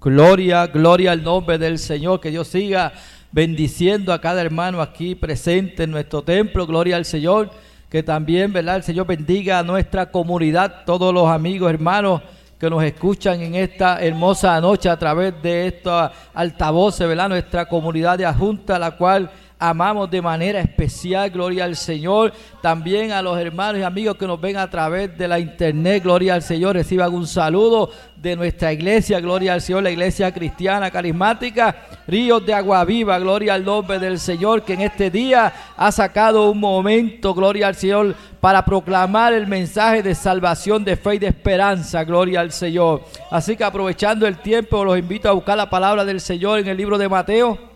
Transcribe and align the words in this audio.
Gloria, 0.00 0.66
gloria 0.66 1.12
al 1.12 1.22
nombre 1.22 1.58
del 1.58 1.78
Señor. 1.78 2.20
Que 2.20 2.30
Dios 2.30 2.48
siga 2.48 2.92
bendiciendo 3.32 4.12
a 4.12 4.20
cada 4.20 4.40
hermano 4.40 4.80
aquí 4.80 5.14
presente 5.14 5.82
en 5.82 5.90
nuestro 5.90 6.22
templo. 6.22 6.66
Gloria 6.66 6.96
al 6.96 7.04
Señor. 7.04 7.50
Que 7.90 8.02
también, 8.02 8.52
¿verdad? 8.52 8.76
El 8.76 8.82
Señor 8.82 9.06
bendiga 9.06 9.58
a 9.58 9.62
nuestra 9.62 10.10
comunidad, 10.10 10.84
todos 10.86 11.12
los 11.12 11.28
amigos, 11.28 11.70
hermanos 11.70 12.22
que 12.58 12.68
nos 12.68 12.84
escuchan 12.84 13.40
en 13.40 13.54
esta 13.54 14.02
hermosa 14.02 14.60
noche 14.60 14.90
a 14.90 14.98
través 14.98 15.32
de 15.42 15.66
esta 15.66 16.12
altavoces, 16.34 17.08
¿verdad? 17.08 17.30
Nuestra 17.30 17.66
comunidad 17.66 18.18
de 18.18 18.26
adjunta, 18.26 18.78
la 18.78 18.92
cual 18.92 19.30
amamos 19.60 20.10
de 20.10 20.22
manera 20.22 20.58
especial, 20.58 21.30
gloria 21.30 21.64
al 21.64 21.76
Señor. 21.76 22.32
También 22.62 23.12
a 23.12 23.20
los 23.20 23.38
hermanos 23.38 23.80
y 23.80 23.84
amigos 23.84 24.16
que 24.16 24.26
nos 24.26 24.40
ven 24.40 24.56
a 24.56 24.68
través 24.68 25.16
de 25.16 25.28
la 25.28 25.38
internet, 25.38 26.02
gloria 26.02 26.34
al 26.34 26.42
Señor. 26.42 26.74
Reciban 26.74 27.14
un 27.14 27.26
saludo 27.26 27.90
de 28.16 28.36
nuestra 28.36 28.72
iglesia, 28.72 29.20
gloria 29.20 29.52
al 29.52 29.60
Señor, 29.60 29.82
la 29.82 29.90
iglesia 29.90 30.32
cristiana 30.32 30.90
carismática, 30.90 31.76
Ríos 32.06 32.44
de 32.44 32.54
Agua 32.54 32.84
Viva, 32.84 33.18
gloria 33.18 33.54
al 33.54 33.64
nombre 33.64 33.98
del 33.98 34.18
Señor, 34.18 34.62
que 34.62 34.74
en 34.74 34.80
este 34.80 35.10
día 35.10 35.52
ha 35.76 35.92
sacado 35.92 36.50
un 36.50 36.58
momento, 36.58 37.34
gloria 37.34 37.68
al 37.68 37.76
Señor, 37.76 38.14
para 38.40 38.64
proclamar 38.64 39.34
el 39.34 39.46
mensaje 39.46 40.02
de 40.02 40.14
salvación, 40.14 40.84
de 40.84 40.96
fe 40.96 41.16
y 41.16 41.18
de 41.18 41.28
esperanza, 41.28 42.04
gloria 42.04 42.40
al 42.40 42.52
Señor. 42.52 43.02
Así 43.30 43.56
que 43.56 43.64
aprovechando 43.64 44.26
el 44.26 44.38
tiempo, 44.38 44.84
los 44.84 44.98
invito 44.98 45.28
a 45.28 45.32
buscar 45.32 45.56
la 45.56 45.68
palabra 45.68 46.04
del 46.04 46.20
Señor 46.20 46.58
en 46.58 46.68
el 46.68 46.76
libro 46.76 46.96
de 46.96 47.08
Mateo 47.08 47.69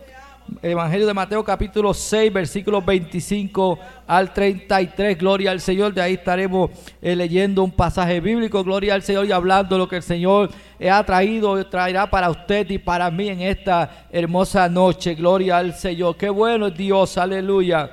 Evangelio 0.63 1.07
de 1.07 1.15
Mateo 1.15 1.43
capítulo 1.43 1.93
6, 1.93 2.33
versículos 2.33 2.85
25 2.85 3.79
al 4.07 4.33
33. 4.33 5.19
Gloria 5.19 5.51
al 5.51 5.61
Señor. 5.61 5.93
De 5.95 6.03
ahí 6.03 6.15
estaremos 6.15 6.71
eh, 7.01 7.17
leyendo 7.17 7.63
un 7.63 7.71
pasaje 7.71 8.21
bíblico. 8.21 8.63
Gloria 8.63 8.95
al 8.95 9.03
Señor 9.03 9.27
y 9.27 9.33
hablando 9.33 9.79
lo 9.79 9.89
que 9.89 9.97
el 9.97 10.03
Señor 10.03 10.51
ha 10.91 11.05
traído, 11.05 11.65
traerá 11.67 12.09
para 12.09 12.31
usted 12.31 12.71
y 12.71 12.79
para 12.79 13.11
mí 13.11 13.29
en 13.29 13.41
esta 13.41 14.07
hermosa 14.11 14.69
noche. 14.69 15.15
Gloria 15.15 15.59
al 15.59 15.75
Señor. 15.75 16.17
Qué 16.17 16.29
bueno 16.29 16.67
es 16.67 16.77
Dios. 16.77 17.17
Aleluya. 17.19 17.91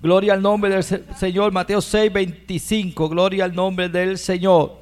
Gloria 0.00 0.34
al 0.34 0.42
nombre 0.42 0.70
del 0.70 0.84
Señor. 0.84 1.52
Mateo 1.52 1.80
6, 1.80 2.12
25. 2.12 3.08
Gloria 3.08 3.44
al 3.44 3.54
nombre 3.54 3.88
del 3.88 4.18
Señor. 4.18 4.80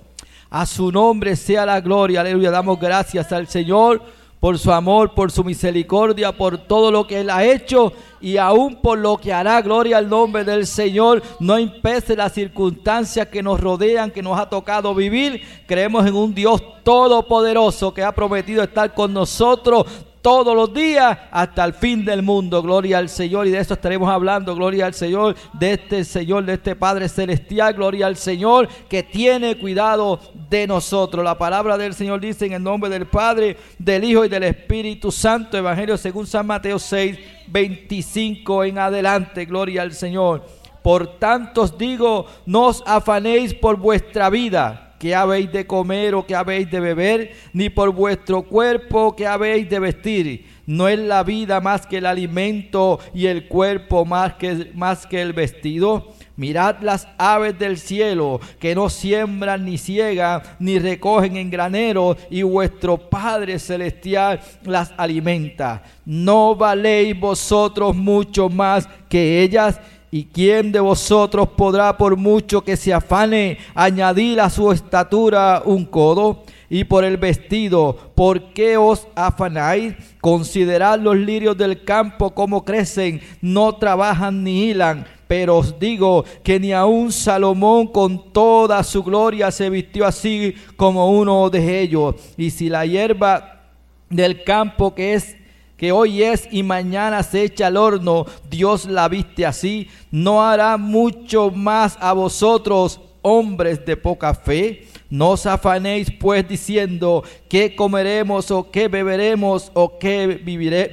A 0.50 0.66
su 0.66 0.90
nombre 0.90 1.36
sea 1.36 1.64
la 1.64 1.80
gloria. 1.80 2.20
Aleluya. 2.20 2.50
Damos 2.50 2.78
gracias 2.78 3.32
al 3.32 3.46
Señor 3.48 4.19
por 4.40 4.58
su 4.58 4.72
amor, 4.72 5.12
por 5.14 5.30
su 5.30 5.44
misericordia, 5.44 6.32
por 6.32 6.56
todo 6.56 6.90
lo 6.90 7.06
que 7.06 7.20
Él 7.20 7.28
ha 7.28 7.44
hecho 7.44 7.92
y 8.22 8.38
aún 8.38 8.76
por 8.76 8.98
lo 8.98 9.18
que 9.18 9.32
hará. 9.32 9.60
Gloria 9.60 9.98
al 9.98 10.08
nombre 10.08 10.44
del 10.44 10.66
Señor. 10.66 11.22
No 11.38 11.58
impese 11.58 12.16
las 12.16 12.32
circunstancias 12.32 13.28
que 13.28 13.42
nos 13.42 13.60
rodean, 13.60 14.10
que 14.10 14.22
nos 14.22 14.38
ha 14.38 14.48
tocado 14.48 14.94
vivir. 14.94 15.42
Creemos 15.66 16.06
en 16.06 16.16
un 16.16 16.34
Dios 16.34 16.62
todopoderoso 16.82 17.92
que 17.92 18.02
ha 18.02 18.12
prometido 18.12 18.62
estar 18.62 18.94
con 18.94 19.12
nosotros 19.12 19.86
todos 20.22 20.54
los 20.54 20.72
días 20.72 21.18
hasta 21.30 21.64
el 21.64 21.74
fin 21.74 22.04
del 22.04 22.22
mundo. 22.22 22.62
Gloria 22.62 22.98
al 22.98 23.08
Señor. 23.08 23.46
Y 23.46 23.50
de 23.50 23.58
eso 23.58 23.74
estaremos 23.74 24.10
hablando. 24.10 24.54
Gloria 24.54 24.86
al 24.86 24.94
Señor, 24.94 25.36
de 25.52 25.72
este 25.74 26.04
Señor, 26.04 26.44
de 26.44 26.54
este 26.54 26.76
Padre 26.76 27.08
Celestial. 27.08 27.74
Gloria 27.74 28.06
al 28.06 28.16
Señor 28.16 28.68
que 28.88 29.02
tiene 29.02 29.56
cuidado 29.56 30.20
de 30.48 30.66
nosotros. 30.66 31.24
La 31.24 31.38
palabra 31.38 31.78
del 31.78 31.94
Señor 31.94 32.20
dice 32.20 32.46
en 32.46 32.52
el 32.52 32.62
nombre 32.62 32.90
del 32.90 33.06
Padre, 33.06 33.56
del 33.78 34.04
Hijo 34.04 34.24
y 34.24 34.28
del 34.28 34.44
Espíritu 34.44 35.10
Santo. 35.10 35.56
Evangelio 35.56 35.96
según 35.96 36.26
San 36.26 36.46
Mateo 36.46 36.78
6, 36.78 37.18
25 37.48 38.64
en 38.64 38.78
adelante. 38.78 39.44
Gloria 39.44 39.82
al 39.82 39.92
Señor. 39.92 40.44
Por 40.82 41.18
tanto 41.18 41.62
os 41.62 41.76
digo, 41.76 42.26
no 42.46 42.66
os 42.66 42.82
afanéis 42.86 43.52
por 43.52 43.76
vuestra 43.76 44.30
vida 44.30 44.89
¿Qué 45.00 45.14
habéis 45.14 45.50
de 45.50 45.66
comer 45.66 46.14
o 46.14 46.26
qué 46.26 46.34
habéis 46.34 46.70
de 46.70 46.78
beber? 46.78 47.32
Ni 47.54 47.70
por 47.70 47.90
vuestro 47.90 48.42
cuerpo 48.42 49.16
¿qué 49.16 49.26
habéis 49.26 49.66
de 49.70 49.78
vestir. 49.78 50.46
No 50.66 50.88
es 50.88 50.98
la 50.98 51.22
vida 51.22 51.58
más 51.62 51.86
que 51.86 51.96
el 51.96 52.04
alimento 52.04 53.00
y 53.14 53.24
el 53.24 53.48
cuerpo 53.48 54.04
más 54.04 54.34
que, 54.34 54.70
más 54.74 55.06
que 55.06 55.22
el 55.22 55.32
vestido. 55.32 56.12
Mirad 56.36 56.82
las 56.82 57.08
aves 57.16 57.58
del 57.58 57.78
cielo, 57.78 58.40
que 58.58 58.74
no 58.74 58.90
siembran 58.90 59.64
ni 59.64 59.78
ciegan, 59.78 60.42
ni 60.58 60.78
recogen 60.78 61.38
en 61.38 61.50
granero, 61.50 62.18
y 62.28 62.42
vuestro 62.42 62.98
Padre 62.98 63.58
Celestial 63.58 64.38
las 64.64 64.92
alimenta. 64.98 65.82
¿No 66.04 66.54
valéis 66.54 67.18
vosotros 67.18 67.96
mucho 67.96 68.50
más 68.50 68.86
que 69.08 69.42
ellas? 69.42 69.80
¿Y 70.12 70.24
quién 70.24 70.72
de 70.72 70.80
vosotros 70.80 71.50
podrá, 71.56 71.96
por 71.96 72.16
mucho 72.16 72.62
que 72.62 72.76
se 72.76 72.92
afane, 72.92 73.58
añadir 73.74 74.40
a 74.40 74.50
su 74.50 74.72
estatura 74.72 75.62
un 75.64 75.84
codo? 75.84 76.42
Y 76.68 76.82
por 76.84 77.04
el 77.04 77.16
vestido, 77.16 77.96
¿por 78.16 78.52
qué 78.52 78.76
os 78.76 79.06
afanáis? 79.14 79.94
Considerad 80.20 80.98
los 80.98 81.16
lirios 81.16 81.56
del 81.56 81.84
campo 81.84 82.30
como 82.30 82.64
crecen, 82.64 83.20
no 83.40 83.76
trabajan 83.76 84.42
ni 84.42 84.70
hilan. 84.70 85.06
Pero 85.28 85.58
os 85.58 85.78
digo 85.78 86.24
que 86.42 86.58
ni 86.58 86.72
aun 86.72 87.12
Salomón 87.12 87.86
con 87.86 88.32
toda 88.32 88.82
su 88.82 89.04
gloria 89.04 89.52
se 89.52 89.70
vistió 89.70 90.06
así 90.06 90.56
como 90.76 91.12
uno 91.12 91.48
de 91.50 91.80
ellos. 91.82 92.16
Y 92.36 92.50
si 92.50 92.68
la 92.68 92.84
hierba 92.84 93.60
del 94.08 94.42
campo 94.42 94.92
que 94.92 95.14
es 95.14 95.36
que 95.80 95.92
hoy 95.92 96.22
es 96.22 96.46
y 96.50 96.62
mañana 96.62 97.22
se 97.22 97.42
echa 97.42 97.68
al 97.68 97.78
horno, 97.78 98.26
Dios 98.50 98.84
la 98.84 99.08
viste 99.08 99.46
así, 99.46 99.88
no 100.10 100.44
hará 100.44 100.76
mucho 100.76 101.50
más 101.50 101.96
a 102.02 102.12
vosotros, 102.12 103.00
hombres 103.22 103.86
de 103.86 103.96
poca 103.96 104.34
fe. 104.34 104.86
No 105.08 105.30
os 105.30 105.46
afanéis 105.46 106.10
pues 106.10 106.46
diciendo 106.46 107.24
qué 107.48 107.74
comeremos 107.74 108.50
o 108.50 108.70
qué 108.70 108.88
beberemos 108.88 109.72
o 109.72 109.98
qué 109.98 110.26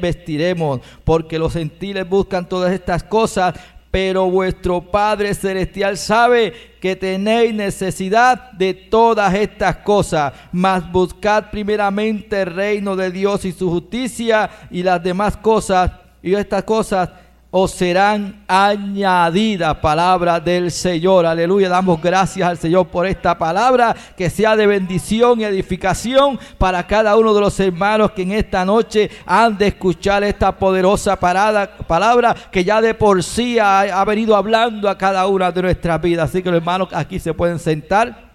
vestiremos, 0.01 0.79
porque 1.03 1.37
los 1.37 1.51
gentiles 1.51 2.07
buscan 2.07 2.47
todas 2.47 2.71
estas 2.71 3.03
cosas, 3.03 3.55
pero 3.91 4.29
vuestro 4.29 4.81
Padre 4.81 5.33
Celestial 5.33 5.97
sabe 5.97 6.53
que 6.79 6.95
tenéis 6.95 7.53
necesidad 7.53 8.51
de 8.51 8.73
todas 8.73 9.33
estas 9.33 9.77
cosas, 9.77 10.33
mas 10.51 10.91
buscad 10.91 11.49
primeramente 11.51 12.41
el 12.41 12.53
reino 12.53 12.95
de 12.95 13.11
Dios 13.11 13.45
y 13.45 13.51
su 13.51 13.69
justicia 13.69 14.49
y 14.69 14.83
las 14.83 15.01
demás 15.01 15.37
cosas, 15.37 15.91
y 16.21 16.33
estas 16.33 16.63
cosas 16.63 17.09
os 17.49 17.71
serán 17.71 18.43
añadidas. 18.47 19.77
Palabra 19.77 20.39
del 20.39 20.71
Señor. 20.71 21.25
Aleluya. 21.25 21.69
Damos 21.69 22.01
gracias 22.01 22.47
al 22.47 22.57
Señor 22.57 22.87
por 22.87 23.05
esta 23.05 23.37
palabra 23.37 23.95
que 24.17 24.29
sea 24.29 24.55
de 24.55 24.67
bendición 24.67 25.39
y 25.39 25.45
edificación 25.45 26.39
para 26.57 26.85
cada 26.85 27.15
uno 27.15 27.33
de 27.33 27.41
los 27.41 27.59
hermanos 27.59 28.11
que 28.11 28.23
en 28.23 28.33
esta 28.33 28.65
noche 28.65 29.09
han 29.25 29.57
de 29.57 29.67
escuchar 29.67 30.23
esta 30.23 30.51
poderosa 30.51 31.17
parada, 31.17 31.77
palabra 31.87 32.35
que 32.51 32.63
ya 32.63 32.81
de 32.81 32.93
por 32.93 33.23
sí 33.23 33.57
ha, 33.59 33.81
ha 33.81 34.05
venido 34.05 34.35
hablando 34.35 34.89
a 34.89 34.97
cada 34.97 35.25
una 35.27 35.51
de 35.51 35.61
nuestras 35.61 36.01
vidas. 36.01 36.29
Así 36.29 36.43
que 36.43 36.49
los 36.49 36.57
hermanos 36.57 36.89
aquí 36.91 37.19
se 37.19 37.33
pueden 37.33 37.59
sentar. 37.59 38.27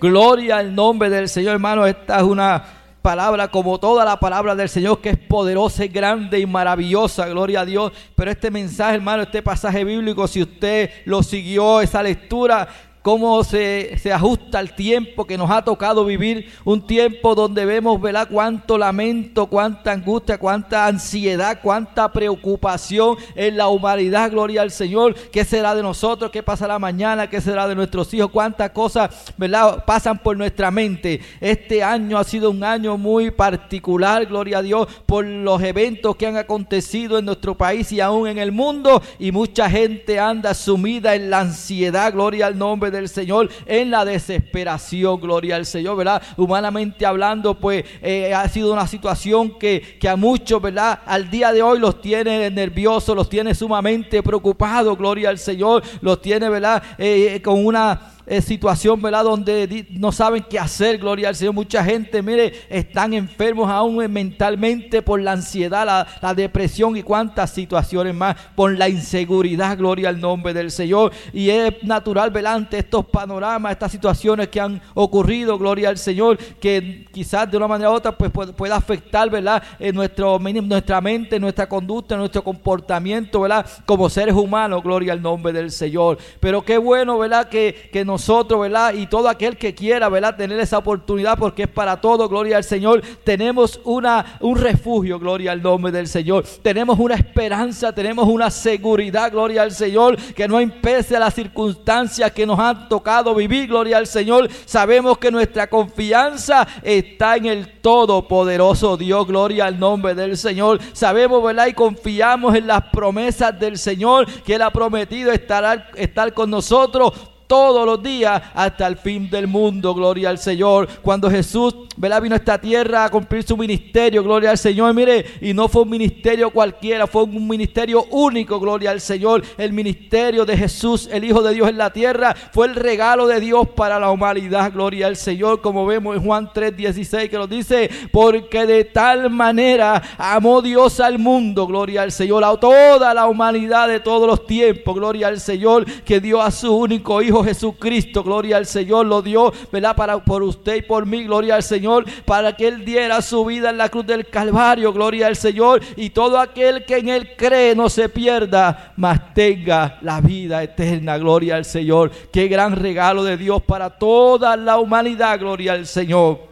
Gloria 0.00 0.58
al 0.58 0.74
nombre 0.74 1.10
del 1.10 1.28
Señor, 1.28 1.54
hermano. 1.54 1.84
Esta 1.84 2.18
es 2.18 2.22
una 2.22 2.77
palabra 3.08 3.48
como 3.48 3.80
toda 3.80 4.04
la 4.04 4.20
palabra 4.20 4.54
del 4.54 4.68
Señor 4.68 5.00
que 5.00 5.08
es 5.08 5.16
poderosa 5.16 5.82
y 5.82 5.88
grande 5.88 6.40
y 6.40 6.44
maravillosa, 6.44 7.26
gloria 7.26 7.60
a 7.60 7.64
Dios. 7.64 7.90
Pero 8.14 8.30
este 8.30 8.50
mensaje, 8.50 8.96
hermano, 8.96 9.22
este 9.22 9.42
pasaje 9.42 9.82
bíblico, 9.82 10.28
si 10.28 10.42
usted 10.42 10.90
lo 11.06 11.22
siguió, 11.22 11.80
esa 11.80 12.02
lectura, 12.02 12.68
cómo 13.08 13.42
se, 13.42 13.98
ajusta 14.12 14.58
al 14.58 14.74
tiempo 14.74 15.24
que 15.24 15.38
nos 15.38 15.50
ha 15.50 15.64
tocado 15.64 16.04
vivir, 16.04 16.50
un 16.62 16.86
tiempo 16.86 17.34
donde 17.34 17.64
vemos, 17.64 17.98
¿verdad? 17.98 18.28
Cuánto 18.30 18.76
lamento, 18.76 19.46
cuánta 19.46 19.92
angustia, 19.92 20.36
cuánta 20.36 20.84
ansiedad, 20.84 21.60
cuánta 21.62 22.12
preocupación 22.12 23.16
en 23.34 23.56
la 23.56 23.68
humanidad, 23.68 24.30
gloria 24.30 24.60
al 24.60 24.70
Señor. 24.70 25.14
¿Qué 25.14 25.46
será 25.46 25.74
de 25.74 25.82
nosotros? 25.82 26.30
¿Qué 26.30 26.42
pasará 26.42 26.78
mañana? 26.78 27.30
¿Qué 27.30 27.40
será 27.40 27.66
de 27.66 27.74
nuestros 27.74 28.12
hijos? 28.12 28.30
¿Cuántas 28.30 28.72
cosas, 28.72 29.32
¿verdad? 29.38 29.86
Pasan 29.86 30.18
por 30.18 30.36
nuestra 30.36 30.70
mente. 30.70 31.22
Este 31.40 31.82
año 31.82 32.18
ha 32.18 32.24
sido 32.24 32.50
un 32.50 32.62
año 32.62 32.98
muy 32.98 33.30
particular, 33.30 34.26
gloria 34.26 34.58
a 34.58 34.62
Dios, 34.62 34.86
por 35.06 35.24
los 35.24 35.62
eventos 35.62 36.14
que 36.16 36.26
han 36.26 36.36
acontecido 36.36 37.18
en 37.18 37.24
nuestro 37.24 37.54
país 37.54 37.90
y 37.90 38.02
aún 38.02 38.28
en 38.28 38.36
el 38.36 38.52
mundo. 38.52 39.00
Y 39.18 39.32
mucha 39.32 39.70
gente 39.70 40.20
anda 40.20 40.52
sumida 40.52 41.14
en 41.14 41.30
la 41.30 41.40
ansiedad, 41.40 42.12
gloria 42.12 42.48
al 42.48 42.58
nombre 42.58 42.90
de 42.90 42.97
del 42.98 43.08
Señor 43.08 43.48
en 43.66 43.90
la 43.90 44.04
desesperación, 44.04 45.20
gloria 45.20 45.56
al 45.56 45.66
Señor, 45.66 45.96
¿verdad? 45.96 46.22
Humanamente 46.36 47.06
hablando, 47.06 47.54
pues 47.54 47.84
eh, 48.02 48.34
ha 48.34 48.48
sido 48.48 48.72
una 48.72 48.86
situación 48.86 49.58
que, 49.58 49.98
que 50.00 50.08
a 50.08 50.16
muchos, 50.16 50.60
¿verdad? 50.60 51.00
Al 51.06 51.30
día 51.30 51.52
de 51.52 51.62
hoy 51.62 51.78
los 51.78 52.00
tiene 52.00 52.50
nerviosos, 52.50 53.14
los 53.14 53.28
tiene 53.28 53.54
sumamente 53.54 54.22
preocupados, 54.22 54.96
gloria 54.96 55.30
al 55.30 55.38
Señor, 55.38 55.82
los 56.00 56.20
tiene, 56.20 56.48
¿verdad? 56.48 56.82
Eh, 56.98 57.40
con 57.42 57.64
una 57.64 58.17
eh, 58.30 58.42
situación, 58.42 59.00
¿verdad? 59.00 59.24
Donde 59.24 59.86
no 59.88 60.12
saben 60.12 60.44
qué 60.50 60.58
hacer, 60.58 60.98
gloria 60.98 61.30
al 61.30 61.34
Señor. 61.34 61.54
Mucha 61.54 61.82
gente, 61.82 62.20
mire, 62.20 62.52
están 62.68 63.14
enfermos 63.14 63.70
aún 63.70 63.96
mentalmente 64.12 65.00
por 65.00 65.18
la 65.18 65.32
ansiedad, 65.32 66.06
la, 66.20 66.34
depresión 66.34 66.94
y 66.98 67.02
cuántas 67.02 67.50
situaciones 67.50 68.14
más, 68.14 68.36
por 68.54 68.76
la 68.76 68.86
inseguridad, 68.90 69.78
gloria 69.78 70.10
al 70.10 70.20
nombre 70.20 70.52
del 70.52 70.70
Señor. 70.70 71.10
Y 71.32 71.48
es 71.48 71.82
natural, 71.82 72.30
¿verdad? 72.30 72.56
Ante 72.56 72.78
estos 72.78 73.06
panoramas, 73.06 73.72
estas 73.72 73.92
situaciones 73.92 74.48
que 74.48 74.60
han 74.60 74.82
ocurrido, 74.92 75.56
gloria 75.56 75.88
al 75.88 75.96
Señor, 75.96 76.36
que 76.36 77.06
quizás 77.10 77.50
de 77.50 77.56
una 77.56 77.66
manera 77.66 77.90
u 77.90 77.94
otra 77.94 78.12
pues 78.12 78.30
pueda 78.54 78.76
afectar, 78.76 79.30
¿verdad? 79.30 79.62
En 79.78 79.94
nuestro, 79.94 80.38
nuestra 80.38 81.00
mente, 81.00 81.40
nuestra 81.40 81.66
conducta, 81.66 82.14
nuestro 82.14 82.44
comportamiento, 82.44 83.40
¿verdad? 83.40 83.64
Como 83.86 84.10
seres 84.10 84.34
humanos, 84.34 84.82
gloria 84.82 85.14
al 85.14 85.22
nombre 85.22 85.50
del 85.50 85.70
Señor. 85.70 86.18
Pero 86.40 86.62
qué 86.62 86.76
bueno, 86.76 87.18
¿verdad? 87.18 87.48
Que, 87.48 87.88
que 87.90 88.04
nosotros, 88.18 88.60
¿verdad? 88.60 88.94
Y 88.94 89.06
todo 89.06 89.28
aquel 89.28 89.56
que 89.56 89.76
quiera, 89.76 90.08
¿verdad? 90.08 90.34
Tener 90.36 90.58
esa 90.58 90.78
oportunidad 90.78 91.38
porque 91.38 91.62
es 91.62 91.68
para 91.68 92.00
todo, 92.00 92.28
gloria 92.28 92.56
al 92.56 92.64
Señor. 92.64 93.00
Tenemos 93.22 93.80
una, 93.84 94.38
un 94.40 94.58
refugio, 94.58 95.20
gloria 95.20 95.52
al 95.52 95.62
nombre 95.62 95.92
del 95.92 96.08
Señor. 96.08 96.44
Tenemos 96.60 96.98
una 96.98 97.14
esperanza, 97.14 97.92
tenemos 97.92 98.26
una 98.26 98.50
seguridad, 98.50 99.30
gloria 99.30 99.62
al 99.62 99.70
Señor, 99.70 100.16
que 100.34 100.48
no 100.48 100.60
impese 100.60 101.16
a 101.16 101.20
las 101.20 101.34
circunstancias 101.34 102.32
que 102.32 102.44
nos 102.44 102.58
han 102.58 102.88
tocado 102.88 103.36
vivir, 103.36 103.68
gloria 103.68 103.98
al 103.98 104.08
Señor. 104.08 104.48
Sabemos 104.64 105.16
que 105.18 105.30
nuestra 105.30 105.68
confianza 105.68 106.66
está 106.82 107.36
en 107.36 107.46
el 107.46 107.80
todopoderoso 107.80 108.96
Dios, 108.96 109.28
gloria 109.28 109.66
al 109.66 109.78
nombre 109.78 110.16
del 110.16 110.36
Señor. 110.36 110.80
Sabemos, 110.92 111.40
¿verdad? 111.40 111.68
Y 111.68 111.72
confiamos 111.72 112.56
en 112.56 112.66
las 112.66 112.82
promesas 112.90 113.56
del 113.60 113.78
Señor 113.78 114.26
que 114.42 114.56
Él 114.56 114.62
ha 114.62 114.72
prometido 114.72 115.30
estar, 115.30 115.92
estar 115.94 116.34
con 116.34 116.50
nosotros 116.50 117.12
todos 117.48 117.84
los 117.84 118.00
días 118.00 118.40
hasta 118.54 118.86
el 118.86 118.96
fin 118.96 119.28
del 119.28 119.48
mundo. 119.48 119.94
Gloria 119.94 120.30
al 120.30 120.38
Señor. 120.38 120.86
Cuando 121.02 121.28
Jesús 121.28 121.74
¿verdad? 121.96 122.22
vino 122.22 122.34
a 122.34 122.38
esta 122.38 122.60
tierra 122.60 123.04
a 123.04 123.10
cumplir 123.10 123.42
su 123.42 123.56
ministerio, 123.56 124.22
gloria 124.22 124.50
al 124.50 124.58
Señor. 124.58 124.94
Mire, 124.94 125.24
y 125.40 125.52
no 125.52 125.68
fue 125.68 125.82
un 125.82 125.90
ministerio 125.90 126.50
cualquiera, 126.50 127.06
fue 127.06 127.24
un 127.24 127.48
ministerio 127.48 128.04
único, 128.10 128.60
gloria 128.60 128.92
al 128.92 129.00
Señor. 129.00 129.42
El 129.56 129.72
ministerio 129.72 130.44
de 130.44 130.56
Jesús, 130.56 131.08
el 131.10 131.24
Hijo 131.24 131.42
de 131.42 131.54
Dios 131.54 131.68
en 131.68 131.78
la 131.78 131.92
tierra, 131.92 132.34
fue 132.52 132.66
el 132.66 132.76
regalo 132.76 133.26
de 133.26 133.40
Dios 133.40 133.68
para 133.70 133.98
la 133.98 134.10
humanidad, 134.10 134.72
gloria 134.72 135.08
al 135.08 135.16
Señor. 135.16 135.60
Como 135.60 135.86
vemos 135.86 136.16
en 136.16 136.22
Juan 136.22 136.50
3:16 136.52 137.28
que 137.28 137.36
nos 137.36 137.50
dice, 137.50 137.90
porque 138.12 138.66
de 138.66 138.84
tal 138.84 139.30
manera 139.30 140.00
amó 140.16 140.62
Dios 140.62 141.00
al 141.00 141.18
mundo, 141.18 141.66
gloria 141.66 142.02
al 142.02 142.12
Señor, 142.12 142.44
a 142.44 142.56
toda 142.56 143.12
la 143.14 143.26
humanidad 143.26 143.88
de 143.88 144.00
todos 144.00 144.26
los 144.26 144.46
tiempos, 144.46 144.94
gloria 144.94 145.28
al 145.28 145.40
Señor, 145.40 145.84
que 146.02 146.20
dio 146.20 146.40
a 146.40 146.50
su 146.50 146.74
único 146.76 147.20
Hijo 147.22 147.37
Jesucristo, 147.44 148.22
gloria 148.22 148.56
al 148.56 148.66
Señor, 148.66 149.06
lo 149.06 149.22
dio, 149.22 149.52
¿verdad? 149.72 149.96
Para, 149.96 150.18
por 150.24 150.42
usted 150.42 150.76
y 150.76 150.82
por 150.82 151.06
mí, 151.06 151.24
gloria 151.24 151.56
al 151.56 151.62
Señor, 151.62 152.04
para 152.24 152.56
que 152.56 152.68
Él 152.68 152.84
diera 152.84 153.22
su 153.22 153.44
vida 153.44 153.70
en 153.70 153.78
la 153.78 153.88
cruz 153.88 154.06
del 154.06 154.26
Calvario, 154.26 154.92
gloria 154.92 155.26
al 155.26 155.36
Señor, 155.36 155.80
y 155.96 156.10
todo 156.10 156.38
aquel 156.38 156.84
que 156.84 156.98
en 156.98 157.08
Él 157.08 157.36
cree 157.36 157.74
no 157.74 157.88
se 157.88 158.08
pierda, 158.08 158.92
mas 158.96 159.34
tenga 159.34 159.98
la 160.02 160.20
vida 160.20 160.62
eterna, 160.62 161.18
gloria 161.18 161.56
al 161.56 161.64
Señor. 161.64 162.10
Qué 162.32 162.48
gran 162.48 162.76
regalo 162.76 163.24
de 163.24 163.36
Dios 163.36 163.62
para 163.62 163.90
toda 163.90 164.56
la 164.56 164.78
humanidad, 164.78 165.38
gloria 165.38 165.72
al 165.72 165.86
Señor. 165.86 166.47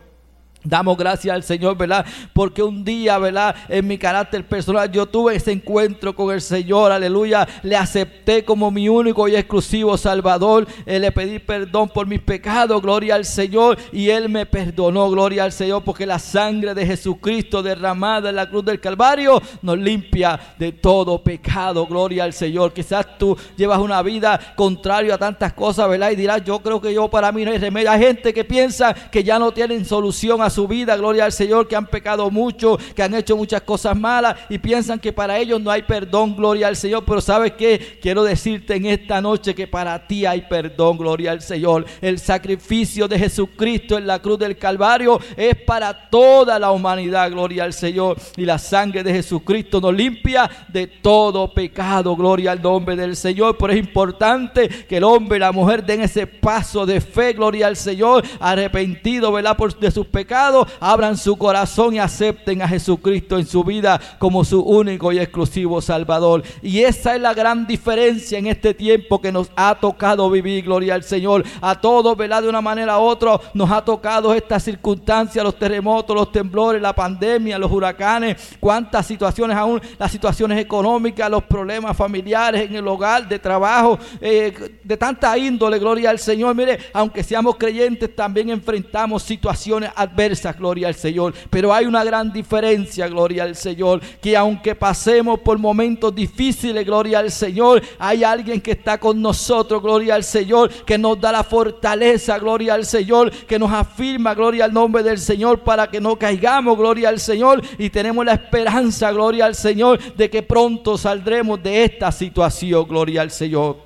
Damos 0.67 0.97
gracias 0.97 1.35
al 1.35 1.45
Señor, 1.45 1.77
¿verdad? 1.77 2.05
Porque 2.33 2.63
un 2.63 2.85
día, 2.85 3.19
¿verdad? 3.19 3.55
En 3.69 3.87
mi 3.87 3.99
carácter 3.99 4.45
personal 4.47 4.91
yo 4.91 5.07
tuve 5.07 5.37
ese 5.37 5.53
encuentro 5.53 6.15
con 6.15 6.35
el 6.35 6.41
Señor, 6.41 6.91
aleluya. 6.91 7.47
Le 7.63 7.77
acepté 7.77 8.45
como 8.45 8.71
mi 8.73 8.89
único 8.89 9.29
y 9.29 9.37
exclusivo 9.37 9.97
Salvador. 9.97 10.67
Eh, 10.85 10.99
le 10.99 11.13
pedí 11.13 11.39
perdón 11.39 11.89
por 11.89 12.07
mis 12.07 12.21
pecados, 12.21 12.83
gloria 12.83 13.15
al 13.15 13.25
Señor. 13.25 13.79
Y 13.93 14.11
Él 14.11 14.29
me 14.29 14.45
perdonó, 14.45 15.09
gloria 15.09 15.45
al 15.45 15.53
Señor, 15.53 15.85
porque 15.85 16.05
la 16.05 16.19
sangre 16.19 16.75
de 16.75 16.85
Jesucristo 16.85 17.63
derramada 17.63 18.31
en 18.31 18.37
la 18.37 18.49
cruz 18.49 18.65
del 18.65 18.81
Calvario 18.81 19.41
nos 19.63 19.79
limpia 19.79 20.39
de 20.59 20.73
todo 20.73 21.23
pecado, 21.23 21.87
gloria 21.87 22.25
al 22.25 22.33
Señor. 22.33 22.73
Quizás 22.73 23.19
tú 23.19 23.37
llevas 23.57 23.79
una 23.79 24.03
vida 24.03 24.41
contraria 24.57 25.15
a 25.15 25.19
tantas 25.19 25.53
cosas, 25.53 25.89
¿verdad? 25.89 26.11
Y 26.11 26.17
dirás, 26.17 26.43
yo 26.45 26.59
creo 26.59 26.81
que 26.81 26.93
yo 26.93 27.09
para 27.09 27.31
mí 27.31 27.45
no 27.45 27.53
hay 27.53 27.59
remedio. 27.59 27.91
Hay 27.91 28.01
gente 28.01 28.35
que 28.35 28.45
piensa 28.45 28.93
que 28.95 29.23
ya 29.23 29.39
no 29.39 29.53
tienen 29.53 29.85
solución 29.85 30.43
a 30.43 30.51
su 30.57 30.67
vida, 30.67 30.97
gloria 30.97 31.27
al 31.27 31.33
Señor, 31.33 31.69
que 31.69 31.77
han 31.77 31.87
pecado 31.87 32.31
mucho, 32.31 32.79
que 32.95 33.03
han 33.03 33.15
hecho 33.15 33.37
muchas 33.37 33.61
cosas 33.61 33.95
malas 33.95 34.37
y 34.49 34.57
piensan 34.57 34.99
que 34.99 35.13
para 35.13 35.39
ellos 35.39 35.61
no 35.61 35.71
hay 35.71 35.83
perdón, 35.83 36.35
gloria 36.35 36.69
al 36.69 36.77
Señor. 36.77 37.05
Pero 37.05 37.21
sabes 37.21 37.53
que 37.53 37.99
quiero 38.01 38.25
decirte 38.25 38.75
en 38.75 38.87
esta 38.87 39.21
noche 39.21 39.55
que 39.55 39.67
para 39.67 40.07
ti 40.07 40.25
hay 40.25 40.47
perdón, 40.49 40.97
gloria 40.97 41.33
al 41.33 41.43
Señor. 41.43 41.85
El 42.01 42.19
sacrificio 42.19 43.07
de 43.07 43.19
Jesucristo 43.19 43.99
en 43.99 44.07
la 44.07 44.19
cruz 44.19 44.39
del 44.39 44.57
Calvario 44.57 45.21
es 45.37 45.55
para 45.57 46.09
toda 46.09 46.59
la 46.59 46.71
humanidad, 46.71 47.31
gloria 47.31 47.65
al 47.65 47.75
Señor. 47.75 48.17
Y 48.39 48.47
la 48.47 48.57
sangre 48.57 49.03
de 49.03 49.13
Jesucristo 49.13 49.79
nos 49.79 49.93
limpia 49.93 50.51
de 50.69 50.87
todo 50.87 51.53
pecado, 51.53 52.17
gloria 52.17 52.53
al 52.53 52.63
nombre 52.63 52.97
del 52.97 53.15
Señor. 53.15 53.59
Pero 53.59 53.75
es 53.75 53.79
importante 53.79 54.71
que 54.89 54.97
el 54.97 55.05
hombre 55.05 55.37
y 55.37 55.41
la 55.41 55.53
mujer 55.53 55.85
den 55.85 56.01
ese 56.01 56.27
paso 56.27 56.87
de 56.87 57.03
fe, 57.03 57.35
gloria 57.35 57.67
al 57.67 57.77
Señor, 57.77 58.25
arrepentido, 58.41 59.31
¿verdad? 59.33 59.55
Por, 59.55 59.79
de 59.79 59.91
sus 59.91 60.07
pecados 60.07 60.46
abran 60.81 61.17
su 61.17 61.37
corazón 61.37 61.95
y 61.95 61.99
acepten 61.99 62.63
a 62.63 62.69
Jesucristo 62.69 63.39
en 63.39 63.47
su 63.47 63.65
vida 63.65 64.01
como 64.19 64.45
su 64.45 64.61
único 64.61 65.13
y 65.13 65.19
exclusivo 65.19 65.81
Salvador. 65.81 66.43
Y 66.63 66.81
esa 66.81 67.15
es 67.15 67.21
la 67.21 67.35
gran 67.35 67.67
diferencia 67.67 68.39
en 68.39 68.47
este 68.47 68.75
tiempo 68.75 69.21
que 69.21 69.33
nos 69.33 69.51
ha 69.57 69.75
tocado 69.75 70.31
vivir, 70.31 70.65
gloria 70.65 70.95
al 70.95 71.03
Señor. 71.03 71.45
A 71.61 71.81
todos, 71.81 72.17
¿verdad? 72.17 72.43
De 72.43 72.49
una 72.49 72.61
manera 72.61 72.99
u 72.99 73.03
otra 73.03 73.41
nos 73.55 73.71
ha 73.71 73.85
tocado 73.85 74.35
esta 74.35 74.61
circunstancia, 74.61 75.43
los 75.43 75.59
terremotos, 75.59 76.15
los 76.15 76.33
temblores, 76.33 76.81
la 76.81 76.95
pandemia, 76.95 77.59
los 77.59 77.71
huracanes, 77.71 78.57
cuántas 78.61 79.07
situaciones 79.07 79.57
aún, 79.57 79.81
las 79.99 80.11
situaciones 80.11 80.59
económicas, 80.59 81.31
los 81.31 81.45
problemas 81.45 81.97
familiares 81.97 82.69
en 82.69 82.77
el 82.77 82.87
hogar, 82.87 83.27
de 83.29 83.39
trabajo, 83.39 83.99
eh, 84.21 84.79
de 84.83 84.97
tanta 84.97 85.37
índole, 85.39 85.79
gloria 85.79 86.11
al 86.11 86.19
Señor. 86.19 86.55
Mire, 86.55 86.79
aunque 86.93 87.23
seamos 87.23 87.57
creyentes, 87.57 88.15
también 88.15 88.51
enfrentamos 88.51 89.23
situaciones 89.23 89.91
adversas 89.95 90.26
gloria 90.59 90.89
al 90.89 90.95
Señor. 90.95 91.35
Pero 91.51 91.73
hay 91.73 91.87
una 91.87 92.05
gran 92.05 92.33
diferencia, 92.33 93.09
gloria 93.09 93.45
al 93.45 93.57
Señor, 93.57 94.01
que 94.21 94.37
aunque 94.37 94.75
pasemos 94.75 95.41
por 95.41 95.59
momentos 95.59 96.15
difíciles, 96.15 96.85
gloria 96.85 97.21
al 97.21 97.31
Señor, 97.31 97.83
hay 97.99 98.25
alguien 98.25 98.61
que 98.61 98.73
está 98.73 98.99
con 98.99 99.21
nosotros, 99.21 99.83
gloria 99.83 100.15
al 100.15 100.25
Señor, 100.25 100.71
que 100.85 100.99
nos 100.99 101.21
da 101.21 101.33
la 101.33 101.45
fortaleza, 101.45 102.39
gloria 102.39 102.75
al 102.75 102.85
Señor, 102.85 103.31
que 103.31 103.59
nos 103.59 103.73
afirma, 103.73 104.35
gloria 104.35 104.65
al 104.65 104.73
nombre 104.73 105.03
del 105.03 105.19
Señor, 105.19 105.61
para 105.61 105.89
que 105.89 106.01
no 106.01 106.17
caigamos, 106.17 106.77
gloria 106.77 107.09
al 107.09 107.21
Señor, 107.21 107.63
y 107.79 107.91
tenemos 107.91 108.25
la 108.25 108.35
esperanza, 108.35 109.13
gloria 109.13 109.47
al 109.47 109.55
Señor, 109.55 110.15
de 110.15 110.31
que 110.31 110.43
pronto 110.43 110.99
saldremos 110.99 111.63
de 111.63 111.85
esta 111.85 112.11
situación, 112.13 112.87
gloria 112.87 113.23
al 113.23 113.31
Señor. 113.31 113.86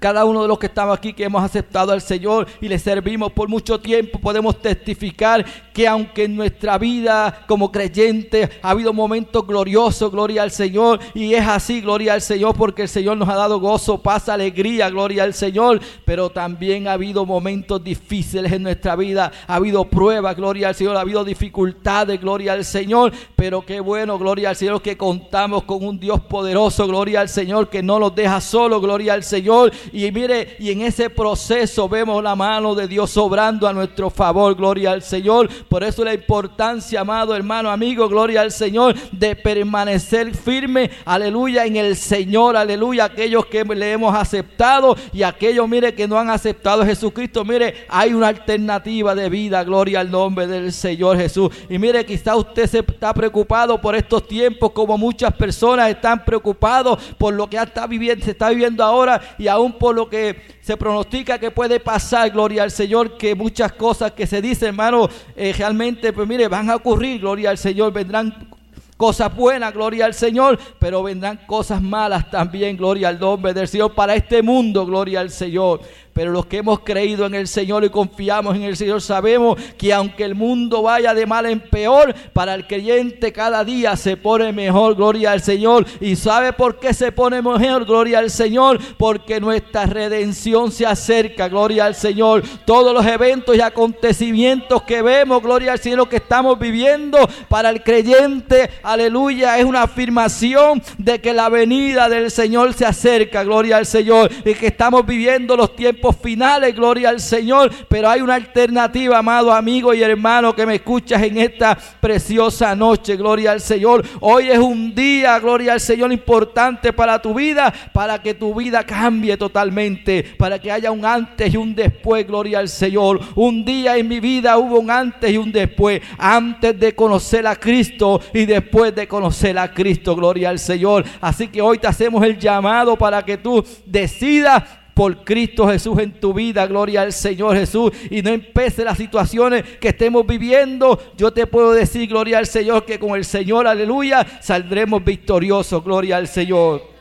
Cada 0.00 0.24
uno 0.24 0.42
de 0.42 0.48
los 0.48 0.58
que 0.58 0.66
estamos 0.66 0.96
aquí, 0.96 1.12
que 1.12 1.24
hemos 1.24 1.42
aceptado 1.42 1.92
al 1.92 2.00
Señor 2.00 2.46
y 2.60 2.68
le 2.68 2.78
servimos 2.78 3.32
por 3.32 3.48
mucho 3.48 3.80
tiempo, 3.80 4.18
podemos 4.18 4.60
testificar 4.60 5.44
que 5.72 5.86
aunque 5.86 6.24
en 6.24 6.36
nuestra 6.36 6.78
vida 6.78 7.44
como 7.46 7.70
creyentes 7.70 8.50
ha 8.62 8.70
habido 8.70 8.92
momentos 8.92 9.46
gloriosos, 9.46 10.10
gloria 10.10 10.42
al 10.42 10.50
Señor, 10.50 11.00
y 11.14 11.34
es 11.34 11.46
así, 11.46 11.80
gloria 11.80 12.14
al 12.14 12.22
Señor, 12.22 12.54
porque 12.56 12.82
el 12.82 12.88
Señor 12.88 13.16
nos 13.16 13.28
ha 13.28 13.34
dado 13.34 13.60
gozo, 13.60 13.98
paz, 13.98 14.28
alegría, 14.28 14.88
gloria 14.90 15.24
al 15.24 15.34
Señor, 15.34 15.80
pero 16.04 16.30
también 16.30 16.88
ha 16.88 16.92
habido 16.92 17.24
momentos 17.24 17.82
difíciles 17.82 18.52
en 18.52 18.62
nuestra 18.62 18.96
vida, 18.96 19.32
ha 19.46 19.54
habido 19.56 19.84
pruebas, 19.84 20.36
gloria 20.36 20.68
al 20.68 20.74
Señor, 20.74 20.96
ha 20.96 21.00
habido 21.00 21.24
dificultades, 21.24 22.20
gloria 22.20 22.52
al 22.52 22.64
Señor, 22.64 23.12
pero 23.34 23.64
qué 23.64 23.80
bueno, 23.80 24.18
gloria 24.18 24.50
al 24.50 24.56
Señor, 24.56 24.82
que 24.82 24.96
contamos 24.96 25.64
con 25.64 25.84
un 25.84 25.98
Dios 25.98 26.20
poderoso, 26.20 26.86
gloria 26.86 27.20
al 27.20 27.28
Señor, 27.28 27.68
que 27.68 27.82
no 27.82 27.98
nos 27.98 28.14
deja 28.14 28.40
solo, 28.40 28.80
gloria 28.80 29.14
al 29.14 29.24
Señor, 29.24 29.72
y 29.92 30.10
mire, 30.10 30.56
y 30.58 30.70
en 30.70 30.82
ese 30.82 31.10
proceso 31.10 31.88
vemos 31.88 32.22
la 32.22 32.36
mano 32.36 32.74
de 32.74 32.88
Dios 32.88 33.16
obrando 33.16 33.68
a 33.68 33.72
nuestro 33.72 34.10
favor, 34.10 34.54
gloria 34.54 34.92
al 34.92 35.02
Señor. 35.02 35.48
Por 35.68 35.84
eso 35.84 36.04
la 36.04 36.14
importancia, 36.14 37.00
amado 37.00 37.34
hermano, 37.34 37.70
amigo, 37.70 38.08
gloria 38.08 38.40
al 38.40 38.52
Señor, 38.52 38.94
de 39.10 39.36
permanecer 39.36 40.34
firme, 40.34 40.90
aleluya, 41.04 41.66
en 41.66 41.76
el 41.76 41.96
Señor, 41.96 42.56
aleluya, 42.56 43.04
aquellos 43.04 43.46
que 43.46 43.64
le 43.64 43.92
hemos 43.92 44.14
aceptado 44.14 44.96
y 45.12 45.22
aquellos, 45.22 45.68
mire, 45.68 45.94
que 45.94 46.08
no 46.08 46.18
han 46.18 46.30
aceptado 46.30 46.82
a 46.82 46.86
Jesucristo, 46.86 47.44
mire, 47.44 47.86
hay 47.88 48.12
una 48.12 48.28
alternativa 48.28 49.14
de 49.14 49.28
vida, 49.28 49.64
gloria 49.64 50.00
al 50.00 50.10
nombre 50.10 50.46
del 50.46 50.72
Señor 50.72 51.16
Jesús. 51.16 51.50
Y 51.68 51.78
mire, 51.78 52.04
quizá 52.04 52.36
usted 52.36 52.66
se 52.66 52.78
está 52.78 53.12
preocupado 53.12 53.80
por 53.80 53.94
estos 53.94 54.26
tiempos, 54.26 54.72
como 54.72 54.96
muchas 54.98 55.32
personas 55.34 55.90
están 55.90 56.24
preocupados 56.24 57.02
por 57.18 57.34
lo 57.34 57.48
que 57.48 57.56
está 57.56 57.86
viviendo, 57.86 58.24
se 58.24 58.32
está 58.32 58.50
viviendo 58.50 58.82
ahora 58.82 59.20
y 59.38 59.48
aún 59.48 59.72
por 59.78 59.94
lo 59.94 60.08
que 60.08 60.36
se 60.60 60.76
pronostica 60.76 61.38
que 61.38 61.50
puede 61.50 61.80
pasar, 61.80 62.30
gloria 62.30 62.62
al 62.62 62.70
Señor, 62.70 63.16
que 63.16 63.34
muchas 63.34 63.72
cosas 63.72 64.12
que 64.12 64.26
se 64.26 64.40
dicen, 64.40 64.68
hermano, 64.68 65.08
eh, 65.36 65.52
realmente, 65.56 66.12
pues 66.12 66.26
mire, 66.26 66.48
van 66.48 66.70
a 66.70 66.76
ocurrir, 66.76 67.20
gloria 67.20 67.50
al 67.50 67.58
Señor, 67.58 67.92
vendrán 67.92 68.48
cosas 68.96 69.34
buenas, 69.34 69.72
gloria 69.72 70.06
al 70.06 70.14
Señor, 70.14 70.58
pero 70.78 71.02
vendrán 71.02 71.40
cosas 71.46 71.82
malas 71.82 72.30
también, 72.30 72.76
gloria 72.76 73.08
al 73.08 73.18
nombre 73.18 73.52
del 73.52 73.68
Señor, 73.68 73.94
para 73.94 74.14
este 74.14 74.42
mundo, 74.42 74.86
gloria 74.86 75.20
al 75.20 75.30
Señor. 75.30 75.80
Pero 76.14 76.30
los 76.30 76.46
que 76.46 76.58
hemos 76.58 76.80
creído 76.80 77.26
en 77.26 77.34
el 77.34 77.48
Señor 77.48 77.84
y 77.84 77.90
confiamos 77.90 78.56
en 78.56 78.62
el 78.62 78.76
Señor 78.76 79.02
sabemos 79.02 79.58
que 79.76 79.92
aunque 79.92 80.24
el 80.24 80.36
mundo 80.36 80.82
vaya 80.82 81.12
de 81.12 81.26
mal 81.26 81.44
en 81.46 81.60
peor, 81.60 82.14
para 82.32 82.54
el 82.54 82.66
creyente 82.66 83.32
cada 83.32 83.64
día 83.64 83.96
se 83.96 84.16
pone 84.16 84.52
mejor, 84.52 84.94
gloria 84.94 85.32
al 85.32 85.42
Señor. 85.42 85.84
¿Y 86.00 86.14
sabe 86.14 86.52
por 86.52 86.78
qué 86.78 86.94
se 86.94 87.10
pone 87.10 87.42
mejor, 87.42 87.84
gloria 87.84 88.20
al 88.20 88.30
Señor? 88.30 88.78
Porque 88.96 89.40
nuestra 89.40 89.86
redención 89.86 90.70
se 90.70 90.86
acerca, 90.86 91.48
gloria 91.48 91.84
al 91.86 91.96
Señor. 91.96 92.44
Todos 92.64 92.94
los 92.94 93.04
eventos 93.04 93.56
y 93.56 93.60
acontecimientos 93.60 94.82
que 94.82 95.02
vemos, 95.02 95.42
gloria 95.42 95.72
al 95.72 95.80
Señor, 95.80 96.08
que 96.08 96.16
estamos 96.16 96.58
viviendo 96.58 97.18
para 97.48 97.70
el 97.70 97.82
creyente, 97.82 98.70
aleluya, 98.84 99.58
es 99.58 99.64
una 99.64 99.82
afirmación 99.82 100.80
de 100.96 101.20
que 101.20 101.34
la 101.34 101.48
venida 101.48 102.08
del 102.08 102.30
Señor 102.30 102.72
se 102.72 102.86
acerca, 102.86 103.42
gloria 103.42 103.78
al 103.78 103.86
Señor, 103.86 104.30
y 104.44 104.54
que 104.54 104.68
estamos 104.68 105.04
viviendo 105.04 105.56
los 105.56 105.74
tiempos 105.74 106.03
finales, 106.12 106.74
gloria 106.74 107.10
al 107.10 107.20
Señor, 107.20 107.70
pero 107.88 108.08
hay 108.08 108.20
una 108.20 108.34
alternativa, 108.34 109.18
amado 109.18 109.52
amigo 109.52 109.94
y 109.94 110.02
hermano 110.02 110.54
que 110.54 110.66
me 110.66 110.76
escuchas 110.76 111.22
en 111.22 111.38
esta 111.38 111.76
preciosa 112.00 112.74
noche, 112.74 113.16
gloria 113.16 113.52
al 113.52 113.60
Señor. 113.60 114.04
Hoy 114.20 114.50
es 114.50 114.58
un 114.58 114.94
día, 114.94 115.38
gloria 115.38 115.72
al 115.72 115.80
Señor, 115.80 116.12
importante 116.12 116.92
para 116.92 117.20
tu 117.20 117.34
vida, 117.34 117.72
para 117.92 118.20
que 118.20 118.34
tu 118.34 118.54
vida 118.54 118.84
cambie 118.84 119.36
totalmente, 119.36 120.34
para 120.36 120.58
que 120.58 120.70
haya 120.70 120.90
un 120.90 121.04
antes 121.04 121.52
y 121.52 121.56
un 121.56 121.74
después, 121.74 122.26
gloria 122.26 122.58
al 122.58 122.68
Señor. 122.68 123.20
Un 123.34 123.64
día 123.64 123.96
en 123.96 124.08
mi 124.08 124.20
vida 124.20 124.58
hubo 124.58 124.80
un 124.80 124.90
antes 124.90 125.30
y 125.30 125.36
un 125.36 125.52
después, 125.52 126.00
antes 126.18 126.78
de 126.78 126.94
conocer 126.94 127.46
a 127.46 127.56
Cristo 127.56 128.20
y 128.32 128.44
después 128.44 128.94
de 128.94 129.08
conocer 129.08 129.58
a 129.58 129.72
Cristo, 129.72 130.16
gloria 130.16 130.50
al 130.50 130.58
Señor. 130.58 131.04
Así 131.20 131.48
que 131.48 131.62
hoy 131.62 131.78
te 131.78 131.86
hacemos 131.86 132.24
el 132.24 132.38
llamado 132.38 132.96
para 132.96 133.24
que 133.24 133.36
tú 133.36 133.64
decidas 133.86 134.62
por 134.94 135.24
Cristo 135.24 135.68
Jesús 135.68 135.98
en 135.98 136.20
tu 136.20 136.32
vida, 136.32 136.66
gloria 136.66 137.02
al 137.02 137.12
Señor 137.12 137.56
Jesús, 137.56 137.92
y 138.10 138.22
no 138.22 138.30
empece 138.30 138.84
las 138.84 138.96
situaciones 138.96 139.64
que 139.80 139.88
estemos 139.88 140.26
viviendo, 140.26 140.98
yo 141.16 141.32
te 141.32 141.46
puedo 141.46 141.72
decir, 141.72 142.08
gloria 142.08 142.38
al 142.38 142.46
Señor, 142.46 142.84
que 142.84 142.98
con 142.98 143.16
el 143.16 143.24
Señor, 143.24 143.66
aleluya, 143.66 144.26
saldremos 144.40 145.04
victoriosos, 145.04 145.84
gloria 145.84 146.16
al 146.16 146.28
Señor. 146.28 146.93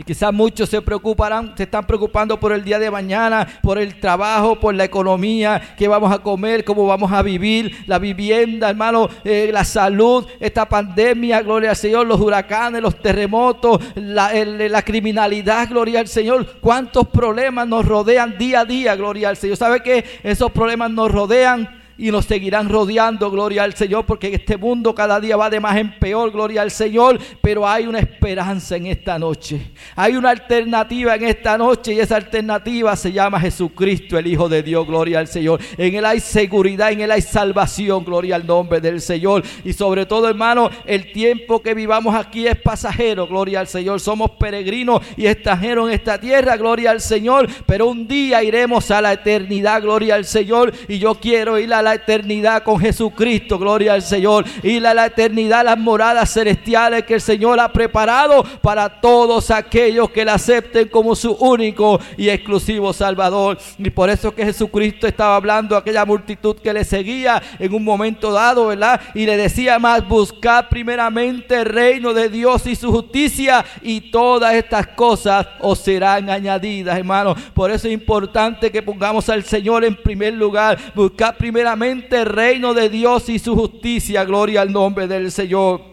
Y 0.00 0.02
quizás 0.02 0.32
muchos 0.32 0.70
se 0.70 0.80
preocuparán, 0.80 1.52
se 1.54 1.64
están 1.64 1.86
preocupando 1.86 2.40
por 2.40 2.52
el 2.52 2.64
día 2.64 2.78
de 2.78 2.90
mañana, 2.90 3.46
por 3.62 3.76
el 3.76 4.00
trabajo, 4.00 4.58
por 4.58 4.74
la 4.74 4.84
economía, 4.84 5.74
qué 5.76 5.88
vamos 5.88 6.10
a 6.10 6.20
comer, 6.20 6.64
cómo 6.64 6.86
vamos 6.86 7.12
a 7.12 7.20
vivir, 7.20 7.84
la 7.86 7.98
vivienda, 7.98 8.70
hermano, 8.70 9.10
eh, 9.24 9.50
la 9.52 9.62
salud, 9.62 10.26
esta 10.40 10.66
pandemia, 10.66 11.42
gloria 11.42 11.68
al 11.68 11.76
Señor, 11.76 12.06
los 12.06 12.18
huracanes, 12.18 12.80
los 12.80 12.98
terremotos, 13.02 13.78
la, 13.94 14.82
criminalidad, 14.86 15.68
gloria 15.68 16.00
al 16.00 16.08
Señor. 16.08 16.46
Cuántos 16.62 17.06
problemas 17.08 17.68
nos 17.68 17.84
rodean 17.84 18.38
día 18.38 18.60
a 18.60 18.64
día, 18.64 18.96
gloria 18.96 19.28
al 19.28 19.36
Señor. 19.36 19.58
¿Sabe 19.58 19.82
que 19.82 20.02
esos 20.22 20.50
problemas 20.50 20.90
nos 20.90 21.12
rodean? 21.12 21.79
Y 22.00 22.10
nos 22.10 22.24
seguirán 22.24 22.70
rodeando, 22.70 23.30
gloria 23.30 23.62
al 23.62 23.74
Señor, 23.74 24.06
porque 24.06 24.32
este 24.34 24.56
mundo 24.56 24.94
cada 24.94 25.20
día 25.20 25.36
va 25.36 25.50
de 25.50 25.60
más 25.60 25.76
en 25.76 25.98
peor, 25.98 26.30
gloria 26.30 26.62
al 26.62 26.70
Señor, 26.70 27.18
pero 27.42 27.68
hay 27.68 27.86
una 27.86 27.98
esperanza 27.98 28.76
en 28.76 28.86
esta 28.86 29.18
noche. 29.18 29.72
Hay 29.94 30.16
una 30.16 30.30
alternativa 30.30 31.14
en 31.14 31.24
esta 31.24 31.58
noche 31.58 31.92
y 31.92 32.00
esa 32.00 32.16
alternativa 32.16 32.96
se 32.96 33.12
llama 33.12 33.38
Jesucristo, 33.38 34.16
el 34.16 34.28
Hijo 34.28 34.48
de 34.48 34.62
Dios, 34.62 34.86
gloria 34.86 35.18
al 35.18 35.28
Señor. 35.28 35.60
En 35.76 35.94
Él 35.94 36.06
hay 36.06 36.20
seguridad, 36.20 36.90
en 36.90 37.02
Él 37.02 37.10
hay 37.10 37.20
salvación, 37.20 38.02
gloria 38.02 38.36
al 38.36 38.46
nombre 38.46 38.80
del 38.80 39.02
Señor. 39.02 39.42
Y 39.62 39.74
sobre 39.74 40.06
todo, 40.06 40.26
hermano, 40.26 40.70
el 40.86 41.12
tiempo 41.12 41.60
que 41.60 41.74
vivamos 41.74 42.14
aquí 42.14 42.46
es 42.46 42.56
pasajero, 42.56 43.26
gloria 43.26 43.60
al 43.60 43.68
Señor. 43.68 44.00
Somos 44.00 44.30
peregrinos 44.32 45.02
y 45.18 45.26
extranjeros 45.26 45.88
en 45.88 45.94
esta 45.96 46.18
tierra, 46.18 46.56
gloria 46.56 46.92
al 46.92 47.02
Señor, 47.02 47.46
pero 47.66 47.88
un 47.88 48.08
día 48.08 48.42
iremos 48.42 48.90
a 48.90 49.02
la 49.02 49.12
eternidad, 49.12 49.82
gloria 49.82 50.14
al 50.14 50.24
Señor. 50.24 50.72
Y 50.88 50.98
yo 50.98 51.16
quiero 51.16 51.58
ir 51.58 51.74
a 51.74 51.82
la 51.82 51.89
eternidad 51.94 52.62
con 52.62 52.78
Jesucristo, 52.78 53.58
gloria 53.58 53.94
al 53.94 54.02
Señor. 54.02 54.44
Y 54.62 54.80
la, 54.80 55.06
eternidad, 55.06 55.64
las 55.64 55.78
moradas 55.78 56.32
celestiales 56.32 57.04
que 57.04 57.14
el 57.14 57.20
Señor 57.20 57.60
ha 57.60 57.72
preparado 57.72 58.44
para 58.60 59.00
todos 59.00 59.50
aquellos 59.50 60.10
que 60.10 60.24
la 60.24 60.34
acepten 60.34 60.88
como 60.88 61.14
su 61.14 61.32
único 61.32 62.00
y 62.16 62.28
exclusivo 62.28 62.92
Salvador. 62.92 63.58
Y 63.78 63.90
por 63.90 64.10
eso 64.10 64.34
que 64.34 64.44
Jesucristo 64.44 65.06
estaba 65.06 65.36
hablando 65.36 65.76
a 65.76 65.80
aquella 65.80 66.04
multitud 66.04 66.56
que 66.56 66.72
le 66.72 66.84
seguía 66.84 67.42
en 67.58 67.74
un 67.74 67.84
momento 67.84 68.32
dado, 68.32 68.66
¿verdad? 68.66 69.00
Y 69.14 69.26
le 69.26 69.36
decía 69.36 69.78
más, 69.78 70.06
buscar 70.06 70.68
primeramente 70.68 71.56
el 71.56 71.64
reino 71.64 72.12
de 72.12 72.28
Dios 72.28 72.66
y 72.66 72.76
su 72.76 72.90
justicia 72.90 73.64
y 73.82 74.10
todas 74.10 74.54
estas 74.54 74.88
cosas 74.88 75.46
os 75.60 75.78
serán 75.78 76.30
añadidas, 76.30 76.98
hermano. 76.98 77.34
Por 77.54 77.70
eso 77.70 77.88
es 77.88 77.94
importante 77.94 78.70
que 78.70 78.82
pongamos 78.82 79.28
al 79.28 79.44
Señor 79.44 79.84
en 79.84 79.96
primer 79.96 80.34
lugar, 80.34 80.78
buscar 80.94 81.36
primeramente 81.36 81.69
el 81.72 82.26
reino 82.26 82.74
de 82.74 82.88
Dios 82.88 83.28
y 83.28 83.38
su 83.38 83.54
justicia. 83.54 84.24
Gloria 84.24 84.62
al 84.62 84.72
nombre 84.72 85.06
del 85.06 85.30
Señor. 85.30 85.90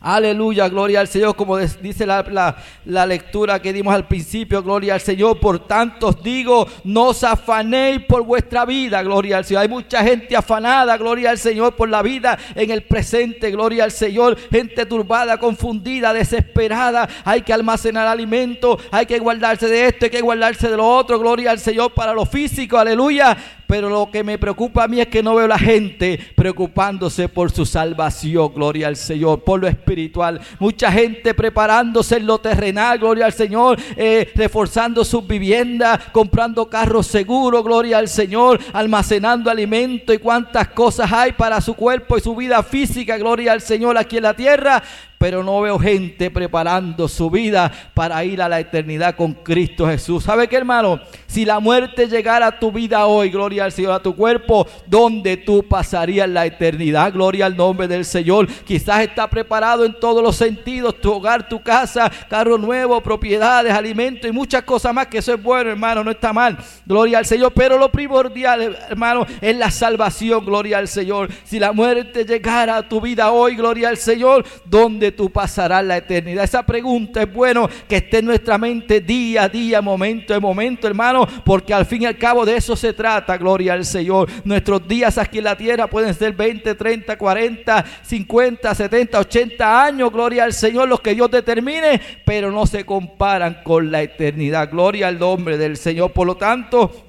Aleluya, 0.00 0.68
gloria 0.68 1.00
al 1.00 1.08
Señor, 1.08 1.34
como 1.34 1.56
dice 1.58 2.06
la, 2.06 2.54
la, 2.84 3.06
lectura 3.06 3.60
que 3.60 3.72
dimos 3.72 3.92
al 3.92 4.06
principio, 4.06 4.62
gloria 4.62 4.94
al 4.94 5.00
Señor. 5.00 5.40
Por 5.40 5.66
tanto 5.66 6.08
os 6.08 6.22
digo, 6.22 6.64
no 6.84 7.08
os 7.08 7.24
afanéis 7.24 8.02
por 8.02 8.22
vuestra 8.22 8.64
vida, 8.64 9.02
gloria 9.02 9.38
al 9.38 9.44
Señor. 9.44 9.62
Hay 9.62 9.68
mucha 9.68 10.04
gente 10.04 10.36
afanada, 10.36 10.96
gloria 10.96 11.30
al 11.30 11.38
Señor, 11.38 11.74
por 11.74 11.88
la 11.88 12.02
vida 12.02 12.38
en 12.54 12.70
el 12.70 12.84
presente, 12.84 13.50
gloria 13.50 13.82
al 13.82 13.90
Señor. 13.90 14.36
Gente 14.50 14.86
turbada, 14.86 15.38
confundida, 15.38 16.12
desesperada. 16.12 17.08
Hay 17.24 17.42
que 17.42 17.52
almacenar 17.52 18.06
alimento, 18.06 18.78
hay 18.92 19.06
que 19.06 19.18
guardarse 19.18 19.66
de 19.66 19.86
esto, 19.88 20.04
hay 20.04 20.10
que 20.10 20.20
guardarse 20.20 20.68
de 20.68 20.76
lo 20.76 20.86
otro, 20.86 21.18
gloria 21.18 21.50
al 21.50 21.58
Señor, 21.58 21.94
para 21.94 22.12
lo 22.12 22.26
físico, 22.26 22.78
aleluya. 22.78 23.36
Pero 23.66 23.88
lo 23.88 24.10
que 24.10 24.22
me 24.22 24.38
preocupa 24.38 24.84
a 24.84 24.88
mí 24.88 25.00
es 25.00 25.08
que 25.08 25.22
no 25.22 25.34
veo 25.34 25.48
la 25.48 25.58
gente 25.58 26.18
preocupándose 26.34 27.28
por 27.28 27.50
su 27.50 27.66
salvación, 27.66 28.52
gloria 28.54 28.88
al 28.88 28.96
Señor, 28.96 29.42
por 29.42 29.60
lo 29.60 29.68
espiritual. 29.68 30.40
Mucha 30.58 30.92
gente 30.92 31.34
preparándose 31.34 32.16
en 32.16 32.26
lo 32.26 32.38
terrenal, 32.38 32.98
gloria 32.98 33.26
al 33.26 33.32
Señor, 33.32 33.78
eh, 33.96 34.30
reforzando 34.34 35.04
sus 35.04 35.26
viviendas, 35.26 36.00
comprando 36.12 36.68
carros 36.68 37.06
seguros, 37.06 37.64
gloria 37.64 37.98
al 37.98 38.08
Señor, 38.08 38.60
almacenando 38.72 39.50
alimento 39.50 40.12
y 40.12 40.18
cuántas 40.18 40.68
cosas 40.68 41.12
hay 41.12 41.32
para 41.32 41.60
su 41.60 41.74
cuerpo 41.74 42.16
y 42.16 42.20
su 42.20 42.36
vida 42.36 42.62
física, 42.62 43.16
gloria 43.18 43.52
al 43.52 43.60
Señor 43.60 43.98
aquí 43.98 44.18
en 44.18 44.22
la 44.22 44.34
tierra 44.34 44.82
pero 45.18 45.42
no 45.42 45.60
veo 45.60 45.78
gente 45.78 46.30
preparando 46.30 47.08
su 47.08 47.30
vida 47.30 47.72
para 47.94 48.24
ir 48.24 48.42
a 48.42 48.48
la 48.48 48.60
eternidad 48.60 49.16
con 49.16 49.32
Cristo 49.32 49.86
Jesús. 49.86 50.24
¿Sabe 50.24 50.48
qué, 50.48 50.56
hermano? 50.56 51.00
Si 51.26 51.44
la 51.44 51.60
muerte 51.60 52.06
llegara 52.06 52.46
a 52.46 52.58
tu 52.58 52.72
vida 52.72 53.06
hoy, 53.06 53.30
gloria 53.30 53.64
al 53.64 53.72
Señor, 53.72 53.92
a 53.92 54.02
tu 54.02 54.14
cuerpo, 54.14 54.66
¿dónde 54.86 55.36
tú 55.36 55.64
pasarías 55.68 56.28
la 56.28 56.46
eternidad? 56.46 57.12
Gloria 57.12 57.46
al 57.46 57.56
nombre 57.56 57.88
del 57.88 58.04
Señor. 58.04 58.46
Quizás 58.64 59.02
está 59.02 59.28
preparado 59.28 59.84
en 59.84 59.98
todos 59.98 60.22
los 60.22 60.36
sentidos, 60.36 61.00
tu 61.00 61.12
hogar, 61.12 61.48
tu 61.48 61.62
casa, 61.62 62.10
carro 62.28 62.58
nuevo, 62.58 63.00
propiedades, 63.00 63.72
alimentos 63.72 64.28
y 64.28 64.32
muchas 64.32 64.62
cosas 64.62 64.94
más, 64.94 65.06
que 65.08 65.18
eso 65.18 65.34
es 65.34 65.42
bueno, 65.42 65.70
hermano, 65.70 66.04
no 66.04 66.10
está 66.10 66.32
mal. 66.32 66.56
Gloria 66.84 67.18
al 67.18 67.26
Señor, 67.26 67.52
pero 67.54 67.78
lo 67.78 67.90
primordial, 67.90 68.76
hermano, 68.88 69.26
es 69.40 69.56
la 69.56 69.70
salvación, 69.70 70.44
gloria 70.44 70.78
al 70.78 70.88
Señor. 70.88 71.28
Si 71.44 71.58
la 71.58 71.72
muerte 71.72 72.24
llegara 72.24 72.76
a 72.76 72.88
tu 72.88 73.00
vida 73.00 73.30
hoy, 73.30 73.56
gloria 73.56 73.88
al 73.88 73.96
Señor, 73.96 74.44
¿dónde 74.64 75.05
tú 75.12 75.30
pasarás 75.30 75.84
la 75.84 75.96
eternidad? 75.96 76.44
Esa 76.44 76.64
pregunta 76.64 77.22
es 77.22 77.32
bueno 77.32 77.68
que 77.88 77.96
esté 77.96 78.18
en 78.18 78.26
nuestra 78.26 78.58
mente 78.58 79.00
día 79.00 79.44
a 79.44 79.48
día, 79.48 79.80
momento 79.80 80.34
a 80.34 80.40
momento, 80.40 80.86
hermano, 80.86 81.26
porque 81.44 81.74
al 81.74 81.86
fin 81.86 82.02
y 82.02 82.06
al 82.06 82.18
cabo 82.18 82.44
de 82.44 82.56
eso 82.56 82.76
se 82.76 82.92
trata, 82.92 83.36
gloria 83.36 83.72
al 83.72 83.84
Señor. 83.84 84.28
Nuestros 84.44 84.86
días 84.86 85.18
aquí 85.18 85.38
en 85.38 85.44
la 85.44 85.56
tierra 85.56 85.86
pueden 85.86 86.14
ser 86.14 86.32
20, 86.32 86.74
30, 86.74 87.16
40, 87.16 87.84
50, 88.02 88.74
70, 88.74 89.18
80 89.18 89.84
años, 89.84 90.12
gloria 90.12 90.44
al 90.44 90.52
Señor, 90.52 90.88
los 90.88 91.00
que 91.00 91.14
Dios 91.14 91.30
determine, 91.30 92.00
pero 92.24 92.50
no 92.50 92.66
se 92.66 92.84
comparan 92.84 93.62
con 93.62 93.90
la 93.90 94.02
eternidad. 94.02 94.70
Gloria 94.70 95.08
al 95.08 95.18
nombre 95.18 95.58
del 95.58 95.76
Señor. 95.76 96.12
Por 96.12 96.26
lo 96.26 96.36
tanto, 96.36 97.05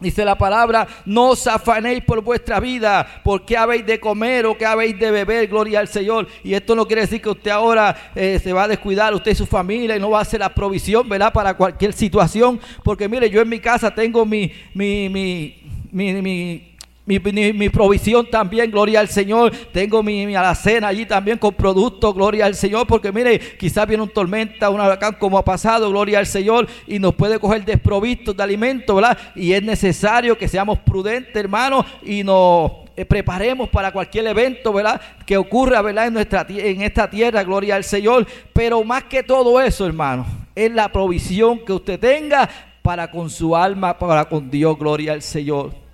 Dice 0.00 0.24
la 0.24 0.38
palabra, 0.38 0.86
no 1.04 1.30
os 1.30 1.46
afanéis 1.48 2.04
por 2.04 2.22
vuestra 2.22 2.60
vida, 2.60 3.20
porque 3.24 3.56
habéis 3.56 3.84
de 3.84 3.98
comer 3.98 4.46
o 4.46 4.56
que 4.56 4.64
habéis 4.64 4.96
de 4.98 5.10
beber, 5.10 5.48
gloria 5.48 5.80
al 5.80 5.88
Señor. 5.88 6.28
Y 6.44 6.54
esto 6.54 6.76
no 6.76 6.86
quiere 6.86 7.02
decir 7.02 7.20
que 7.20 7.30
usted 7.30 7.50
ahora 7.50 8.12
eh, 8.14 8.38
se 8.42 8.52
va 8.52 8.64
a 8.64 8.68
descuidar, 8.68 9.12
usted 9.12 9.32
y 9.32 9.34
su 9.34 9.46
familia, 9.46 9.96
y 9.96 10.00
no 10.00 10.10
va 10.10 10.20
a 10.20 10.22
hacer 10.22 10.38
la 10.38 10.54
provisión, 10.54 11.08
¿verdad? 11.08 11.32
Para 11.32 11.54
cualquier 11.54 11.92
situación. 11.92 12.60
Porque 12.84 13.08
mire, 13.08 13.28
yo 13.28 13.40
en 13.40 13.48
mi 13.48 13.58
casa 13.58 13.92
tengo 13.92 14.24
mi, 14.24 14.52
mi, 14.72 15.08
mi, 15.08 15.56
mi 15.90 16.22
mi, 16.22 16.77
provisión 17.70 18.28
también, 18.30 18.70
gloria 18.70 19.00
al 19.00 19.08
Señor. 19.08 19.52
Tengo 19.72 20.02
mi, 20.02 20.26
mi, 20.26 20.34
alacena 20.34 20.88
allí 20.88 21.06
también 21.06 21.38
con 21.38 21.54
productos, 21.54 22.14
gloria 22.14 22.46
al 22.46 22.54
Señor. 22.54 22.86
Porque 22.86 23.12
mire, 23.12 23.38
quizás 23.58 23.86
viene 23.86 24.02
un 24.02 24.10
tormenta, 24.10 24.70
un 24.70 24.80
huracán 24.80 25.16
como 25.18 25.38
ha 25.38 25.44
pasado, 25.44 25.90
gloria 25.90 26.18
al 26.18 26.26
Señor, 26.26 26.66
y 26.86 26.98
nos 26.98 27.14
puede 27.14 27.38
coger 27.38 27.64
desprovistos 27.64 28.36
de 28.36 28.42
alimentos, 28.42 28.94
¿verdad? 28.94 29.16
Y 29.34 29.52
es 29.52 29.62
necesario 29.62 30.36
que 30.36 30.48
seamos 30.48 30.78
prudentes, 30.80 31.34
hermanos, 31.34 31.86
y 32.02 32.22
nos 32.22 32.72
eh, 32.96 33.04
preparemos 33.04 33.68
para 33.68 33.92
cualquier 33.92 34.26
evento, 34.26 34.72
¿verdad? 34.72 35.00
Que 35.24 35.36
ocurra, 35.36 35.80
¿verdad? 35.82 36.08
En, 36.08 36.14
nuestra, 36.14 36.44
en 36.48 36.82
esta 36.82 37.08
tierra, 37.08 37.44
gloria 37.44 37.76
al 37.76 37.84
Señor. 37.84 38.26
Pero 38.52 38.82
más 38.82 39.04
que 39.04 39.22
todo 39.22 39.60
eso, 39.60 39.86
hermano, 39.86 40.26
es 40.54 40.72
la 40.72 40.90
provisión 40.90 41.64
que 41.64 41.72
usted 41.72 42.00
tenga 42.00 42.48
para 42.82 43.10
con 43.10 43.30
su 43.30 43.54
alma, 43.54 43.96
para 43.96 44.24
con 44.24 44.50
Dios, 44.50 44.76
gloria 44.76 45.12
al 45.12 45.22
Señor. 45.22 45.87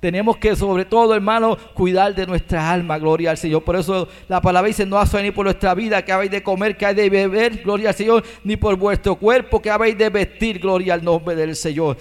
Tenemos 0.00 0.38
que, 0.38 0.56
sobre 0.56 0.86
todo, 0.86 1.14
hermano, 1.14 1.58
cuidar 1.74 2.14
de 2.14 2.26
nuestra 2.26 2.70
alma, 2.70 2.98
gloria 2.98 3.32
al 3.32 3.36
Señor. 3.36 3.62
Por 3.62 3.76
eso 3.76 4.08
la 4.28 4.40
palabra 4.40 4.68
dice, 4.68 4.86
no 4.86 4.98
hace 4.98 5.22
ni 5.22 5.30
por 5.30 5.44
nuestra 5.44 5.74
vida 5.74 6.02
que 6.02 6.10
habéis 6.10 6.30
de 6.30 6.42
comer, 6.42 6.78
que 6.78 6.86
hay 6.86 6.94
de 6.94 7.10
beber, 7.10 7.62
gloria 7.62 7.90
al 7.90 7.94
Señor, 7.94 8.24
ni 8.42 8.56
por 8.56 8.76
vuestro 8.76 9.16
cuerpo 9.16 9.60
que 9.60 9.70
habéis 9.70 9.98
de 9.98 10.08
vestir, 10.08 10.58
gloria 10.58 10.94
al 10.94 11.04
nombre 11.04 11.36
del 11.36 11.54
Señor. 11.54 11.98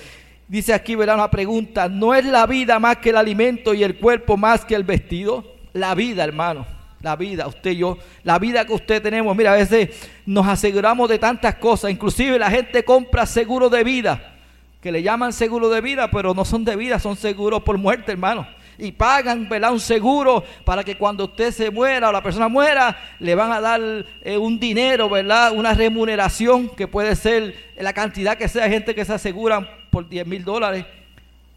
Dice 0.48 0.74
aquí, 0.74 0.96
verá 0.96 1.13
una 1.13 1.29
pregunta, 1.29 1.89
¿no 1.89 2.15
es 2.15 2.24
la 2.24 2.48
vida 2.48 2.79
más 2.79 2.98
que 2.98 3.10
el 3.10 3.18
alimento 3.18 3.74
y 3.74 3.84
el 3.84 3.98
cuerpo 3.98 4.38
más 4.38 4.63
que 4.63 4.75
el 4.75 4.86
vestido? 4.86 5.44
La 5.74 5.94
vida, 5.94 6.24
hermano, 6.24 6.65
la 7.01 7.18
vida, 7.18 7.48
usted 7.48 7.72
y 7.72 7.77
yo, 7.77 7.98
la 8.24 8.39
vida 8.39 8.63
que 8.65 8.74
usted 8.74 9.03
tenemos. 9.03 9.36
Mira, 9.36 9.51
a 9.51 9.58
veces 9.58 9.89
nos 10.25 10.48
aseguramos 10.48 11.10
de 11.10 11.20
tantas 11.20 11.56
cosas, 11.56 11.91
inclusive 11.91 12.39
la 12.39 12.50
gente 12.50 12.86
compra 12.86 13.25
seguro 13.25 13.70
de 13.70 13.84
vida 13.84 14.38
que 14.81 14.91
le 14.91 15.03
llaman 15.03 15.33
seguro 15.33 15.69
de 15.69 15.81
vida, 15.81 16.09
pero 16.09 16.33
no 16.33 16.45
son 16.45 16.63
de 16.63 16.75
vida, 16.75 17.00
son 17.00 17.15
seguros 17.15 17.63
por 17.63 17.77
muerte, 17.77 18.13
hermano. 18.13 18.48
Y 18.77 18.93
pagan, 18.93 19.50
¿verdad? 19.50 19.74
Un 19.74 19.81
seguro 19.81 20.43
para 20.63 20.86
que 20.86 20.95
cuando 20.95 21.25
usted 21.25 21.51
se 21.51 21.69
muera 21.69 22.07
o 22.07 22.12
la 22.13 22.24
persona 22.24 22.48
muera, 22.48 22.98
le 23.19 23.36
van 23.36 23.51
a 23.51 23.59
dar 23.59 23.81
eh, 24.21 24.38
un 24.38 24.57
dinero, 24.57 25.09
¿verdad? 25.09 25.51
Una 25.51 25.74
remuneración 25.74 26.69
que 26.69 26.88
puede 26.88 27.15
ser 27.17 27.55
la 27.77 27.91
cantidad 27.91 28.38
que 28.38 28.48
sea. 28.48 28.69
Gente 28.69 28.95
que 28.95 29.03
se 29.03 29.13
aseguran 29.13 29.67
por 29.89 30.07
10 30.07 30.25
mil 30.25 30.45
dólares, 30.45 30.86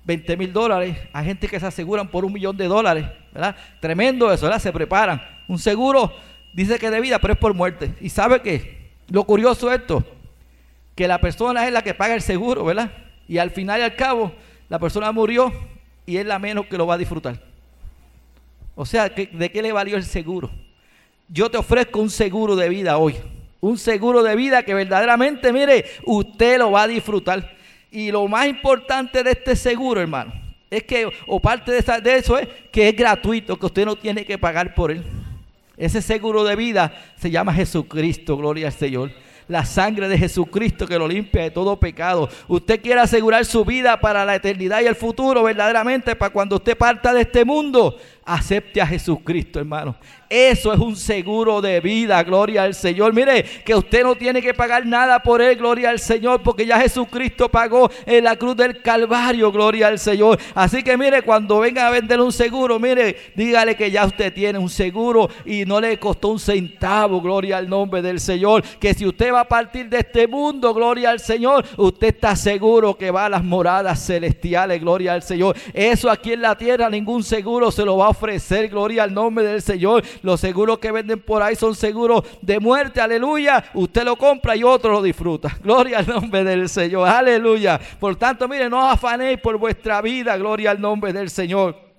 20 0.05 0.37
mil 0.37 0.53
dólares. 0.53 0.97
Hay 1.13 1.27
gente 1.27 1.47
que 1.47 1.61
se 1.61 1.67
aseguran 1.67 2.09
por 2.09 2.25
un 2.25 2.33
millón 2.33 2.57
de 2.57 2.67
dólares, 2.67 3.07
¿verdad? 3.33 3.55
Tremendo 3.79 4.33
eso, 4.33 4.47
¿verdad? 4.47 4.61
Se 4.61 4.73
preparan. 4.73 5.23
Un 5.47 5.61
seguro 5.61 6.13
dice 6.53 6.77
que 6.81 6.87
es 6.87 6.93
de 6.93 7.01
vida, 7.01 7.21
pero 7.21 7.35
es 7.35 7.39
por 7.39 7.55
muerte. 7.55 7.95
¿Y 8.01 8.09
sabe 8.09 8.43
qué? 8.43 8.91
Lo 9.09 9.23
curioso 9.23 9.71
es 9.71 9.79
esto, 9.79 10.05
que 10.97 11.07
la 11.07 11.21
persona 11.21 11.65
es 11.67 11.73
la 11.73 11.83
que 11.83 11.95
paga 11.95 12.15
el 12.15 12.23
seguro, 12.23 12.65
¿verdad? 12.65 12.91
Y 13.33 13.39
al 13.39 13.51
final 13.51 13.81
y 13.81 13.83
al 13.83 13.97
cabo, 13.97 14.31
la 14.69 14.79
persona 14.79 15.11
murió 15.11 15.51
y 16.05 16.19
es 16.19 16.27
la 16.27 16.39
menos 16.39 16.67
que 16.67 16.77
lo 16.77 16.87
va 16.87 16.97
a 16.97 16.99
disfrutar. 16.99 17.41
O 18.75 18.85
sea, 18.85 19.09
¿de 19.09 19.51
qué 19.51 19.63
le 19.63 19.73
valió 19.73 19.97
el 19.97 20.05
seguro? 20.05 20.51
Yo 21.29 21.51
te 21.51 21.57
ofrezco 21.57 21.99
un 21.99 22.11
seguro 22.11 22.57
de 22.57 22.69
vida 22.69 22.99
hoy. 22.99 23.15
Un 23.61 23.79
seguro 23.79 24.23
de 24.23 24.37
vida 24.37 24.65
que 24.65 24.75
verdaderamente, 24.75 25.51
mire, 25.51 25.87
usted 26.05 26.59
lo 26.59 26.73
va 26.73 26.83
a 26.83 26.89
disfrutar. 26.89 27.57
Y 27.91 28.11
lo 28.11 28.29
más 28.29 28.47
importante 28.49 29.23
de 29.23 29.31
este 29.31 29.57
seguro, 29.57 30.03
hermano, 30.03 30.35
es 30.69 30.83
que, 30.83 31.11
o 31.27 31.41
parte 31.41 31.73
de, 31.73 32.01
de 32.03 32.17
eso 32.17 32.37
es 32.37 32.47
que 32.71 32.91
es 32.91 32.95
gratuito, 32.95 33.59
que 33.59 33.65
usted 33.65 33.87
no 33.87 33.97
tiene 33.97 34.27
que 34.27 34.37
pagar 34.37 34.75
por 34.75 34.91
él. 34.91 35.03
Ese 35.79 36.03
seguro 36.03 36.45
de 36.45 36.55
vida 36.55 36.93
se 37.17 37.31
llama 37.31 37.55
Jesucristo, 37.55 38.37
gloria 38.37 38.67
al 38.67 38.75
Señor 38.75 39.11
la 39.53 39.65
sangre 39.65 40.09
de 40.09 40.19
Jesucristo 40.19 40.87
que 40.87 40.99
lo 40.99 41.07
limpia 41.07 41.43
de 41.43 41.51
todo 41.51 41.79
pecado. 41.79 42.29
Usted 42.49 42.81
quiere 42.81 43.01
asegurar 43.01 43.45
su 43.45 43.65
vida 43.65 44.01
para 44.01 44.25
la 44.25 44.35
eternidad 44.35 44.81
y 44.81 44.87
el 44.87 44.97
futuro, 44.97 45.45
verdaderamente, 45.45 46.17
para 46.17 46.33
cuando 46.33 46.57
usted 46.57 46.77
parta 46.77 47.13
de 47.13 47.21
este 47.21 47.45
mundo, 47.45 47.97
acepte 48.25 48.81
a 48.81 48.87
Jesucristo, 48.87 49.59
hermano. 49.59 49.97
Eso 50.29 50.73
es 50.73 50.79
un 50.79 50.97
seguro 50.97 51.61
de 51.61 51.79
vida, 51.81 52.23
gloria 52.23 52.63
al 52.63 52.75
Señor. 52.75 53.13
Mire, 53.13 53.43
que 53.43 53.75
usted 53.75 54.03
no 54.03 54.15
tiene 54.17 54.41
que 54.41 54.55
pagar 54.55 54.87
nada 54.87 55.23
por 55.23 55.43
él, 55.43 55.57
gloria 55.57 55.91
al 55.91 55.99
Señor, 55.99 56.43
porque 56.43 56.65
ya 56.65 56.81
Jesucristo 56.81 57.51
pagó 57.51 57.91
en 58.07 58.25
la 58.25 58.37
cruz 58.37 58.57
del 58.57 58.81
Calvario, 58.81 59.53
gloria 59.53 59.89
al 59.89 59.99
Señor. 59.99 60.39
Así 60.55 60.83
que 60.83 60.97
mire, 60.97 61.21
cuando 61.21 61.61
venga 61.61 61.87
a 61.87 61.91
vender 61.91 62.19
un 62.19 62.33
seguro, 62.33 62.79
mire, 62.79 63.15
dígale 63.35 63.77
que 63.77 63.91
ya 63.91 64.07
usted 64.07 64.33
tiene 64.33 64.59
un 64.59 64.71
seguro 64.71 65.29
y 65.45 65.67
no 65.67 65.79
le 65.83 65.99
costó 65.99 66.29
un 66.29 66.39
centavo, 66.39 67.21
gloria 67.21 67.59
al 67.59 67.69
nombre 67.69 68.01
del 68.01 68.19
Señor. 68.19 68.63
Que 68.81 68.95
si 68.95 69.05
usted 69.05 69.35
va 69.35 69.41
a 69.41 69.49
partir 69.49 69.91
de 69.91 69.99
este 69.99 70.27
mundo, 70.27 70.73
gloria 70.73 71.11
al 71.11 71.21
Señor, 71.21 71.67
usted 71.77 72.07
está 72.07 72.37
seguro 72.37 72.97
que 72.97 73.11
va 73.11 73.27
a 73.27 73.29
las 73.29 73.45
moradas 73.45 74.07
celestiales, 74.07 74.81
gloria 74.81 75.13
al 75.13 75.23
Señor. 75.23 75.55
Eso 75.75 76.11
aquí 76.11 76.33
en 76.33 76.41
la 76.41 76.57
tierra, 76.57 76.89
ningún 76.89 77.23
seguro 77.23 77.71
se 77.71 77.85
lo 77.85 77.99
va 77.99 78.09
a 78.09 78.12
ofrecer, 78.13 78.69
gloria 78.69 79.03
al 79.03 79.13
nombre 79.13 79.45
del 79.45 79.61
Señor. 79.61 80.03
Los 80.23 80.41
seguros 80.41 80.79
que 80.79 80.93
venden 80.93 81.21
por 81.21 81.43
ahí 81.43 81.57
son 81.57 81.75
seguros 81.75 82.25
de 82.41 82.61
muerte, 82.61 83.01
aleluya. 83.01 83.65
Usted 83.75 84.05
lo 84.05 84.17
compra 84.17 84.57
y 84.57 84.65
otro 84.65 84.93
lo 84.93 85.03
disfruta. 85.03 85.59
Gloria 85.63 85.99
al 85.99 86.07
nombre 86.07 86.45
del 86.45 86.69
Señor, 86.69 87.09
aleluya. 87.09 87.81
Por 87.99 88.17
tanto, 88.17 88.49
mire, 88.49 88.69
no 88.69 88.89
afanéis 88.89 89.39
por 89.41 89.59
vuestra 89.59 90.01
vida, 90.01 90.37
gloria 90.37 90.71
al 90.71 90.81
nombre 90.81 91.13
del 91.13 91.31
Señor. 91.31 91.93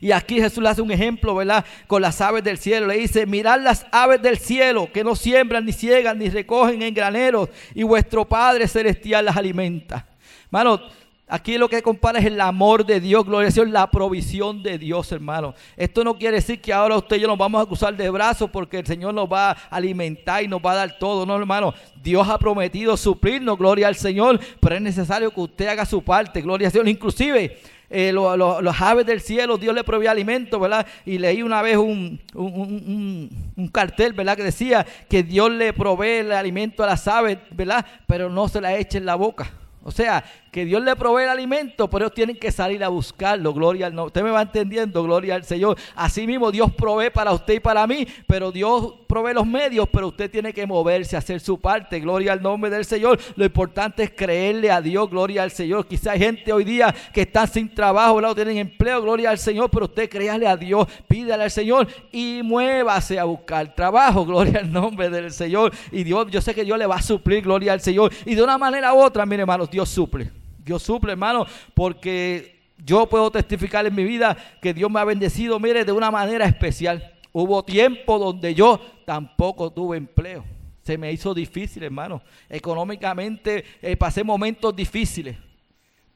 Y 0.00 0.10
aquí 0.10 0.40
Jesús 0.40 0.60
le 0.60 0.68
hace 0.68 0.82
un 0.82 0.90
ejemplo, 0.90 1.34
¿verdad? 1.34 1.64
Con 1.86 2.02
las 2.02 2.20
aves 2.20 2.42
del 2.42 2.58
cielo. 2.58 2.88
Le 2.88 2.98
dice, 2.98 3.24
mirad 3.24 3.60
las 3.60 3.86
aves 3.92 4.20
del 4.20 4.36
cielo 4.36 4.90
que 4.92 5.04
no 5.04 5.14
siembran, 5.14 5.64
ni 5.64 5.72
ciegan, 5.72 6.18
ni 6.18 6.28
recogen 6.28 6.82
en 6.82 6.92
graneros, 6.92 7.48
y 7.72 7.84
vuestro 7.84 8.24
Padre 8.24 8.66
Celestial 8.66 9.24
las 9.24 9.36
alimenta. 9.36 10.08
Hermano, 10.46 10.80
Aquí 11.28 11.56
lo 11.56 11.68
que 11.68 11.80
compara 11.80 12.18
es 12.18 12.26
el 12.26 12.40
amor 12.40 12.84
de 12.84 13.00
Dios, 13.00 13.24
gloria 13.24 13.48
a 13.48 13.52
Dios, 13.52 13.68
la 13.70 13.90
provisión 13.90 14.62
de 14.62 14.76
Dios, 14.76 15.10
hermano. 15.12 15.54
Esto 15.76 16.04
no 16.04 16.18
quiere 16.18 16.36
decir 16.36 16.60
que 16.60 16.72
ahora 16.72 16.96
usted 16.96 17.16
y 17.16 17.22
nos 17.22 17.38
vamos 17.38 17.62
a 17.62 17.66
cruzar 17.66 17.96
de 17.96 18.10
brazos 18.10 18.50
porque 18.50 18.80
el 18.80 18.86
Señor 18.86 19.14
nos 19.14 19.32
va 19.32 19.52
a 19.52 19.56
alimentar 19.70 20.42
y 20.42 20.48
nos 20.48 20.60
va 20.60 20.72
a 20.72 20.76
dar 20.76 20.98
todo. 20.98 21.24
No, 21.24 21.36
hermano. 21.36 21.72
Dios 22.02 22.28
ha 22.28 22.38
prometido 22.38 22.96
suplirnos, 22.96 23.56
gloria 23.56 23.88
al 23.88 23.94
Señor, 23.94 24.40
pero 24.60 24.74
es 24.74 24.82
necesario 24.82 25.30
que 25.30 25.40
usted 25.40 25.68
haga 25.68 25.86
su 25.86 26.02
parte, 26.02 26.42
gloria 26.42 26.68
a 26.68 26.70
Dios. 26.70 26.86
Inclusive, 26.86 27.56
eh, 27.88 28.12
los 28.12 28.80
aves 28.80 29.06
del 29.06 29.20
cielo, 29.20 29.56
Dios 29.56 29.74
le 29.74 29.84
provee 29.84 30.08
alimento, 30.08 30.58
¿verdad? 30.58 30.86
Y 31.06 31.18
leí 31.18 31.42
una 31.42 31.62
vez 31.62 31.76
un, 31.76 32.20
un, 32.34 33.68
cartel, 33.72 34.12
¿verdad? 34.12 34.36
Que 34.36 34.44
decía 34.44 34.84
que 35.08 35.22
Dios 35.22 35.50
le 35.50 35.72
provee 35.72 36.18
el 36.18 36.32
alimento 36.32 36.82
a 36.82 36.88
las 36.88 37.06
aves, 37.06 37.38
¿verdad? 37.52 37.86
Pero 38.06 38.28
no 38.28 38.48
se 38.48 38.60
la 38.60 38.76
eche 38.76 38.98
en 38.98 39.06
la 39.06 39.14
boca. 39.14 39.50
O 39.84 39.90
sea, 39.90 40.24
que 40.52 40.66
Dios 40.66 40.82
le 40.82 40.94
provee 40.96 41.22
el 41.22 41.30
alimento, 41.30 41.88
pero 41.88 42.04
ellos 42.04 42.14
tienen 42.14 42.36
que 42.36 42.52
salir 42.52 42.84
a 42.84 42.88
buscarlo, 42.88 43.54
gloria 43.54 43.86
al 43.86 43.92
Señor. 43.92 44.06
Usted 44.08 44.22
me 44.22 44.30
va 44.30 44.42
entendiendo, 44.42 45.02
gloria 45.02 45.34
al 45.34 45.44
Señor. 45.44 45.78
Así 45.96 46.26
mismo 46.26 46.52
Dios 46.52 46.70
provee 46.74 47.08
para 47.08 47.32
usted 47.32 47.54
y 47.54 47.60
para 47.60 47.86
mí, 47.86 48.06
pero 48.26 48.52
Dios 48.52 48.92
provee 49.08 49.32
los 49.32 49.46
medios, 49.46 49.88
pero 49.90 50.08
usted 50.08 50.30
tiene 50.30 50.52
que 50.52 50.66
moverse, 50.66 51.16
hacer 51.16 51.40
su 51.40 51.58
parte, 51.58 52.00
gloria 52.00 52.34
al 52.34 52.42
nombre 52.42 52.70
del 52.70 52.84
Señor. 52.84 53.18
Lo 53.34 53.46
importante 53.46 54.02
es 54.02 54.10
creerle 54.10 54.70
a 54.70 54.82
Dios, 54.82 55.08
gloria 55.08 55.42
al 55.42 55.50
Señor. 55.50 55.86
Quizá 55.86 56.12
hay 56.12 56.18
gente 56.18 56.52
hoy 56.52 56.64
día 56.64 56.94
que 57.14 57.22
está 57.22 57.46
sin 57.46 57.74
trabajo, 57.74 58.20
no 58.20 58.34
tienen 58.34 58.58
empleo, 58.58 59.00
gloria 59.00 59.30
al 59.30 59.38
Señor, 59.38 59.70
pero 59.70 59.86
usted 59.86 60.10
créale 60.10 60.46
a 60.46 60.56
Dios, 60.56 60.86
pídale 61.08 61.44
al 61.44 61.50
Señor 61.50 61.88
y 62.12 62.42
muévase 62.44 63.18
a 63.18 63.24
buscar 63.24 63.74
trabajo, 63.74 64.26
gloria 64.26 64.60
al 64.60 64.70
nombre 64.70 65.08
del 65.08 65.32
Señor. 65.32 65.72
Y 65.90 66.04
Dios, 66.04 66.30
yo 66.30 66.42
sé 66.42 66.54
que 66.54 66.64
Dios 66.64 66.78
le 66.78 66.84
va 66.84 66.96
a 66.96 67.02
suplir, 67.02 67.42
gloria 67.42 67.72
al 67.72 67.80
Señor. 67.80 68.12
Y 68.26 68.34
de 68.34 68.42
una 68.42 68.58
manera 68.58 68.92
u 68.92 69.00
otra, 69.00 69.24
mire 69.24 69.40
hermanos, 69.40 69.70
Dios 69.72 69.88
suple. 69.88 70.30
Dios 70.64 70.82
suple, 70.82 71.12
hermano, 71.12 71.46
porque 71.74 72.60
yo 72.84 73.06
puedo 73.06 73.30
testificar 73.30 73.84
en 73.86 73.94
mi 73.94 74.04
vida 74.04 74.36
que 74.60 74.74
Dios 74.74 74.90
me 74.90 75.00
ha 75.00 75.04
bendecido, 75.04 75.58
mire, 75.58 75.84
de 75.84 75.92
una 75.92 76.10
manera 76.10 76.44
especial. 76.44 77.14
Hubo 77.32 77.64
tiempo 77.64 78.18
donde 78.18 78.54
yo 78.54 78.78
tampoco 79.06 79.72
tuve 79.72 79.96
empleo. 79.96 80.44
Se 80.82 80.98
me 80.98 81.10
hizo 81.10 81.32
difícil, 81.32 81.84
hermano. 81.84 82.22
Económicamente 82.50 83.64
eh, 83.80 83.96
pasé 83.96 84.22
momentos 84.22 84.76
difíciles. 84.76 85.36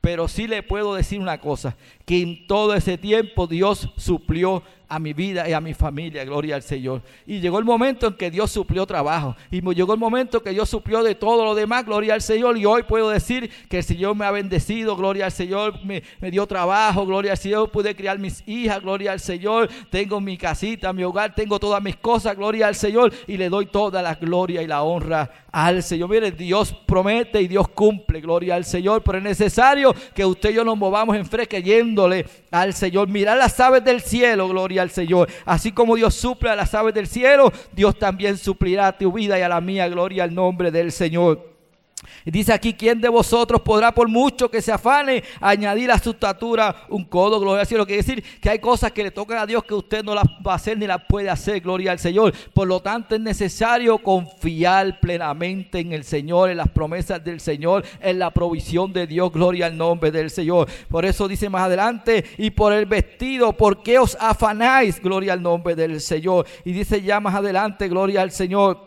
Pero 0.03 0.29
sí 0.29 0.47
le 0.47 0.62
puedo 0.62 0.95
decir 0.95 1.19
una 1.19 1.40
cosa, 1.40 1.77
que 2.05 2.23
en 2.23 2.47
todo 2.47 2.75
ese 2.75 2.99
tiempo 2.99 3.47
Dios 3.47 3.88
suplió 3.97 4.62
a 4.88 4.99
mi 4.99 5.12
vida 5.12 5.49
y 5.49 5.53
a 5.53 5.61
mi 5.61 5.75
familia, 5.75 6.25
gloria 6.25 6.55
al 6.55 6.62
Señor. 6.62 7.03
Y 7.27 7.40
llegó 7.40 7.59
el 7.59 7.64
momento 7.64 8.07
en 8.07 8.14
que 8.14 8.31
Dios 8.31 8.53
suplió 8.53 8.87
trabajo. 8.87 9.35
Y 9.51 9.61
llegó 9.75 9.92
el 9.94 9.99
momento 9.99 10.42
que 10.42 10.51
Dios 10.51 10.70
suplió 10.70 11.03
de 11.03 11.14
todo 11.14 11.44
lo 11.44 11.55
demás, 11.55 11.85
gloria 11.85 12.14
al 12.14 12.22
Señor. 12.22 12.57
Y 12.57 12.66
hoy 12.66 12.85
puedo 12.85 13.11
decir 13.11 13.51
que 13.68 13.79
el 13.79 13.85
Señor 13.85 14.14
me 14.14 14.25
ha 14.25 14.31
bendecido, 14.31 14.96
gloria 14.96 15.27
al 15.27 15.33
Señor, 15.33 15.85
me, 15.85 16.03
dio 16.31 16.46
trabajo, 16.46 17.05
gloria 17.05 17.33
al 17.33 17.38
Señor. 17.38 17.70
Pude 17.70 17.96
criar 17.96 18.18
mis 18.18 18.46
hijas, 18.46 18.81
gloria 18.81 19.12
al 19.12 19.20
Señor. 19.20 19.68
Tengo 19.90 20.20
mi 20.20 20.37
casita, 20.37 20.92
mi 20.92 21.03
hogar, 21.03 21.35
tengo 21.35 21.59
todas 21.59 21.83
mis 21.83 21.96
cosas, 21.96 22.37
gloria 22.37 22.68
al 22.68 22.77
Señor. 22.77 23.12
Y 23.27 23.37
le 23.37 23.49
doy 23.49 23.66
toda 23.66 24.03
la 24.03 24.14
gloria 24.14 24.62
y 24.62 24.68
la 24.68 24.83
honra 24.83 25.46
al 25.51 25.83
Señor. 25.83 26.09
Mire, 26.09 26.31
Dios 26.31 26.72
promete 26.87 27.42
y 27.42 27.49
Dios 27.49 27.68
cumple, 27.68 28.20
gloria 28.20 28.55
al 28.55 28.64
Señor. 28.64 29.03
Pero 29.03 29.18
es 29.18 29.25
necesario 29.25 29.94
que 30.14 30.25
usted 30.25 30.51
y 30.51 30.55
yo 30.55 30.64
nos 30.64 30.79
movamos 30.79 31.16
en 31.16 31.27
fe 31.27 31.49
creyéndole 31.49 32.25
al 32.53 32.72
Señor. 32.72 33.09
Mirar 33.09 33.37
las 33.37 33.59
aves 33.59 33.83
del 33.85 34.01
cielo, 34.01 34.49
gloria 34.49 34.76
al 34.79 34.91
Señor. 34.91 35.29
Así 35.45 35.73
como 35.73 35.97
Dios 35.97 36.15
suple 36.15 36.51
a 36.51 36.57
las 36.57 36.75
aves 36.75 36.95
del 36.95 37.07
cielo, 37.07 37.53
Dios 37.73 37.99
también 37.99 38.37
suplirá 38.37 38.89
a 38.89 38.99
tu 38.99 39.12
vida 39.12 39.39
y 39.39 39.43
a 39.43 39.49
la 39.49 39.61
mía. 39.61 39.89
Gloria 39.89 40.25
al 40.25 40.35
nombre 40.35 40.71
del 40.71 40.93
Señor. 40.93 41.56
Dice 42.27 42.53
aquí, 42.53 42.75
¿quién 42.75 43.01
de 43.01 43.09
vosotros 43.09 43.61
podrá 43.61 43.93
por 43.93 44.09
mucho 44.09 44.51
que 44.51 44.61
se 44.61 44.73
afane 44.73 45.23
añadir 45.41 45.93
a 45.93 45.99
su 45.99 46.11
estatura 46.11 46.75
un 46.89 47.05
codo? 47.05 47.39
Gloria 47.39 47.61
al 47.61 47.67
Señor. 47.69 47.87
Quiere 47.87 48.03
decir 48.03 48.25
que 48.41 48.51
hay 48.51 48.59
cosas 48.59 48.91
que 48.91 49.05
le 49.05 49.12
tocan 49.12 49.39
a 49.39 49.47
Dios 49.47 49.62
que 49.62 49.75
usted 49.75 50.03
no 50.03 50.12
las 50.12 50.25
va 50.45 50.53
a 50.53 50.57
hacer 50.57 50.77
ni 50.77 50.89
las 50.89 51.03
puede 51.09 51.31
hacer. 51.31 51.61
Gloria 51.61 51.93
al 51.93 52.01
Señor. 52.01 52.35
Por 52.53 52.67
lo 52.67 52.81
tanto 52.81 53.15
es 53.15 53.21
necesario 53.21 53.99
confiar 53.99 54.99
plenamente 54.99 55.79
en 55.79 55.93
el 55.93 56.03
Señor, 56.03 56.51
en 56.51 56.57
las 56.57 56.69
promesas 56.69 57.23
del 57.23 57.39
Señor, 57.39 57.85
en 58.01 58.19
la 58.19 58.33
provisión 58.33 58.93
de 58.93 59.07
Dios. 59.07 59.33
Gloria 59.33 59.67
al 59.67 59.77
nombre 59.77 60.11
del 60.11 60.31
Señor. 60.31 60.69
Por 60.91 61.05
eso 61.05 61.29
dice 61.29 61.49
más 61.49 61.62
adelante, 61.62 62.25
y 62.39 62.51
por 62.51 62.73
el 62.73 62.87
vestido, 62.87 63.53
¿por 63.53 63.85
qué 63.85 64.01
os 64.01 64.17
afanáis? 64.19 65.01
Gloria 65.01 65.33
al 65.33 65.43
nombre 65.43 65.77
del 65.77 66.01
Señor. 66.01 66.45
Y 66.65 66.73
dice 66.73 67.01
ya 67.03 67.21
más 67.21 67.37
adelante, 67.37 67.89
gloria 67.89 68.23
al 68.23 68.33
Señor 68.33 68.86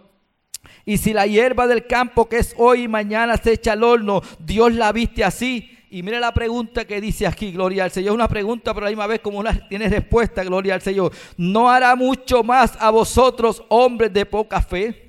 Y 0.85 0.97
si 0.97 1.13
la 1.13 1.27
hierba 1.27 1.67
del 1.67 1.85
campo 1.85 2.27
que 2.27 2.37
es 2.37 2.55
hoy 2.57 2.83
y 2.83 2.87
mañana 2.87 3.37
se 3.37 3.53
echa 3.53 3.73
al 3.73 3.83
horno, 3.83 4.21
Dios 4.39 4.73
la 4.73 4.91
viste 4.91 5.23
así. 5.23 5.75
Y 5.91 6.03
mire 6.03 6.19
la 6.19 6.33
pregunta 6.33 6.85
que 6.85 7.01
dice 7.01 7.25
aquí, 7.25 7.51
gloria 7.51 7.83
al 7.83 7.91
Señor. 7.91 8.09
Es 8.09 8.15
una 8.15 8.27
pregunta, 8.27 8.73
pero 8.73 8.85
a 8.85 8.89
la 8.89 8.91
misma 8.91 9.07
vez 9.07 9.19
como 9.21 9.39
una 9.39 9.67
tiene 9.67 9.89
respuesta, 9.89 10.43
gloria 10.43 10.75
al 10.75 10.81
Señor. 10.81 11.11
¿No 11.37 11.69
hará 11.69 11.95
mucho 11.95 12.43
más 12.43 12.77
a 12.79 12.91
vosotros, 12.91 13.63
hombres 13.69 14.13
de 14.13 14.25
poca 14.25 14.61
fe? 14.61 15.08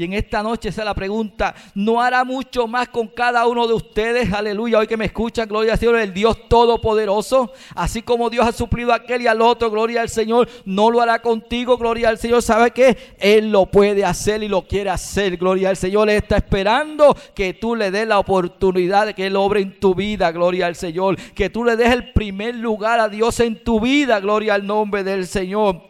Y 0.00 0.04
en 0.04 0.14
esta 0.14 0.42
noche 0.42 0.70
esa 0.70 0.80
es 0.80 0.86
la 0.86 0.94
pregunta. 0.94 1.54
¿No 1.74 2.00
hará 2.00 2.24
mucho 2.24 2.66
más 2.66 2.88
con 2.88 3.06
cada 3.06 3.46
uno 3.46 3.66
de 3.66 3.74
ustedes? 3.74 4.32
Aleluya. 4.32 4.78
Hoy 4.78 4.86
que 4.86 4.96
me 4.96 5.04
escuchan, 5.04 5.46
gloria 5.46 5.74
al 5.74 5.78
Señor, 5.78 5.96
el 5.96 6.14
Dios 6.14 6.48
Todopoderoso. 6.48 7.52
Así 7.74 8.00
como 8.00 8.30
Dios 8.30 8.46
ha 8.46 8.52
suplido 8.52 8.92
a 8.92 8.94
aquel 8.94 9.20
y 9.20 9.26
al 9.26 9.42
otro, 9.42 9.70
gloria 9.70 10.00
al 10.00 10.08
Señor, 10.08 10.48
no 10.64 10.90
lo 10.90 11.02
hará 11.02 11.20
contigo, 11.20 11.76
gloria 11.76 12.08
al 12.08 12.16
Señor. 12.16 12.40
¿Sabe 12.40 12.70
qué? 12.70 12.96
Él 13.18 13.52
lo 13.52 13.66
puede 13.66 14.02
hacer 14.02 14.42
y 14.42 14.48
lo 14.48 14.62
quiere 14.62 14.88
hacer, 14.88 15.36
gloria 15.36 15.68
al 15.68 15.76
Señor. 15.76 16.08
Él 16.08 16.16
está 16.16 16.38
esperando 16.38 17.14
que 17.34 17.52
tú 17.52 17.76
le 17.76 17.90
des 17.90 18.08
la 18.08 18.20
oportunidad 18.20 19.04
de 19.04 19.12
que 19.12 19.26
Él 19.26 19.36
obre 19.36 19.60
en 19.60 19.78
tu 19.78 19.94
vida, 19.94 20.32
gloria 20.32 20.64
al 20.64 20.76
Señor. 20.76 21.16
Que 21.34 21.50
tú 21.50 21.62
le 21.62 21.76
des 21.76 21.92
el 21.92 22.14
primer 22.14 22.54
lugar 22.54 23.00
a 23.00 23.10
Dios 23.10 23.38
en 23.40 23.62
tu 23.62 23.80
vida, 23.80 24.18
gloria 24.18 24.54
al 24.54 24.66
nombre 24.66 25.04
del 25.04 25.26
Señor. 25.26 25.89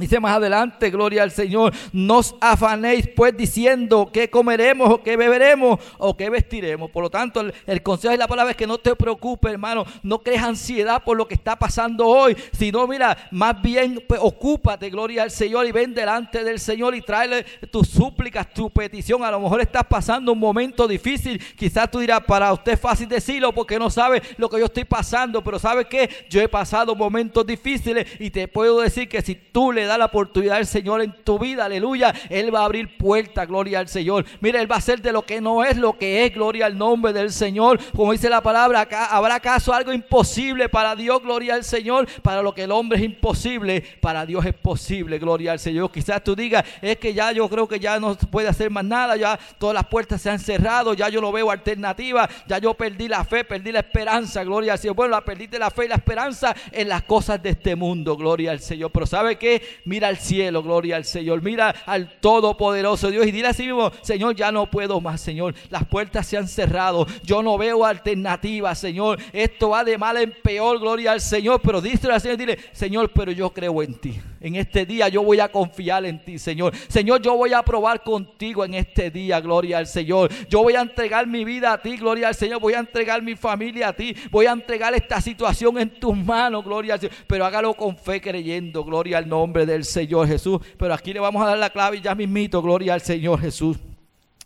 Dice 0.00 0.18
más 0.18 0.36
adelante, 0.36 0.90
gloria 0.90 1.22
al 1.22 1.30
Señor, 1.30 1.74
nos 1.92 2.34
afanéis 2.40 3.06
pues 3.14 3.36
diciendo 3.36 4.10
que 4.10 4.30
comeremos 4.30 4.90
o 4.90 5.02
que 5.02 5.16
beberemos 5.16 5.78
o 5.98 6.16
que 6.16 6.30
vestiremos. 6.30 6.90
Por 6.90 7.02
lo 7.02 7.10
tanto, 7.10 7.42
el, 7.66 7.82
consejo 7.82 8.12
de 8.12 8.18
la 8.18 8.26
palabra 8.26 8.52
es 8.52 8.56
que 8.56 8.66
no 8.66 8.78
te 8.78 8.96
preocupes, 8.96 9.52
hermano, 9.52 9.84
no 10.02 10.20
crees 10.20 10.42
ansiedad 10.42 11.04
por 11.04 11.16
lo 11.16 11.28
que 11.28 11.34
está 11.34 11.56
pasando 11.56 12.06
hoy, 12.06 12.36
sino 12.52 12.86
mira, 12.86 13.28
más 13.30 13.60
bien 13.60 14.02
pues, 14.08 14.20
ocúpate, 14.22 14.88
gloria 14.88 15.22
al 15.22 15.30
Señor, 15.30 15.66
y 15.66 15.72
ven 15.72 15.92
delante 15.92 16.42
del 16.44 16.58
Señor 16.58 16.94
y 16.94 17.02
tráele 17.02 17.44
tus 17.70 17.88
súplicas, 17.88 18.52
tu 18.54 18.70
petición. 18.70 19.22
A 19.22 19.30
lo 19.30 19.40
mejor 19.40 19.60
estás 19.60 19.84
pasando 19.84 20.32
un 20.32 20.38
momento 20.38 20.88
difícil, 20.88 21.38
quizás 21.56 21.90
tú 21.90 21.98
dirás, 21.98 22.20
para 22.24 22.52
usted 22.52 22.72
es 22.72 22.80
fácil 22.80 23.06
decirlo 23.06 23.52
porque 23.52 23.78
no 23.78 23.90
sabe 23.90 24.22
lo 24.38 24.48
que 24.48 24.58
yo 24.58 24.64
estoy 24.64 24.84
pasando, 24.84 25.44
pero 25.44 25.58
¿sabe 25.58 25.84
que 25.84 26.08
Yo 26.30 26.40
he 26.40 26.48
pasado 26.48 26.94
momentos 26.94 27.46
difíciles 27.46 28.06
y 28.18 28.30
te 28.30 28.48
puedo 28.48 28.80
decir 28.80 29.08
que 29.08 29.20
si 29.20 29.34
tú 29.34 29.72
le 29.72 29.86
da 29.90 29.98
la 29.98 30.04
oportunidad 30.04 30.56
del 30.56 30.66
Señor 30.66 31.02
en 31.02 31.12
tu 31.24 31.36
vida, 31.36 31.64
aleluya, 31.64 32.14
Él 32.28 32.54
va 32.54 32.60
a 32.60 32.64
abrir 32.66 32.96
puertas, 32.96 33.48
gloria 33.48 33.80
al 33.80 33.88
Señor. 33.88 34.24
Mira, 34.40 34.60
Él 34.60 34.70
va 34.70 34.76
a 34.76 34.78
hacer 34.78 35.02
de 35.02 35.10
lo 35.10 35.22
que 35.22 35.40
no 35.40 35.64
es 35.64 35.76
lo 35.76 35.98
que 35.98 36.24
es, 36.24 36.32
gloria 36.32 36.66
al 36.66 36.78
nombre 36.78 37.12
del 37.12 37.32
Señor. 37.32 37.80
Como 37.96 38.12
dice 38.12 38.30
la 38.30 38.40
palabra, 38.40 38.82
acá, 38.82 39.06
¿habrá 39.06 39.34
acaso 39.34 39.74
algo 39.74 39.92
imposible 39.92 40.68
para 40.68 40.94
Dios, 40.94 41.20
gloria 41.22 41.54
al 41.54 41.64
Señor? 41.64 42.06
Para 42.22 42.40
lo 42.40 42.54
que 42.54 42.62
el 42.62 42.70
hombre 42.70 42.98
es 42.98 43.04
imposible, 43.04 43.82
para 44.00 44.24
Dios 44.24 44.46
es 44.46 44.54
posible, 44.54 45.18
gloria 45.18 45.50
al 45.50 45.58
Señor. 45.58 45.90
Quizás 45.90 46.22
tú 46.22 46.36
digas, 46.36 46.64
es 46.80 46.96
que 46.98 47.12
ya 47.12 47.32
yo 47.32 47.48
creo 47.48 47.66
que 47.66 47.80
ya 47.80 47.98
no 47.98 48.14
puede 48.14 48.46
hacer 48.46 48.70
más 48.70 48.84
nada, 48.84 49.16
ya 49.16 49.40
todas 49.58 49.74
las 49.74 49.86
puertas 49.86 50.22
se 50.22 50.30
han 50.30 50.38
cerrado, 50.38 50.94
ya 50.94 51.08
yo 51.08 51.20
no 51.20 51.32
veo 51.32 51.50
alternativa, 51.50 52.28
ya 52.46 52.58
yo 52.58 52.74
perdí 52.74 53.08
la 53.08 53.24
fe, 53.24 53.42
perdí 53.42 53.72
la 53.72 53.80
esperanza, 53.80 54.44
gloria 54.44 54.74
al 54.74 54.78
Señor. 54.78 54.94
Bueno, 54.94 55.16
la 55.16 55.24
perdiste 55.24 55.58
la 55.58 55.72
fe 55.72 55.86
y 55.86 55.88
la 55.88 55.96
esperanza 55.96 56.54
en 56.70 56.88
las 56.88 57.02
cosas 57.02 57.42
de 57.42 57.50
este 57.50 57.74
mundo, 57.74 58.16
gloria 58.16 58.52
al 58.52 58.60
Señor. 58.60 58.92
Pero 58.92 59.06
¿sabe 59.06 59.36
qué? 59.36 59.69
Mira 59.84 60.08
al 60.08 60.18
cielo, 60.18 60.62
gloria 60.62 60.96
al 60.96 61.04
Señor. 61.04 61.42
Mira 61.42 61.74
al 61.86 62.18
Todopoderoso 62.20 63.10
Dios 63.10 63.26
y 63.26 63.30
dile 63.30 63.48
así 63.48 63.64
mismo, 63.64 63.90
Señor, 64.02 64.34
ya 64.34 64.52
no 64.52 64.70
puedo 64.70 65.00
más, 65.00 65.20
Señor. 65.20 65.54
Las 65.70 65.86
puertas 65.86 66.26
se 66.26 66.36
han 66.36 66.48
cerrado. 66.48 67.06
Yo 67.22 67.42
no 67.42 67.56
veo 67.58 67.84
alternativa, 67.84 68.74
Señor. 68.74 69.18
Esto 69.32 69.70
va 69.70 69.84
de 69.84 69.98
mal 69.98 70.16
en 70.16 70.32
peor, 70.42 70.78
gloria 70.78 71.12
al 71.12 71.20
Señor. 71.20 71.60
Pero 71.62 71.80
dice 71.80 72.10
al 72.10 72.20
Señor, 72.20 72.36
dile, 72.36 72.58
Señor, 72.72 73.10
pero 73.12 73.32
yo 73.32 73.50
creo 73.50 73.82
en 73.82 73.94
ti. 73.94 74.20
En 74.40 74.56
este 74.56 74.86
día 74.86 75.08
yo 75.08 75.22
voy 75.22 75.40
a 75.40 75.48
confiar 75.48 76.04
en 76.06 76.24
ti, 76.24 76.38
Señor. 76.38 76.74
Señor, 76.88 77.20
yo 77.20 77.36
voy 77.36 77.52
a 77.52 77.62
probar 77.62 78.02
contigo 78.02 78.64
en 78.64 78.74
este 78.74 79.10
día, 79.10 79.40
gloria 79.40 79.78
al 79.78 79.86
Señor. 79.86 80.30
Yo 80.48 80.62
voy 80.62 80.74
a 80.74 80.80
entregar 80.80 81.26
mi 81.26 81.44
vida 81.44 81.72
a 81.72 81.82
ti, 81.82 81.96
gloria 81.96 82.28
al 82.28 82.34
Señor. 82.34 82.60
Voy 82.60 82.74
a 82.74 82.78
entregar 82.78 83.22
mi 83.22 83.36
familia 83.36 83.88
a 83.88 83.92
ti. 83.92 84.14
Voy 84.30 84.46
a 84.46 84.52
entregar 84.52 84.94
esta 84.94 85.20
situación 85.20 85.78
en 85.78 85.90
tus 85.90 86.16
manos, 86.16 86.64
gloria 86.64 86.94
al 86.94 87.00
Señor. 87.00 87.16
Pero 87.26 87.44
hágalo 87.44 87.74
con 87.74 87.96
fe 87.96 88.20
creyendo, 88.20 88.82
gloria 88.84 89.18
al 89.18 89.28
nombre 89.28 89.59
del 89.66 89.84
Señor 89.84 90.26
Jesús. 90.26 90.60
Pero 90.78 90.94
aquí 90.94 91.12
le 91.12 91.20
vamos 91.20 91.42
a 91.42 91.46
dar 91.46 91.58
la 91.58 91.70
clave 91.70 91.98
y 91.98 92.00
ya 92.00 92.14
mismito, 92.14 92.62
gloria 92.62 92.94
al 92.94 93.00
Señor 93.00 93.40
Jesús. 93.40 93.78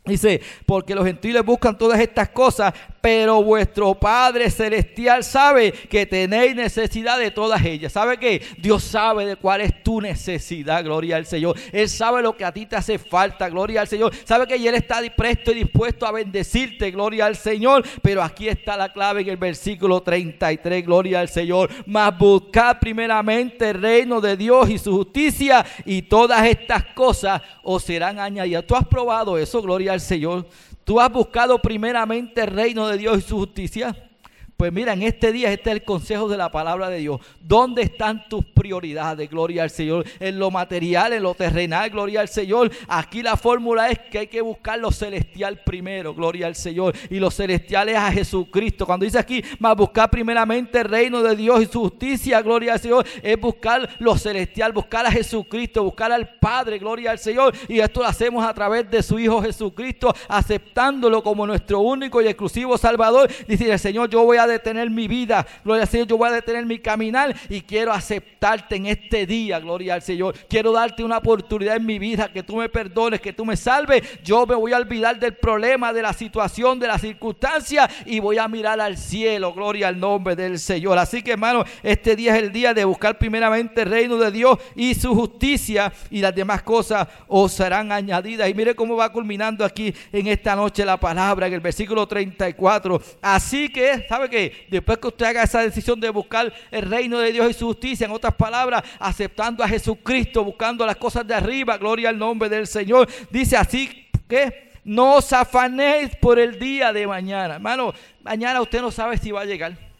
Dice, 0.04 0.40
porque 0.66 0.94
los 0.94 1.06
gentiles 1.06 1.44
buscan 1.44 1.78
todas 1.78 1.98
estas 1.98 2.28
cosas, 2.28 2.74
pero 3.04 3.42
vuestro 3.42 3.94
Padre 3.94 4.50
Celestial 4.50 5.22
sabe 5.24 5.72
que 5.72 6.06
tenéis 6.06 6.56
necesidad 6.56 7.18
de 7.18 7.30
todas 7.30 7.62
ellas. 7.62 7.92
¿Sabe 7.92 8.16
qué? 8.16 8.40
Dios 8.56 8.82
sabe 8.82 9.26
de 9.26 9.36
cuál 9.36 9.60
es 9.60 9.82
tu 9.82 10.00
necesidad, 10.00 10.82
gloria 10.82 11.16
al 11.16 11.26
Señor. 11.26 11.54
Él 11.70 11.86
sabe 11.90 12.22
lo 12.22 12.34
que 12.34 12.46
a 12.46 12.52
ti 12.52 12.64
te 12.64 12.76
hace 12.76 12.98
falta, 12.98 13.50
gloria 13.50 13.82
al 13.82 13.88
Señor. 13.88 14.10
Sabe 14.24 14.46
que 14.46 14.54
Él 14.54 14.74
está 14.74 15.02
presto 15.14 15.52
y 15.52 15.56
dispuesto 15.56 16.06
a 16.06 16.12
bendecirte, 16.12 16.90
gloria 16.92 17.26
al 17.26 17.36
Señor. 17.36 17.84
Pero 18.00 18.22
aquí 18.22 18.48
está 18.48 18.74
la 18.74 18.90
clave 18.90 19.20
en 19.20 19.28
el 19.28 19.36
versículo 19.36 20.02
33, 20.02 20.82
gloria 20.82 21.20
al 21.20 21.28
Señor. 21.28 21.68
Mas 21.84 22.16
buscad 22.16 22.78
primeramente 22.78 23.68
el 23.68 23.82
reino 23.82 24.18
de 24.18 24.34
Dios 24.34 24.70
y 24.70 24.78
su 24.78 24.96
justicia 24.96 25.62
y 25.84 26.00
todas 26.00 26.46
estas 26.46 26.86
cosas 26.94 27.42
os 27.62 27.84
serán 27.84 28.18
añadidas. 28.18 28.64
¿Tú 28.66 28.74
has 28.74 28.86
probado 28.86 29.36
eso, 29.36 29.60
gloria 29.60 29.92
al 29.92 30.00
Señor. 30.00 30.46
Tú 30.84 31.00
has 31.00 31.10
buscado 31.10 31.60
primeramente 31.60 32.42
el 32.42 32.48
reino 32.48 32.86
de 32.88 32.98
Dios 32.98 33.18
y 33.18 33.22
su 33.22 33.38
justicia. 33.38 34.10
Pues 34.56 34.72
mira, 34.72 34.92
en 34.92 35.02
este 35.02 35.32
día 35.32 35.50
este 35.50 35.70
es 35.70 35.76
el 35.76 35.82
consejo 35.82 36.28
de 36.28 36.36
la 36.36 36.52
palabra 36.52 36.88
de 36.88 36.98
Dios. 36.98 37.20
¿Dónde 37.40 37.82
están 37.82 38.28
tus 38.28 38.44
prioridades? 38.44 39.28
Gloria 39.28 39.64
al 39.64 39.70
Señor. 39.70 40.06
En 40.20 40.38
lo 40.38 40.50
material, 40.52 41.12
en 41.12 41.24
lo 41.24 41.34
terrenal, 41.34 41.90
gloria 41.90 42.20
al 42.20 42.28
Señor. 42.28 42.70
Aquí 42.86 43.20
la 43.20 43.36
fórmula 43.36 43.90
es 43.90 43.98
que 43.98 44.20
hay 44.20 44.26
que 44.28 44.40
buscar 44.40 44.78
lo 44.78 44.92
celestial 44.92 45.60
primero, 45.64 46.14
gloria 46.14 46.46
al 46.46 46.54
Señor. 46.54 46.94
Y 47.10 47.18
lo 47.18 47.32
celestial 47.32 47.88
es 47.88 47.96
a 47.96 48.12
Jesucristo. 48.12 48.86
Cuando 48.86 49.04
dice 49.04 49.18
aquí, 49.18 49.42
más 49.58 49.76
buscar 49.76 50.08
primeramente 50.08 50.78
el 50.78 50.84
reino 50.84 51.20
de 51.20 51.34
Dios 51.34 51.60
y 51.62 51.66
su 51.66 51.80
justicia, 51.80 52.40
gloria 52.40 52.74
al 52.74 52.80
Señor, 52.80 53.04
es 53.22 53.40
buscar 53.40 53.88
lo 53.98 54.16
celestial, 54.16 54.72
buscar 54.72 55.04
a 55.04 55.10
Jesucristo, 55.10 55.82
buscar 55.82 56.12
al 56.12 56.28
Padre, 56.38 56.78
gloria 56.78 57.10
al 57.10 57.18
Señor. 57.18 57.54
Y 57.66 57.80
esto 57.80 58.00
lo 58.00 58.06
hacemos 58.06 58.44
a 58.44 58.54
través 58.54 58.88
de 58.88 59.02
su 59.02 59.18
Hijo 59.18 59.42
Jesucristo, 59.42 60.14
aceptándolo 60.28 61.24
como 61.24 61.44
nuestro 61.44 61.80
único 61.80 62.22
y 62.22 62.28
exclusivo 62.28 62.78
Salvador. 62.78 63.28
Dice 63.48 63.72
el 63.72 63.78
Señor, 63.80 64.08
yo 64.08 64.22
voy 64.22 64.36
a 64.36 64.43
detener 64.46 64.90
mi 64.90 65.08
vida, 65.08 65.46
gloria 65.64 65.82
al 65.82 65.88
Señor, 65.88 66.06
yo 66.06 66.16
voy 66.16 66.28
a 66.28 66.32
detener 66.32 66.66
mi 66.66 66.78
caminar 66.78 67.34
y 67.48 67.60
quiero 67.60 67.92
aceptarte 67.92 68.76
en 68.76 68.86
este 68.86 69.26
día, 69.26 69.58
gloria 69.60 69.94
al 69.94 70.02
Señor. 70.02 70.34
Quiero 70.48 70.72
darte 70.72 71.04
una 71.04 71.18
oportunidad 71.18 71.76
en 71.76 71.86
mi 71.86 71.98
vida, 71.98 72.32
que 72.32 72.42
tú 72.42 72.56
me 72.56 72.68
perdones, 72.68 73.20
que 73.20 73.32
tú 73.32 73.44
me 73.44 73.56
salves. 73.56 74.02
Yo 74.22 74.46
me 74.46 74.54
voy 74.54 74.72
a 74.72 74.76
olvidar 74.76 75.18
del 75.18 75.34
problema, 75.34 75.92
de 75.92 76.02
la 76.02 76.12
situación, 76.12 76.78
de 76.78 76.86
la 76.86 76.98
circunstancia 76.98 77.88
y 78.06 78.20
voy 78.20 78.38
a 78.38 78.48
mirar 78.48 78.80
al 78.80 78.96
cielo, 78.96 79.52
gloria 79.52 79.88
al 79.88 79.98
nombre 79.98 80.36
del 80.36 80.58
Señor. 80.58 80.98
Así 80.98 81.22
que 81.22 81.32
hermano, 81.32 81.64
este 81.82 82.16
día 82.16 82.36
es 82.36 82.42
el 82.42 82.52
día 82.52 82.74
de 82.74 82.84
buscar 82.84 83.18
primeramente 83.18 83.82
el 83.82 83.90
reino 83.90 84.16
de 84.16 84.30
Dios 84.30 84.58
y 84.74 84.94
su 84.94 85.14
justicia 85.14 85.92
y 86.10 86.20
las 86.20 86.34
demás 86.34 86.62
cosas 86.62 87.08
os 87.28 87.52
serán 87.52 87.92
añadidas. 87.92 88.48
Y 88.48 88.54
mire 88.54 88.74
cómo 88.74 88.96
va 88.96 89.12
culminando 89.12 89.64
aquí 89.64 89.94
en 90.12 90.26
esta 90.26 90.56
noche 90.56 90.84
la 90.84 90.98
palabra 90.98 91.46
en 91.46 91.54
el 91.54 91.60
versículo 91.60 92.06
34. 92.06 93.00
Así 93.22 93.68
que, 93.70 94.06
¿sabe 94.08 94.28
Después 94.68 94.98
que 94.98 95.08
usted 95.08 95.26
haga 95.26 95.42
esa 95.42 95.60
decisión 95.60 95.98
de 96.00 96.10
buscar 96.10 96.52
el 96.70 96.82
reino 96.82 97.18
de 97.18 97.32
Dios 97.32 97.50
y 97.50 97.54
su 97.54 97.66
justicia, 97.66 98.06
en 98.06 98.12
otras 98.12 98.34
palabras, 98.34 98.82
aceptando 98.98 99.62
a 99.62 99.68
Jesucristo, 99.68 100.44
buscando 100.44 100.84
las 100.86 100.96
cosas 100.96 101.26
de 101.26 101.34
arriba, 101.34 101.78
gloria 101.78 102.08
al 102.08 102.18
nombre 102.18 102.48
del 102.48 102.66
Señor, 102.66 103.08
dice 103.30 103.56
así 103.56 104.08
que 104.28 104.72
no 104.84 105.16
os 105.16 105.32
afanéis 105.32 106.14
por 106.16 106.38
el 106.38 106.58
día 106.58 106.92
de 106.92 107.06
mañana. 107.06 107.54
Hermano, 107.54 107.94
mañana 108.22 108.60
usted 108.60 108.80
no 108.80 108.90
sabe 108.90 109.16
si 109.18 109.30
va 109.30 109.42
a 109.42 109.46
llegar. 109.46 109.93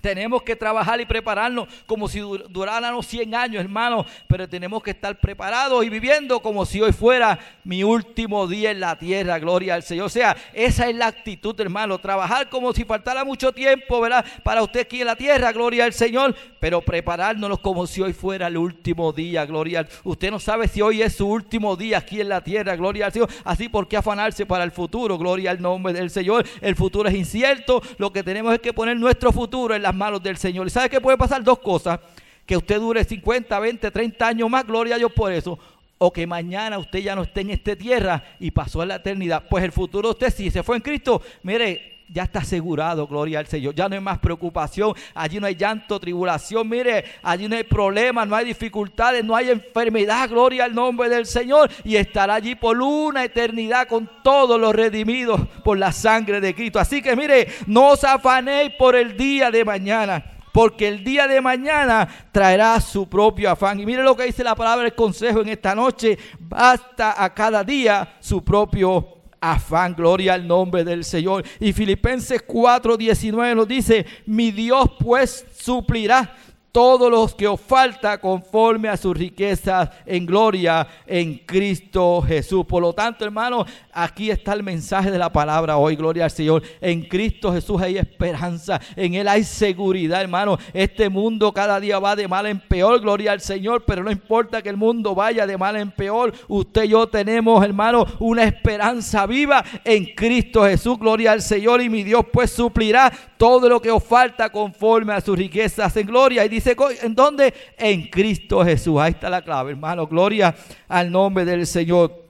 Tenemos 0.00 0.42
que 0.42 0.56
trabajar 0.56 1.00
y 1.00 1.06
prepararnos 1.06 1.68
como 1.86 2.08
si 2.08 2.20
duráramos 2.20 3.06
100 3.06 3.34
años, 3.34 3.60
hermano, 3.62 4.06
pero 4.26 4.48
tenemos 4.48 4.82
que 4.82 4.90
estar 4.90 5.18
preparados 5.18 5.84
y 5.84 5.88
viviendo 5.88 6.40
como 6.40 6.64
si 6.64 6.80
hoy 6.80 6.92
fuera 6.92 7.38
mi 7.64 7.82
último 7.82 8.46
día 8.46 8.70
en 8.70 8.80
la 8.80 8.96
tierra, 8.96 9.38
gloria 9.38 9.74
al 9.74 9.82
Señor. 9.82 10.06
O 10.06 10.10
sea, 10.10 10.36
esa 10.52 10.88
es 10.88 10.96
la 10.96 11.06
actitud, 11.06 11.58
hermano, 11.60 11.98
trabajar 11.98 12.48
como 12.48 12.72
si 12.72 12.84
faltara 12.84 13.24
mucho 13.24 13.52
tiempo, 13.52 14.00
¿verdad? 14.00 14.24
Para 14.42 14.62
usted 14.62 14.80
aquí 14.80 15.00
en 15.00 15.06
la 15.06 15.16
tierra, 15.16 15.52
gloria 15.52 15.84
al 15.84 15.92
Señor, 15.92 16.34
pero 16.60 16.80
prepararnos 16.80 17.58
como 17.60 17.86
si 17.86 18.00
hoy 18.00 18.12
fuera 18.12 18.46
el 18.46 18.56
último 18.56 19.12
día, 19.12 19.44
gloria 19.46 19.80
al 19.80 19.88
Usted 20.04 20.30
no 20.30 20.38
sabe 20.38 20.68
si 20.68 20.80
hoy 20.80 21.02
es 21.02 21.14
su 21.14 21.28
último 21.28 21.76
día 21.76 21.98
aquí 21.98 22.20
en 22.20 22.28
la 22.28 22.42
tierra, 22.42 22.76
gloria 22.76 23.06
al 23.06 23.12
Señor. 23.12 23.28
Así, 23.44 23.68
¿por 23.68 23.88
qué 23.88 23.96
afanarse 23.96 24.46
para 24.46 24.64
el 24.64 24.70
futuro? 24.70 25.18
Gloria 25.18 25.50
al 25.50 25.60
nombre 25.60 25.92
del 25.92 26.10
Señor. 26.10 26.46
El 26.60 26.76
futuro 26.76 27.08
es 27.08 27.14
incierto, 27.14 27.82
lo 27.98 28.12
que 28.12 28.22
tenemos 28.22 28.54
es 28.54 28.60
que 28.60 28.72
poner 28.72 28.96
nuestro 28.96 29.32
futuro 29.32 29.74
en 29.74 29.82
la 29.82 29.87
malos 29.94 30.22
del 30.22 30.36
Señor. 30.36 30.66
¿Y 30.66 30.70
sabe 30.70 30.88
que 30.88 31.00
puede 31.00 31.16
pasar? 31.16 31.42
Dos 31.42 31.58
cosas. 31.58 32.00
Que 32.46 32.56
usted 32.56 32.78
dure 32.78 33.04
50, 33.04 33.58
20, 33.58 33.90
30 33.90 34.26
años 34.26 34.50
más, 34.50 34.66
gloria 34.66 34.94
a 34.94 34.98
Dios 34.98 35.12
por 35.12 35.32
eso. 35.32 35.58
O 35.98 36.12
que 36.12 36.26
mañana 36.26 36.78
usted 36.78 37.00
ya 37.00 37.14
no 37.14 37.22
esté 37.22 37.40
en 37.42 37.50
esta 37.50 37.76
tierra 37.76 38.22
y 38.38 38.50
pasó 38.50 38.80
a 38.80 38.86
la 38.86 38.96
eternidad. 38.96 39.44
Pues 39.50 39.64
el 39.64 39.72
futuro 39.72 40.08
de 40.08 40.12
usted, 40.12 40.30
si 40.32 40.50
se 40.50 40.62
fue 40.62 40.76
en 40.76 40.82
Cristo, 40.82 41.20
mire, 41.42 41.97
ya 42.08 42.22
está 42.22 42.40
asegurado, 42.40 43.06
gloria 43.06 43.38
al 43.38 43.46
Señor. 43.46 43.74
Ya 43.74 43.88
no 43.88 43.94
hay 43.94 44.00
más 44.00 44.18
preocupación, 44.18 44.94
allí 45.14 45.38
no 45.40 45.46
hay 45.46 45.54
llanto, 45.54 46.00
tribulación, 46.00 46.68
mire, 46.68 47.04
allí 47.22 47.48
no 47.48 47.56
hay 47.56 47.64
problemas, 47.64 48.26
no 48.26 48.34
hay 48.34 48.46
dificultades, 48.46 49.24
no 49.24 49.36
hay 49.36 49.50
enfermedad, 49.50 50.28
gloria 50.28 50.64
al 50.64 50.74
nombre 50.74 51.08
del 51.08 51.26
Señor. 51.26 51.70
Y 51.84 51.96
estará 51.96 52.34
allí 52.34 52.54
por 52.54 52.80
una 52.80 53.24
eternidad 53.24 53.88
con 53.88 54.10
todos 54.22 54.60
los 54.60 54.74
redimidos 54.74 55.40
por 55.64 55.78
la 55.78 55.92
sangre 55.92 56.40
de 56.40 56.54
Cristo. 56.54 56.78
Así 56.78 57.02
que 57.02 57.14
mire, 57.14 57.48
no 57.66 57.90
os 57.90 58.04
afanéis 58.04 58.72
por 58.78 58.96
el 58.96 59.16
día 59.16 59.50
de 59.50 59.64
mañana 59.64 60.24
porque 60.50 60.88
el 60.88 61.04
día 61.04 61.28
de 61.28 61.40
mañana 61.40 62.08
traerá 62.32 62.80
su 62.80 63.08
propio 63.08 63.50
afán. 63.50 63.78
Y 63.78 63.86
mire 63.86 64.02
lo 64.02 64.16
que 64.16 64.24
dice 64.24 64.42
la 64.42 64.56
palabra 64.56 64.82
del 64.82 64.94
consejo 64.94 65.42
en 65.42 65.50
esta 65.50 65.72
noche, 65.72 66.18
basta 66.40 67.22
a 67.22 67.32
cada 67.32 67.62
día 67.62 68.16
su 68.18 68.42
propio 68.42 69.17
afán, 69.40 69.94
gloria 69.94 70.34
al 70.34 70.46
nombre 70.46 70.84
del 70.84 71.04
Señor. 71.04 71.44
Y 71.60 71.72
Filipenses 71.72 72.44
4:19 72.46 73.54
nos 73.54 73.68
dice, 73.68 74.06
mi 74.26 74.50
Dios 74.50 74.90
pues 74.98 75.46
suplirá 75.56 76.36
todos 76.72 77.10
los 77.10 77.34
que 77.34 77.46
os 77.46 77.60
falta 77.60 78.20
conforme 78.20 78.88
a 78.88 78.96
sus 78.96 79.16
riquezas 79.16 79.90
en 80.06 80.26
gloria 80.26 80.86
en 81.06 81.38
Cristo 81.38 82.22
Jesús. 82.22 82.64
Por 82.66 82.82
lo 82.82 82.92
tanto, 82.92 83.24
hermano, 83.24 83.64
aquí 83.92 84.30
está 84.30 84.52
el 84.52 84.62
mensaje 84.62 85.10
de 85.10 85.18
la 85.18 85.32
palabra 85.32 85.76
hoy, 85.76 85.96
gloria 85.96 86.24
al 86.24 86.30
Señor. 86.30 86.62
En 86.80 87.02
Cristo 87.02 87.52
Jesús 87.52 87.80
hay 87.80 87.98
esperanza, 87.98 88.80
en 88.96 89.14
Él 89.14 89.28
hay 89.28 89.44
seguridad, 89.44 90.20
hermano. 90.20 90.58
Este 90.72 91.08
mundo 91.08 91.52
cada 91.52 91.80
día 91.80 91.98
va 91.98 92.16
de 92.16 92.28
mal 92.28 92.46
en 92.46 92.60
peor, 92.60 93.00
gloria 93.00 93.32
al 93.32 93.40
Señor, 93.40 93.84
pero 93.86 94.02
no 94.02 94.10
importa 94.10 94.62
que 94.62 94.68
el 94.68 94.76
mundo 94.76 95.14
vaya 95.14 95.46
de 95.46 95.56
mal 95.56 95.76
en 95.76 95.90
peor. 95.90 96.32
Usted 96.48 96.84
y 96.84 96.88
yo 96.88 97.08
tenemos, 97.08 97.64
hermano, 97.64 98.06
una 98.18 98.44
esperanza 98.44 99.26
viva 99.26 99.64
en 99.84 100.04
Cristo 100.14 100.64
Jesús, 100.64 100.98
gloria 100.98 101.32
al 101.32 101.42
Señor. 101.42 101.80
Y 101.82 101.88
mi 101.88 102.02
Dios 102.02 102.24
pues 102.32 102.50
suplirá 102.50 103.12
todo 103.36 103.68
lo 103.68 103.80
que 103.80 103.90
os 103.90 104.02
falta 104.02 104.50
conforme 104.50 105.12
a 105.12 105.20
sus 105.20 105.36
riquezas 105.36 105.96
en 105.96 106.06
gloria. 106.06 106.44
Dice, 106.58 106.76
¿en 107.02 107.14
dónde? 107.14 107.52
En 107.76 108.08
Cristo 108.08 108.64
Jesús. 108.64 108.98
Ahí 109.00 109.12
está 109.12 109.30
la 109.30 109.42
clave, 109.42 109.72
hermano. 109.72 110.06
Gloria 110.06 110.54
al 110.88 111.10
nombre 111.10 111.44
del 111.44 111.66
Señor. 111.66 112.24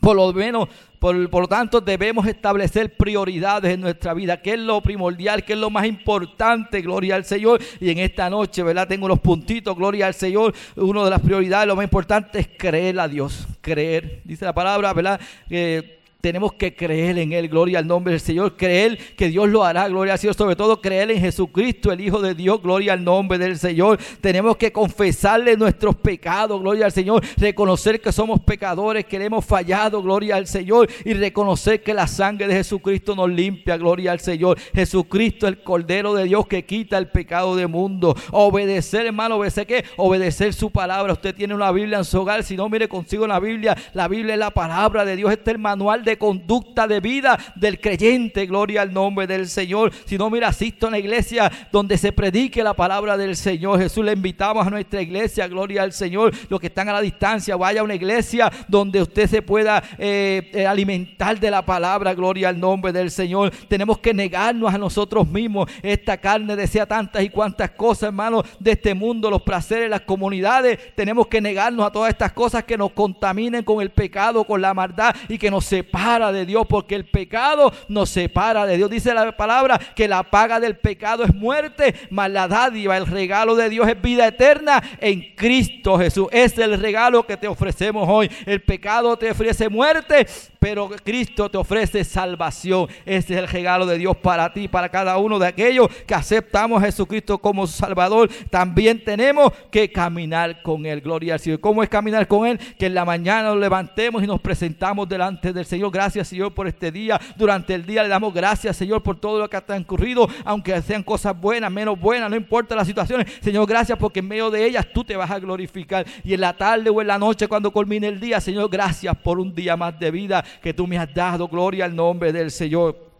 Por 0.00 0.16
lo 0.16 0.32
menos, 0.32 0.68
por, 0.98 1.14
lo 1.14 1.48
tanto, 1.48 1.80
debemos 1.80 2.26
establecer 2.26 2.94
prioridades 2.96 3.72
en 3.72 3.80
nuestra 3.80 4.12
vida. 4.12 4.40
¿Qué 4.42 4.52
es 4.52 4.58
lo 4.58 4.80
primordial? 4.82 5.44
¿Qué 5.44 5.54
es 5.54 5.58
lo 5.58 5.70
más 5.70 5.86
importante? 5.86 6.82
Gloria 6.82 7.16
al 7.16 7.24
Señor. 7.24 7.60
Y 7.80 7.90
en 7.90 7.98
esta 7.98 8.28
noche, 8.28 8.62
¿verdad? 8.62 8.86
Tengo 8.88 9.06
unos 9.06 9.20
puntitos. 9.20 9.76
Gloria 9.76 10.06
al 10.06 10.14
Señor. 10.14 10.54
Una 10.76 11.04
de 11.04 11.10
las 11.10 11.20
prioridades, 11.20 11.66
lo 11.66 11.76
más 11.76 11.84
importante 11.84 12.40
es 12.40 12.48
creer 12.56 13.00
a 13.00 13.08
Dios. 13.08 13.46
Creer. 13.60 14.20
Dice 14.24 14.44
la 14.44 14.52
palabra, 14.52 14.92
¿verdad? 14.92 15.20
Que 15.48 15.99
tenemos 16.20 16.52
que 16.52 16.74
creer 16.74 17.18
en 17.18 17.32
Él, 17.32 17.48
gloria 17.48 17.78
al 17.78 17.86
nombre 17.86 18.12
del 18.12 18.20
Señor, 18.20 18.56
creer 18.56 18.98
que 19.16 19.28
Dios 19.28 19.48
lo 19.48 19.64
hará, 19.64 19.88
gloria 19.88 20.14
al 20.14 20.18
Señor, 20.18 20.34
sobre 20.34 20.56
todo 20.56 20.80
creer 20.80 21.10
en 21.10 21.20
Jesucristo, 21.20 21.92
el 21.92 22.00
Hijo 22.00 22.20
de 22.20 22.34
Dios, 22.34 22.62
gloria 22.62 22.92
al 22.92 23.02
nombre 23.02 23.38
del 23.38 23.58
Señor. 23.58 23.98
Tenemos 24.20 24.56
que 24.56 24.72
confesarle 24.72 25.56
nuestros 25.56 25.96
pecados, 25.96 26.60
gloria 26.60 26.86
al 26.86 26.92
Señor, 26.92 27.24
reconocer 27.36 28.00
que 28.00 28.12
somos 28.12 28.40
pecadores, 28.40 29.04
que 29.06 29.18
le 29.18 29.26
hemos 29.26 29.44
fallado, 29.44 30.02
gloria 30.02 30.36
al 30.36 30.46
Señor, 30.46 30.88
y 31.04 31.14
reconocer 31.14 31.82
que 31.82 31.94
la 31.94 32.06
sangre 32.06 32.46
de 32.46 32.54
Jesucristo 32.54 33.14
nos 33.14 33.30
limpia, 33.30 33.76
gloria 33.76 34.12
al 34.12 34.20
Señor. 34.20 34.58
Jesucristo, 34.74 35.48
el 35.48 35.62
Cordero 35.62 36.14
de 36.14 36.24
Dios 36.24 36.46
que 36.46 36.64
quita 36.64 36.98
el 36.98 37.08
pecado 37.08 37.56
del 37.56 37.68
mundo. 37.68 38.14
Obedecer, 38.30 39.06
hermano, 39.06 39.36
obedecer 39.36 39.66
qué? 39.66 39.84
Obedecer 39.96 40.52
su 40.52 40.70
palabra. 40.70 41.12
Usted 41.12 41.34
tiene 41.34 41.54
una 41.54 41.72
Biblia 41.72 41.98
en 41.98 42.04
su 42.04 42.20
hogar, 42.20 42.42
si 42.42 42.56
no, 42.56 42.68
mire 42.68 42.88
consigo 42.88 43.26
la 43.26 43.40
Biblia. 43.40 43.76
La 43.94 44.08
Biblia 44.08 44.34
es 44.34 44.40
la 44.40 44.50
palabra 44.50 45.04
de 45.04 45.16
Dios, 45.16 45.30
este 45.30 45.50
es 45.50 45.54
el 45.54 45.60
manual 45.60 46.04
de 46.04 46.09
conducta 46.18 46.86
de 46.86 47.00
vida 47.00 47.38
del 47.54 47.80
creyente. 47.80 48.46
Gloria 48.46 48.82
al 48.82 48.92
nombre 48.92 49.26
del 49.26 49.48
Señor. 49.48 49.92
Si 50.04 50.18
no, 50.18 50.30
mira, 50.30 50.48
asisto 50.48 50.86
a 50.86 50.90
la 50.90 50.98
iglesia 50.98 51.50
donde 51.72 51.98
se 51.98 52.12
predique 52.12 52.62
la 52.62 52.74
palabra 52.74 53.16
del 53.16 53.36
Señor. 53.36 53.80
Jesús 53.80 54.04
le 54.04 54.12
invitamos 54.12 54.66
a 54.66 54.70
nuestra 54.70 55.00
iglesia. 55.02 55.48
Gloria 55.48 55.82
al 55.82 55.92
Señor. 55.92 56.32
Los 56.48 56.60
que 56.60 56.66
están 56.68 56.88
a 56.88 56.92
la 56.92 57.00
distancia, 57.00 57.56
vaya 57.56 57.80
a 57.80 57.84
una 57.84 57.94
iglesia 57.94 58.50
donde 58.68 59.02
usted 59.02 59.28
se 59.28 59.42
pueda 59.42 59.82
eh, 59.98 60.50
eh, 60.52 60.66
alimentar 60.66 61.38
de 61.38 61.50
la 61.50 61.62
palabra. 61.64 62.14
Gloria 62.14 62.48
al 62.48 62.58
nombre 62.60 62.92
del 62.92 63.10
Señor. 63.10 63.50
Tenemos 63.68 63.98
que 63.98 64.14
negarnos 64.14 64.72
a 64.72 64.78
nosotros 64.78 65.28
mismos. 65.28 65.70
Esta 65.82 66.16
carne 66.18 66.56
desea 66.56 66.86
tantas 66.86 67.22
y 67.22 67.30
cuantas 67.30 67.70
cosas, 67.70 68.04
hermanos, 68.04 68.44
de 68.58 68.72
este 68.72 68.94
mundo, 68.94 69.30
los 69.30 69.42
placeres, 69.42 69.90
las 69.90 70.02
comunidades. 70.02 70.94
Tenemos 70.94 71.26
que 71.26 71.40
negarnos 71.40 71.86
a 71.86 71.90
todas 71.90 72.10
estas 72.10 72.32
cosas 72.32 72.64
que 72.64 72.76
nos 72.76 72.92
contaminen 72.92 73.64
con 73.64 73.80
el 73.80 73.90
pecado, 73.90 74.44
con 74.44 74.60
la 74.60 74.74
maldad 74.74 75.14
y 75.28 75.38
que 75.38 75.50
nos 75.50 75.64
separan 76.00 76.32
de 76.32 76.46
Dios, 76.46 76.66
porque 76.68 76.94
el 76.94 77.04
pecado 77.04 77.72
nos 77.88 78.10
separa 78.10 78.66
de 78.66 78.76
Dios. 78.76 78.90
Dice 78.90 79.12
la 79.14 79.36
palabra 79.36 79.78
que 79.78 80.08
la 80.08 80.22
paga 80.22 80.58
del 80.58 80.76
pecado 80.76 81.24
es 81.24 81.34
muerte, 81.34 81.94
mas 82.10 82.30
la 82.30 82.48
dádiva, 82.48 82.96
el 82.96 83.06
regalo 83.06 83.54
de 83.54 83.68
Dios 83.68 83.86
es 83.88 84.00
vida 84.00 84.26
eterna 84.26 84.82
en 85.00 85.34
Cristo 85.34 85.98
Jesús. 85.98 86.28
Es 86.32 86.56
el 86.58 86.80
regalo 86.80 87.26
que 87.26 87.36
te 87.36 87.48
ofrecemos 87.48 88.08
hoy. 88.08 88.30
El 88.46 88.62
pecado 88.62 89.16
te 89.16 89.30
ofrece 89.30 89.68
muerte, 89.68 90.26
pero 90.58 90.88
Cristo 91.04 91.50
te 91.50 91.58
ofrece 91.58 92.04
salvación. 92.04 92.88
Ese 93.04 93.34
es 93.34 93.38
el 93.40 93.48
regalo 93.48 93.86
de 93.86 93.98
Dios 93.98 94.16
para 94.16 94.52
ti, 94.52 94.68
para 94.68 94.88
cada 94.88 95.18
uno 95.18 95.38
de 95.38 95.46
aquellos 95.46 95.88
que 96.06 96.14
aceptamos 96.14 96.82
a 96.82 96.86
Jesucristo 96.86 97.38
como 97.38 97.66
Salvador. 97.66 98.30
También 98.50 99.02
tenemos 99.04 99.52
que 99.70 99.90
caminar 99.90 100.62
con 100.62 100.86
Él. 100.86 101.00
Gloria 101.00 101.34
al 101.34 101.40
Señor. 101.40 101.60
¿Cómo 101.60 101.82
es 101.82 101.88
caminar 101.88 102.26
con 102.26 102.46
Él? 102.46 102.58
Que 102.78 102.86
en 102.86 102.94
la 102.94 103.04
mañana 103.04 103.50
nos 103.50 103.58
levantemos 103.58 104.22
y 104.22 104.26
nos 104.26 104.40
presentamos 104.40 105.08
delante 105.08 105.52
del 105.52 105.66
Señor. 105.66 105.89
Gracias, 105.90 106.28
Señor, 106.28 106.52
por 106.54 106.66
este 106.66 106.90
día. 106.90 107.20
Durante 107.36 107.74
el 107.74 107.84
día 107.84 108.02
le 108.02 108.08
damos 108.08 108.32
gracias, 108.32 108.76
Señor, 108.76 109.02
por 109.02 109.18
todo 109.18 109.38
lo 109.38 109.48
que 109.48 109.56
ha 109.56 109.64
transcurrido, 109.64 110.28
aunque 110.44 110.80
sean 110.82 111.02
cosas 111.02 111.38
buenas, 111.38 111.70
menos 111.70 111.98
buenas, 111.98 112.30
no 112.30 112.36
importa 112.36 112.74
las 112.74 112.86
situaciones. 112.86 113.26
Señor, 113.40 113.66
gracias 113.66 113.98
porque 113.98 114.20
en 114.20 114.28
medio 114.28 114.50
de 114.50 114.64
ellas 114.64 114.86
tú 114.92 115.04
te 115.04 115.16
vas 115.16 115.30
a 115.30 115.38
glorificar. 115.38 116.06
Y 116.24 116.34
en 116.34 116.40
la 116.40 116.56
tarde 116.56 116.90
o 116.90 117.00
en 117.00 117.06
la 117.06 117.18
noche, 117.18 117.48
cuando 117.48 117.70
culmine 117.70 118.08
el 118.08 118.20
día, 118.20 118.40
Señor, 118.40 118.70
gracias 118.70 119.16
por 119.18 119.38
un 119.38 119.54
día 119.54 119.76
más 119.76 119.98
de 119.98 120.10
vida 120.10 120.44
que 120.62 120.74
tú 120.74 120.86
me 120.86 120.98
has 120.98 121.12
dado. 121.12 121.48
Gloria 121.48 121.84
al 121.84 121.94
nombre 121.94 122.32
del 122.32 122.50
Señor. 122.50 123.10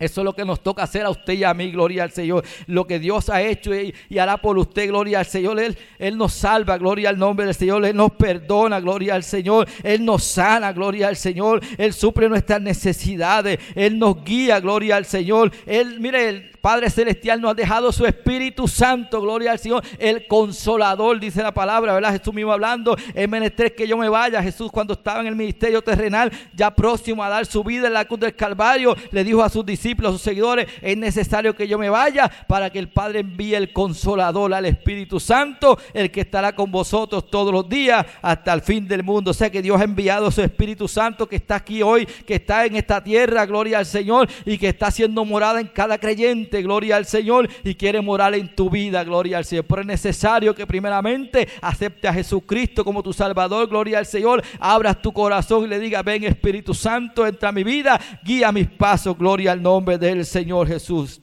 Eso 0.00 0.22
es 0.22 0.24
lo 0.24 0.32
que 0.32 0.44
nos 0.46 0.62
toca 0.62 0.82
hacer 0.82 1.04
a 1.04 1.10
usted 1.10 1.34
y 1.34 1.44
a 1.44 1.52
mí, 1.54 1.70
gloria 1.70 2.02
al 2.04 2.10
Señor. 2.10 2.42
Lo 2.66 2.86
que 2.86 2.98
Dios 2.98 3.28
ha 3.28 3.42
hecho 3.42 3.74
y, 3.74 3.94
hará 4.18 4.38
por 4.38 4.58
usted, 4.58 4.88
gloria 4.88 5.20
al 5.20 5.26
Señor. 5.26 5.60
Él, 5.60 5.76
Él, 5.98 6.16
nos 6.16 6.32
salva, 6.32 6.78
gloria 6.78 7.10
al 7.10 7.18
nombre 7.18 7.44
del 7.44 7.54
Señor. 7.54 7.84
Él 7.84 7.94
nos 7.94 8.12
perdona, 8.12 8.80
gloria 8.80 9.14
al 9.14 9.22
Señor. 9.22 9.68
Él 9.82 10.04
nos 10.04 10.24
sana, 10.24 10.72
gloria 10.72 11.08
al 11.08 11.16
Señor. 11.16 11.60
Él 11.76 11.92
suple 11.92 12.28
nuestras 12.28 12.62
necesidades. 12.62 13.58
Él 13.74 13.98
nos 13.98 14.24
guía, 14.24 14.58
gloria 14.58 14.96
al 14.96 15.04
Señor. 15.04 15.52
Él, 15.66 16.00
mire, 16.00 16.50
Padre 16.60 16.90
Celestial 16.90 17.40
nos 17.40 17.52
ha 17.52 17.54
dejado 17.54 17.90
su 17.90 18.04
Espíritu 18.04 18.68
Santo, 18.68 19.20
gloria 19.20 19.52
al 19.52 19.58
Señor, 19.58 19.82
el 19.98 20.26
consolador, 20.26 21.18
dice 21.18 21.42
la 21.42 21.54
palabra, 21.54 21.94
¿verdad? 21.94 22.12
Jesús 22.12 22.34
mismo 22.34 22.52
hablando, 22.52 22.96
es 23.14 23.28
menester 23.28 23.74
que 23.74 23.88
yo 23.88 23.96
me 23.96 24.08
vaya. 24.08 24.42
Jesús 24.42 24.70
cuando 24.70 24.92
estaba 24.94 25.20
en 25.20 25.28
el 25.28 25.36
ministerio 25.36 25.80
terrenal, 25.82 26.30
ya 26.54 26.70
próximo 26.70 27.24
a 27.24 27.28
dar 27.28 27.46
su 27.46 27.64
vida 27.64 27.86
en 27.86 27.94
la 27.94 28.04
cruz 28.04 28.20
del 28.20 28.36
Calvario, 28.36 28.94
le 29.10 29.24
dijo 29.24 29.42
a 29.42 29.48
sus 29.48 29.64
discípulos, 29.64 29.89
a 29.98 30.12
sus 30.12 30.22
seguidores, 30.22 30.66
es 30.80 30.96
necesario 30.96 31.54
que 31.54 31.68
yo 31.68 31.78
me 31.78 31.90
vaya 31.90 32.30
para 32.48 32.70
que 32.70 32.78
el 32.78 32.88
Padre 32.88 33.20
envíe 33.20 33.54
el 33.54 33.72
consolador 33.72 34.54
al 34.54 34.66
Espíritu 34.66 35.20
Santo, 35.20 35.78
el 35.92 36.10
que 36.10 36.22
estará 36.22 36.54
con 36.54 36.70
vosotros 36.70 37.30
todos 37.30 37.52
los 37.52 37.68
días 37.68 38.06
hasta 38.22 38.52
el 38.52 38.62
fin 38.62 38.86
del 38.86 39.02
mundo. 39.02 39.32
O 39.32 39.34
sea 39.34 39.50
que 39.50 39.62
Dios 39.62 39.80
ha 39.80 39.84
enviado 39.84 40.30
su 40.30 40.42
Espíritu 40.42 40.88
Santo 40.88 41.28
que 41.28 41.36
está 41.36 41.56
aquí 41.56 41.82
hoy, 41.82 42.06
que 42.06 42.36
está 42.36 42.64
en 42.64 42.76
esta 42.76 43.02
tierra, 43.02 43.46
gloria 43.46 43.78
al 43.78 43.86
Señor, 43.86 44.28
y 44.44 44.58
que 44.58 44.68
está 44.68 44.86
haciendo 44.86 45.24
morada 45.24 45.60
en 45.60 45.66
cada 45.68 45.98
creyente 45.98 46.62
gloria 46.62 46.96
al 46.96 47.06
Señor, 47.06 47.48
y 47.64 47.74
quiere 47.74 48.00
morar 48.00 48.34
en 48.34 48.54
tu 48.54 48.70
vida, 48.70 49.04
gloria 49.04 49.38
al 49.38 49.44
Señor. 49.44 49.64
Pero 49.66 49.82
es 49.82 49.86
necesario 49.86 50.54
que 50.54 50.66
primeramente 50.66 51.48
acepte 51.60 52.08
a 52.08 52.14
Jesucristo 52.14 52.84
como 52.84 53.02
tu 53.02 53.12
Salvador, 53.12 53.68
gloria 53.68 53.98
al 53.98 54.06
Señor. 54.06 54.42
Abras 54.58 55.02
tu 55.02 55.12
corazón 55.12 55.64
y 55.64 55.68
le 55.68 55.78
diga, 55.78 56.02
ven 56.02 56.24
Espíritu 56.24 56.74
Santo, 56.74 57.26
entra 57.26 57.48
a 57.48 57.52
mi 57.52 57.64
vida, 57.64 58.00
guía 58.22 58.52
mis 58.52 58.68
pasos, 58.68 59.16
gloria 59.16 59.52
al 59.52 59.62
nombre 59.62 59.79
del 59.80 60.24
Señor 60.24 60.68
Jesús. 60.68 61.20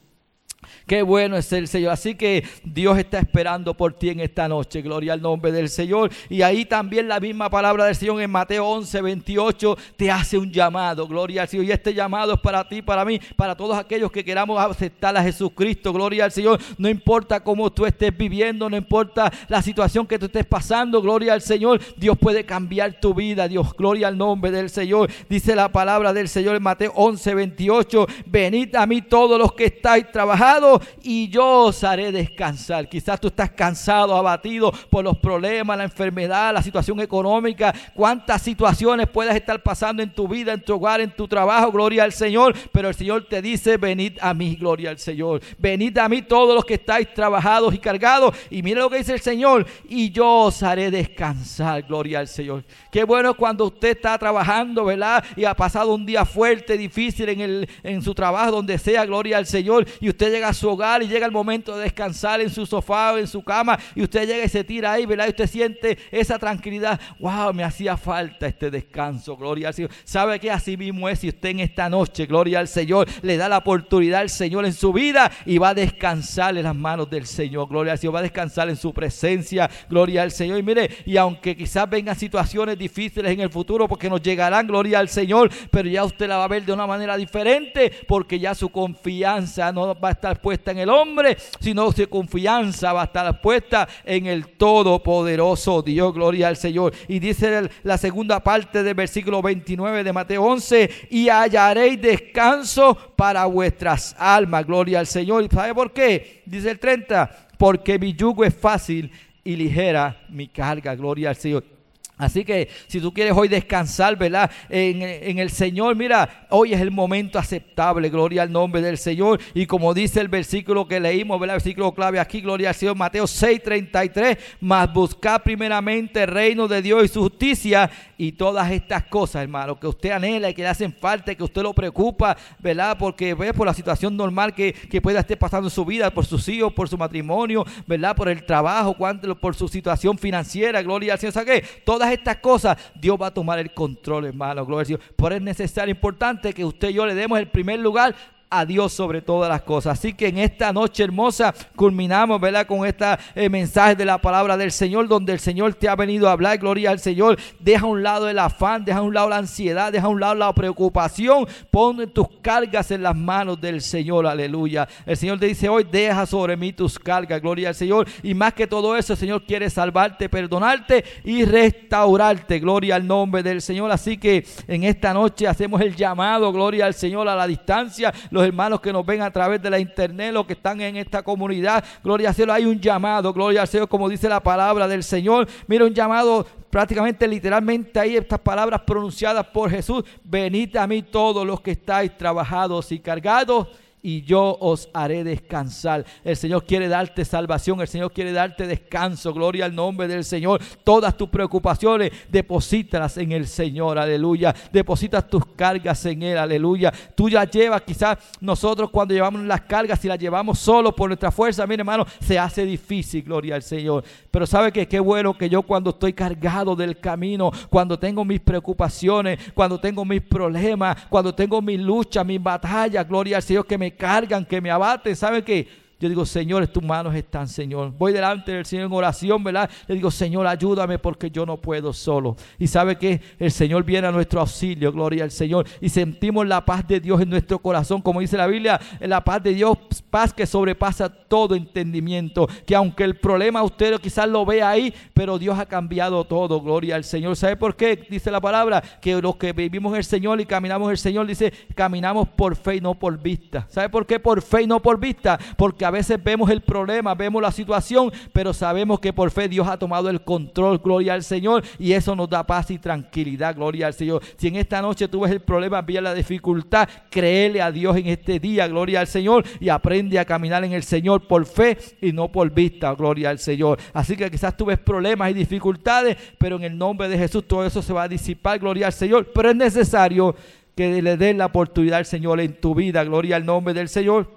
Qué 0.87 1.01
bueno 1.01 1.35
es 1.35 1.51
el 1.51 1.67
Señor. 1.67 1.91
Así 1.91 2.15
que 2.15 2.45
Dios 2.63 2.97
está 2.97 3.19
esperando 3.19 3.73
por 3.73 3.91
ti 3.91 4.07
en 4.07 4.21
esta 4.21 4.47
noche. 4.47 4.81
Gloria 4.81 5.11
al 5.11 5.21
nombre 5.21 5.51
del 5.51 5.67
Señor. 5.67 6.09
Y 6.29 6.41
ahí 6.41 6.63
también 6.63 7.09
la 7.09 7.19
misma 7.19 7.49
palabra 7.49 7.83
del 7.83 7.95
Señor 7.95 8.21
en 8.21 8.31
Mateo 8.31 8.65
11, 8.65 9.01
28 9.01 9.77
te 9.97 10.09
hace 10.09 10.37
un 10.37 10.49
llamado. 10.49 11.05
Gloria 11.05 11.41
al 11.41 11.49
Señor. 11.49 11.65
Y 11.65 11.71
este 11.73 11.93
llamado 11.93 12.35
es 12.35 12.39
para 12.39 12.69
ti, 12.69 12.81
para 12.81 13.03
mí, 13.03 13.19
para 13.35 13.53
todos 13.53 13.77
aquellos 13.77 14.09
que 14.09 14.23
queramos 14.23 14.57
aceptar 14.61 15.17
a 15.17 15.23
Jesucristo. 15.23 15.91
Gloria 15.91 16.23
al 16.23 16.31
Señor. 16.31 16.57
No 16.77 16.87
importa 16.87 17.41
cómo 17.41 17.69
tú 17.69 17.85
estés 17.85 18.17
viviendo, 18.17 18.69
no 18.69 18.77
importa 18.77 19.29
la 19.49 19.61
situación 19.61 20.07
que 20.07 20.17
tú 20.17 20.27
estés 20.27 20.45
pasando. 20.45 21.01
Gloria 21.01 21.33
al 21.33 21.41
Señor. 21.41 21.81
Dios 21.97 22.17
puede 22.17 22.45
cambiar 22.45 22.97
tu 23.01 23.13
vida. 23.13 23.49
Dios, 23.49 23.73
gloria 23.73 24.07
al 24.07 24.17
nombre 24.17 24.51
del 24.51 24.69
Señor. 24.69 25.09
Dice 25.27 25.53
la 25.53 25.69
palabra 25.69 26.13
del 26.13 26.29
Señor 26.29 26.55
en 26.55 26.63
Mateo 26.63 26.93
11, 26.95 27.35
28. 27.35 28.07
Venid 28.25 28.73
a 28.73 28.87
mí 28.87 29.01
todos 29.01 29.37
los 29.37 29.51
que 29.51 29.65
estáis 29.65 30.09
trabajando 30.13 30.76
y 31.03 31.29
yo 31.29 31.65
os 31.65 31.83
haré 31.83 32.11
descansar. 32.11 32.87
Quizás 32.89 33.19
tú 33.19 33.27
estás 33.27 33.51
cansado, 33.51 34.15
abatido 34.15 34.71
por 34.89 35.03
los 35.03 35.17
problemas, 35.17 35.77
la 35.77 35.83
enfermedad, 35.83 36.53
la 36.53 36.61
situación 36.61 36.99
económica, 36.99 37.73
cuántas 37.93 38.41
situaciones 38.41 39.07
puedas 39.07 39.35
estar 39.35 39.61
pasando 39.61 40.03
en 40.03 40.11
tu 40.11 40.27
vida, 40.27 40.53
en 40.53 40.61
tu 40.61 40.75
hogar, 40.75 41.01
en 41.01 41.11
tu 41.11 41.27
trabajo, 41.27 41.71
gloria 41.71 42.03
al 42.03 42.13
Señor. 42.13 42.55
Pero 42.71 42.89
el 42.89 42.95
Señor 42.95 43.25
te 43.27 43.41
dice, 43.41 43.77
venid 43.77 44.17
a 44.21 44.33
mí, 44.33 44.55
gloria 44.55 44.89
al 44.89 44.99
Señor. 44.99 45.41
Venid 45.57 45.97
a 45.97 46.09
mí 46.09 46.21
todos 46.21 46.55
los 46.55 46.65
que 46.65 46.75
estáis 46.75 47.13
trabajados 47.13 47.73
y 47.73 47.79
cargados. 47.79 48.35
Y 48.49 48.61
mire 48.63 48.81
lo 48.81 48.89
que 48.89 48.97
dice 48.97 49.13
el 49.13 49.21
Señor, 49.21 49.65
y 49.87 50.11
yo 50.11 50.27
os 50.27 50.63
haré 50.63 50.91
descansar, 50.91 51.83
gloria 51.83 52.19
al 52.19 52.27
Señor. 52.27 52.63
Qué 52.91 53.03
bueno 53.03 53.33
cuando 53.33 53.65
usted 53.65 53.89
está 53.89 54.17
trabajando, 54.17 54.85
¿verdad? 54.85 55.23
Y 55.35 55.45
ha 55.45 55.53
pasado 55.53 55.93
un 55.93 56.05
día 56.05 56.25
fuerte, 56.25 56.77
difícil 56.77 57.29
en, 57.29 57.41
el, 57.41 57.69
en 57.83 58.01
su 58.01 58.13
trabajo, 58.13 58.51
donde 58.51 58.77
sea, 58.77 59.05
gloria 59.05 59.37
al 59.37 59.45
Señor. 59.45 59.85
Y 59.99 60.09
usted 60.09 60.31
llega 60.31 60.49
a 60.49 60.53
su 60.53 60.66
hogar 60.69 61.03
y 61.03 61.07
llega 61.07 61.25
el 61.25 61.31
momento 61.31 61.75
de 61.75 61.83
descansar 61.83 62.41
en 62.41 62.49
su 62.49 62.65
sofá 62.65 63.13
o 63.13 63.17
en 63.17 63.27
su 63.27 63.43
cama. 63.43 63.77
Y 63.95 64.03
usted 64.03 64.27
llega 64.27 64.45
y 64.45 64.49
se 64.49 64.63
tira 64.63 64.93
ahí, 64.93 65.05
¿verdad? 65.05 65.27
Y 65.27 65.29
usted 65.29 65.47
siente 65.47 65.97
esa 66.11 66.39
tranquilidad. 66.39 66.99
Wow, 67.19 67.53
me 67.53 67.63
hacía 67.63 67.97
falta 67.97 68.47
este 68.47 68.69
descanso, 68.71 69.35
gloria 69.37 69.69
al 69.69 69.73
Señor. 69.73 69.91
¿Sabe 70.03 70.39
que 70.39 70.51
así 70.51 70.77
mismo 70.77 71.07
es 71.09 71.19
si 71.19 71.29
usted 71.29 71.49
en 71.49 71.59
esta 71.61 71.89
noche, 71.89 72.25
gloria 72.25 72.59
al 72.59 72.67
Señor, 72.67 73.07
le 73.21 73.37
da 73.37 73.49
la 73.49 73.57
oportunidad 73.57 74.21
al 74.21 74.29
Señor 74.29 74.65
en 74.65 74.73
su 74.73 74.93
vida 74.93 75.31
y 75.45 75.57
va 75.57 75.69
a 75.69 75.73
descansar 75.73 76.57
en 76.57 76.63
las 76.63 76.75
manos 76.75 77.09
del 77.09 77.25
Señor, 77.25 77.67
gloria 77.67 77.93
al 77.93 77.99
Señor, 77.99 78.15
va 78.15 78.19
a 78.19 78.23
descansar 78.23 78.69
en 78.69 78.75
su 78.75 78.93
presencia, 78.93 79.69
gloria 79.89 80.23
al 80.23 80.31
Señor. 80.31 80.59
Y 80.59 80.63
mire, 80.63 80.89
y 81.05 81.17
aunque 81.17 81.55
quizás 81.55 81.89
vengan 81.89 82.15
situaciones 82.15 82.77
difíciles 82.77 83.31
en 83.31 83.41
el 83.41 83.49
futuro, 83.49 83.87
porque 83.87 84.09
nos 84.09 84.21
llegarán, 84.21 84.67
gloria 84.67 84.99
al 84.99 85.09
Señor, 85.09 85.49
pero 85.71 85.89
ya 85.89 86.03
usted 86.03 86.27
la 86.27 86.37
va 86.37 86.45
a 86.45 86.49
ver 86.49 86.65
de 86.65 86.73
una 86.73 86.87
manera 86.87 87.17
diferente, 87.17 87.91
porque 88.07 88.39
ya 88.39 88.53
su 88.55 88.69
confianza 88.69 89.71
no 89.71 89.99
va 89.99 90.09
a 90.09 90.11
estar 90.11 90.41
puesta 90.41 90.56
en 90.65 90.79
el 90.79 90.89
hombre, 90.89 91.37
sino 91.59 91.91
su 91.91 92.07
confianza 92.09 92.93
va 92.93 93.01
a 93.01 93.05
estar 93.05 93.41
puesta 93.41 93.87
en 94.03 94.25
el 94.25 94.47
Todopoderoso 94.49 95.81
Dios, 95.81 96.13
gloria 96.13 96.47
al 96.47 96.57
Señor. 96.57 96.93
Y 97.07 97.19
dice 97.19 97.69
la 97.83 97.97
segunda 97.97 98.41
parte 98.41 98.83
del 98.83 98.93
versículo 98.93 99.41
29 99.41 100.03
de 100.03 100.13
Mateo 100.13 100.43
11, 100.43 100.89
y 101.09 101.29
hallaréis 101.29 102.01
descanso 102.01 102.95
para 103.15 103.45
vuestras 103.45 104.15
almas, 104.17 104.65
gloria 104.65 104.99
al 104.99 105.07
Señor. 105.07 105.43
¿Y 105.43 105.47
sabe 105.47 105.73
por 105.73 105.91
qué? 105.91 106.43
Dice 106.45 106.71
el 106.71 106.79
30, 106.79 107.49
porque 107.57 107.99
mi 107.99 108.13
yugo 108.13 108.43
es 108.43 108.55
fácil 108.55 109.11
y 109.43 109.55
ligera 109.55 110.21
mi 110.29 110.47
carga, 110.47 110.95
gloria 110.95 111.29
al 111.29 111.35
Señor. 111.35 111.76
Así 112.17 112.43
que 112.43 112.67
si 112.87 112.99
tú 112.99 113.13
quieres 113.13 113.33
hoy 113.35 113.47
descansar, 113.47 114.17
¿verdad? 114.17 114.49
En, 114.69 115.37
el 115.37 115.51
Señor, 115.51 115.95
mira, 115.95 116.47
hoy 116.49 116.73
es 116.73 116.81
el 116.81 116.89
momento 116.89 117.37
aceptable, 117.37 118.09
gloria 118.09 118.41
al 118.41 118.51
nombre 118.51 118.81
del 118.81 118.97
Señor. 118.97 119.39
Y 119.53 119.67
como 119.67 119.93
dice 119.93 120.19
el 120.19 120.27
versículo 120.27 120.87
que 120.87 120.99
leímos, 120.99 121.39
¿verdad? 121.39 121.57
El 121.57 121.61
versículo 121.61 121.93
clave 121.93 122.19
aquí, 122.19 122.41
gloria 122.41 122.69
al 122.69 122.75
Señor, 122.75 122.95
Mateo 122.95 123.25
6:33, 123.25 124.37
más 124.61 124.91
buscar 124.91 125.43
primeramente 125.43 126.23
el 126.23 126.29
reino 126.29 126.67
de 126.67 126.81
Dios 126.81 127.05
y 127.05 127.07
su 127.07 127.21
justicia 127.21 127.89
y 128.17 128.31
todas 128.31 128.71
estas 128.71 129.03
cosas, 129.03 129.43
hermano, 129.43 129.79
que 129.79 129.85
usted 129.85 130.09
anhela 130.09 130.49
y 130.49 130.55
que 130.55 130.63
le 130.63 130.69
hacen 130.69 130.93
falta, 130.93 131.35
que 131.35 131.43
usted 131.43 131.61
lo 131.61 131.73
preocupa, 131.73 132.35
¿verdad? 132.57 132.97
Porque 132.97 133.35
ve 133.35 133.53
por 133.53 133.67
la 133.67 133.75
situación 133.75 134.17
normal 134.17 134.55
que, 134.55 134.73
que 134.73 135.01
pueda 135.01 135.19
estar 135.19 135.37
pasando 135.37 135.67
en 135.67 135.71
su 135.71 135.85
vida, 135.85 136.09
por 136.09 136.25
sus 136.25 136.47
hijos, 136.49 136.73
por 136.73 136.89
su 136.89 136.97
matrimonio, 136.97 137.63
¿verdad? 137.85 138.15
Por 138.15 138.27
el 138.27 138.43
trabajo, 138.43 138.95
por 139.39 139.55
su 139.55 139.67
situación 139.67 140.17
financiera, 140.17 140.81
gloria 140.81 141.13
al 141.13 141.19
Señor. 141.19 141.33
¿Sabe 141.33 141.61
qué? 141.61 141.67
Todas 141.85 142.06
estas 142.13 142.37
cosas, 142.37 142.77
Dios 142.95 143.17
va 143.21 143.27
a 143.27 143.33
tomar 143.33 143.59
el 143.59 143.73
control, 143.73 144.25
hermano. 144.25 144.65
Gloria 144.65 144.81
al 144.81 144.85
Señor. 144.85 145.01
Por 145.15 145.33
es 145.33 145.41
necesario, 145.41 145.93
importante 145.93 146.53
que 146.53 146.65
usted 146.65 146.89
y 146.89 146.93
yo 146.93 147.05
le 147.05 147.15
demos 147.15 147.39
el 147.39 147.47
primer 147.47 147.79
lugar 147.79 148.15
a 148.49 148.65
Dios 148.65 148.93
sobre 148.93 149.21
todas 149.21 149.49
las 149.49 149.61
cosas. 149.61 149.99
Así 149.99 150.13
que 150.13 150.27
en 150.27 150.37
esta 150.37 150.71
noche 150.71 151.03
hermosa 151.03 151.53
culminamos, 151.75 152.39
¿verdad? 152.39 152.65
Con 152.65 152.85
este 152.85 153.05
mensaje 153.49 153.95
de 153.95 154.05
la 154.05 154.17
palabra 154.19 154.57
del 154.57 154.71
Señor, 154.71 155.07
donde 155.07 155.33
el 155.33 155.39
Señor 155.39 155.73
te 155.73 155.89
ha 155.89 155.95
venido 155.95 156.29
a 156.29 156.31
hablar, 156.31 156.57
gloria 156.57 156.91
al 156.91 156.99
Señor. 156.99 157.37
Deja 157.59 157.85
a 157.85 157.89
un 157.89 158.03
lado 158.03 158.29
el 158.29 158.39
afán, 158.39 158.85
deja 158.85 158.99
a 158.99 159.01
un 159.01 159.13
lado 159.13 159.29
la 159.29 159.37
ansiedad, 159.37 159.91
deja 159.91 160.07
a 160.07 160.09
un 160.09 160.19
lado 160.19 160.35
la 160.35 160.53
preocupación. 160.53 161.45
Pon 161.69 162.09
tus 162.11 162.27
cargas 162.41 162.91
en 162.91 163.03
las 163.03 163.15
manos 163.15 163.59
del 163.59 163.81
Señor, 163.81 164.25
aleluya. 164.25 164.87
El 165.05 165.17
Señor 165.17 165.39
te 165.39 165.47
dice 165.47 165.67
hoy, 165.67 165.85
deja 165.89 166.25
sobre 166.25 166.55
mí 166.55 166.73
tus 166.73 166.97
cargas, 166.97 167.41
gloria 167.41 167.69
al 167.69 167.75
Señor. 167.75 168.07
Y 168.23 168.33
más 168.33 168.53
que 168.53 168.67
todo 168.67 168.95
eso, 168.95 169.13
el 169.13 169.19
Señor 169.19 169.43
quiere 169.43 169.69
salvarte, 169.69 170.29
perdonarte 170.29 171.03
y 171.23 171.43
restaurarte, 171.43 172.59
gloria 172.59 172.95
al 172.95 173.05
nombre 173.05 173.43
del 173.43 173.61
Señor. 173.61 173.91
Así 173.91 174.17
que 174.17 174.45
en 174.67 174.83
esta 174.83 175.13
noche 175.13 175.47
hacemos 175.47 175.81
el 175.81 175.95
llamado, 175.95 176.51
gloria 176.53 176.85
al 176.85 176.93
Señor, 176.93 177.27
a 177.27 177.35
la 177.35 177.47
distancia 177.47 178.13
los 178.37 178.45
hermanos 178.45 178.79
que 178.81 178.93
nos 178.93 179.03
ven 179.03 179.23
a 179.23 179.31
través 179.31 179.59
de 179.59 179.67
la 179.67 179.79
internet, 179.79 180.31
los 180.31 180.45
que 180.45 180.53
están 180.53 180.79
en 180.79 180.95
esta 180.95 181.23
comunidad. 181.23 181.83
Gloria 182.03 182.29
al 182.29 182.35
cielo, 182.35 182.53
hay 182.53 182.65
un 182.65 182.79
llamado, 182.79 183.33
gloria 183.33 183.61
al 183.61 183.67
Señor, 183.67 183.89
como 183.89 184.07
dice 184.07 184.29
la 184.29 184.41
palabra 184.41 184.87
del 184.87 185.03
Señor. 185.03 185.47
Mira, 185.65 185.85
un 185.85 185.93
llamado 185.93 186.45
prácticamente 186.69 187.27
literalmente 187.27 187.99
ahí 187.99 188.15
estas 188.15 188.39
palabras 188.39 188.81
pronunciadas 188.81 189.47
por 189.47 189.71
Jesús. 189.71 190.03
Venid 190.23 190.75
a 190.77 190.85
mí 190.85 191.01
todos 191.01 191.47
los 191.47 191.61
que 191.61 191.71
estáis 191.71 192.15
trabajados 192.15 192.91
y 192.91 192.99
cargados 192.99 193.69
y 194.07 194.21
yo 194.21 194.57
os 194.61 194.87
haré 194.93 195.25
descansar. 195.25 196.05
El 196.23 196.37
Señor 196.37 196.63
quiere 196.63 196.87
darte 196.87 197.25
salvación, 197.25 197.81
el 197.81 197.89
Señor 197.89 198.13
quiere 198.13 198.31
darte 198.31 198.65
descanso. 198.65 199.33
Gloria 199.33 199.65
al 199.65 199.75
nombre 199.75 200.07
del 200.07 200.23
Señor. 200.23 200.61
Todas 200.85 201.17
tus 201.17 201.27
preocupaciones, 201.27 202.13
deposítalas 202.29 203.17
en 203.17 203.33
el 203.33 203.47
Señor, 203.47 203.99
aleluya. 203.99 204.55
Depositas 204.71 205.27
tus 205.27 205.45
cargas 205.57 206.05
en 206.05 206.23
Él, 206.23 206.37
aleluya. 206.37 206.93
Tú 207.15 207.27
ya 207.27 207.43
llevas, 207.43 207.81
quizás 207.81 208.17
nosotros 208.39 208.91
cuando 208.91 209.13
llevamos 209.13 209.41
las 209.41 209.63
cargas, 209.63 209.99
si 209.99 210.07
las 210.07 210.17
llevamos 210.17 210.57
solo 210.57 210.95
por 210.95 211.09
nuestra 211.09 211.29
fuerza, 211.29 211.67
mire 211.67 211.81
hermano, 211.81 212.05
se 212.21 212.39
hace 212.39 212.63
difícil, 212.63 213.23
gloria 213.23 213.55
al 213.55 213.63
Señor. 213.63 214.05
Pero 214.31 214.47
sabe 214.47 214.71
que 214.71 214.87
qué 214.87 215.01
bueno 215.01 215.37
que 215.37 215.49
yo 215.49 215.63
cuando 215.63 215.89
estoy 215.89 216.13
cargado 216.13 216.77
del 216.77 216.97
camino, 216.97 217.51
cuando 217.69 217.99
tengo 217.99 218.23
mis 218.23 218.39
preocupaciones, 218.39 219.51
cuando 219.53 219.77
tengo 219.77 220.05
mis 220.05 220.21
problemas, 220.21 220.95
cuando 221.09 221.35
tengo 221.35 221.61
mis 221.61 221.81
luchas, 221.81 222.25
mis 222.25 222.41
batallas, 222.41 223.05
gloria 223.05 223.35
al 223.35 223.43
Señor 223.43 223.67
que 223.67 223.77
me 223.77 223.96
cargan, 223.97 224.45
que 224.45 224.61
me 224.61 224.71
abaten. 224.71 225.15
¿Saben 225.15 225.43
qué? 225.43 225.67
Yo 225.99 226.09
digo, 226.09 226.25
Señor, 226.25 226.67
tus 226.67 226.83
manos 226.83 227.15
están, 227.15 227.47
Señor. 227.47 227.91
Voy 227.97 228.13
delante 228.13 228.51
del 228.51 228.65
Señor 228.65 228.85
en 228.85 228.93
oración, 228.93 229.43
¿verdad? 229.43 229.67
Le 229.87 229.95
digo, 229.95 230.11
Señor, 230.11 230.45
ayúdame 230.45 230.99
porque 230.99 231.31
yo 231.31 231.43
no 231.43 231.57
puedo 231.57 231.91
solo. 231.91 232.35
Y 232.59 232.67
sabe 232.67 232.97
que 232.97 233.19
el 233.39 233.51
Señor 233.51 233.83
viene 233.83 234.07
a 234.07 234.11
nuestro 234.11 234.39
auxilio, 234.39 234.91
gloria 234.91 235.23
al 235.23 235.31
Señor. 235.31 235.65
Y 235.81 235.89
sentimos 235.89 236.45
la 236.45 236.63
paz 236.63 236.87
de 236.87 236.99
Dios 236.99 237.19
en 237.19 237.31
nuestro 237.31 237.57
corazón, 237.59 238.03
como 238.03 238.19
dice 238.19 238.37
la 238.37 238.45
Biblia, 238.45 238.79
la 238.99 239.23
paz 239.23 239.41
de 239.41 239.55
Dios, 239.55 239.75
paz 240.11 240.33
que 240.33 240.45
sobrepasa 240.45 241.09
todo 241.09 241.55
entendimiento. 241.55 242.47
Que 242.67 242.75
aunque 242.75 243.03
el 243.03 243.15
problema 243.15 243.63
usted 243.63 243.99
quizás 243.99 244.29
lo 244.29 244.45
vea 244.45 244.69
ahí, 244.69 244.93
pero 245.15 245.39
Dios 245.39 245.57
ha 245.57 245.65
cambiado 245.65 246.25
todo, 246.25 246.61
gloria 246.61 246.95
al 246.95 247.05
Señor. 247.05 247.35
¿Sabe 247.35 247.55
por 247.55 247.75
qué? 247.75 248.05
Dice 248.07 248.29
la 248.29 248.39
palabra, 248.39 248.83
que 249.01 249.19
los 249.19 249.35
que 249.37 249.51
vivimos 249.51 249.93
en 249.93 249.97
el 249.97 250.03
Señor 250.03 250.39
y 250.39 250.45
caminamos 250.45 250.91
el 250.91 250.99
Señor, 250.99 251.25
dice, 251.25 251.51
caminamos 251.73 252.27
por 252.29 252.55
fe 252.55 252.75
y 252.75 252.81
no 252.81 252.93
por 252.93 253.17
vista. 253.19 253.65
¿Sabe 253.69 253.89
por 253.89 254.05
qué 254.05 254.19
por 254.19 254.43
fe 254.43 254.61
y 254.61 254.67
no 254.67 254.79
por 254.79 254.99
vista? 254.99 255.39
Porque 255.57 255.86
a 255.87 255.91
veces 255.91 256.21
vemos 256.21 256.49
el 256.49 256.61
problema, 256.61 257.15
vemos 257.15 257.41
la 257.41 257.51
situación, 257.51 258.11
pero 258.33 258.53
sabemos 258.53 258.99
que 258.99 259.13
por 259.13 259.31
fe 259.31 259.47
Dios 259.47 259.67
ha 259.67 259.77
tomado 259.77 260.09
el 260.09 260.21
control, 260.21 260.79
gloria 260.79 261.13
al 261.13 261.23
Señor, 261.23 261.63
y 261.79 261.93
eso 261.93 262.15
nos 262.15 262.29
da 262.29 262.45
paz 262.45 262.69
y 262.71 262.77
tranquilidad, 262.77 263.55
gloria 263.55 263.87
al 263.87 263.93
Señor. 263.93 264.21
Si 264.35 264.47
en 264.47 264.57
esta 264.57 264.81
noche 264.81 265.07
tú 265.07 265.21
ves 265.21 265.31
el 265.31 265.39
problema, 265.39 265.81
vía 265.81 266.01
la 266.01 266.13
dificultad, 266.13 266.89
créele 267.09 267.61
a 267.61 267.71
Dios 267.71 267.95
en 267.95 268.07
este 268.07 268.39
día, 268.39 268.67
gloria 268.67 268.99
al 268.99 269.07
Señor, 269.07 269.45
y 269.59 269.69
aprende 269.69 270.19
a 270.19 270.25
caminar 270.25 270.63
en 270.63 270.73
el 270.73 270.83
Señor 270.83 271.25
por 271.25 271.45
fe 271.45 271.77
y 272.01 272.11
no 272.11 272.31
por 272.31 272.51
vista, 272.51 272.93
gloria 272.93 273.29
al 273.29 273.39
Señor. 273.39 273.79
Así 273.93 274.17
que 274.17 274.29
quizás 274.29 274.55
tú 274.57 274.65
ves 274.65 274.79
problemas 274.79 275.31
y 275.31 275.33
dificultades, 275.33 276.17
pero 276.37 276.57
en 276.57 276.63
el 276.63 276.77
nombre 276.77 277.07
de 277.07 277.17
Jesús 277.17 277.47
todo 277.47 277.65
eso 277.65 277.81
se 277.81 277.93
va 277.93 278.03
a 278.03 278.07
disipar, 278.07 278.59
gloria 278.59 278.87
al 278.87 278.93
Señor, 278.93 279.31
pero 279.33 279.49
es 279.49 279.55
necesario 279.55 280.35
que 280.75 281.01
le 281.01 281.17
des 281.17 281.35
la 281.35 281.47
oportunidad 281.47 281.97
al 281.99 282.05
Señor 282.05 282.39
en 282.39 282.53
tu 282.59 282.75
vida, 282.75 283.03
gloria 283.03 283.37
al 283.37 283.45
nombre 283.45 283.73
del 283.73 283.89
Señor. 283.89 284.36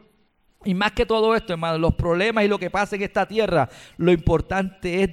Y 0.65 0.75
más 0.75 0.93
que 0.93 1.07
todo 1.07 1.35
esto, 1.35 1.55
hermano, 1.55 1.79
los 1.79 1.95
problemas 1.95 2.45
y 2.45 2.49
lo 2.49 2.59
que 2.59 2.71
pasa 2.71 2.97
en 2.97 3.03
esta 3.03 3.27
tierra, 3.27 3.69
lo 3.97 4.13
importante 4.13 5.03
es 5.03 5.11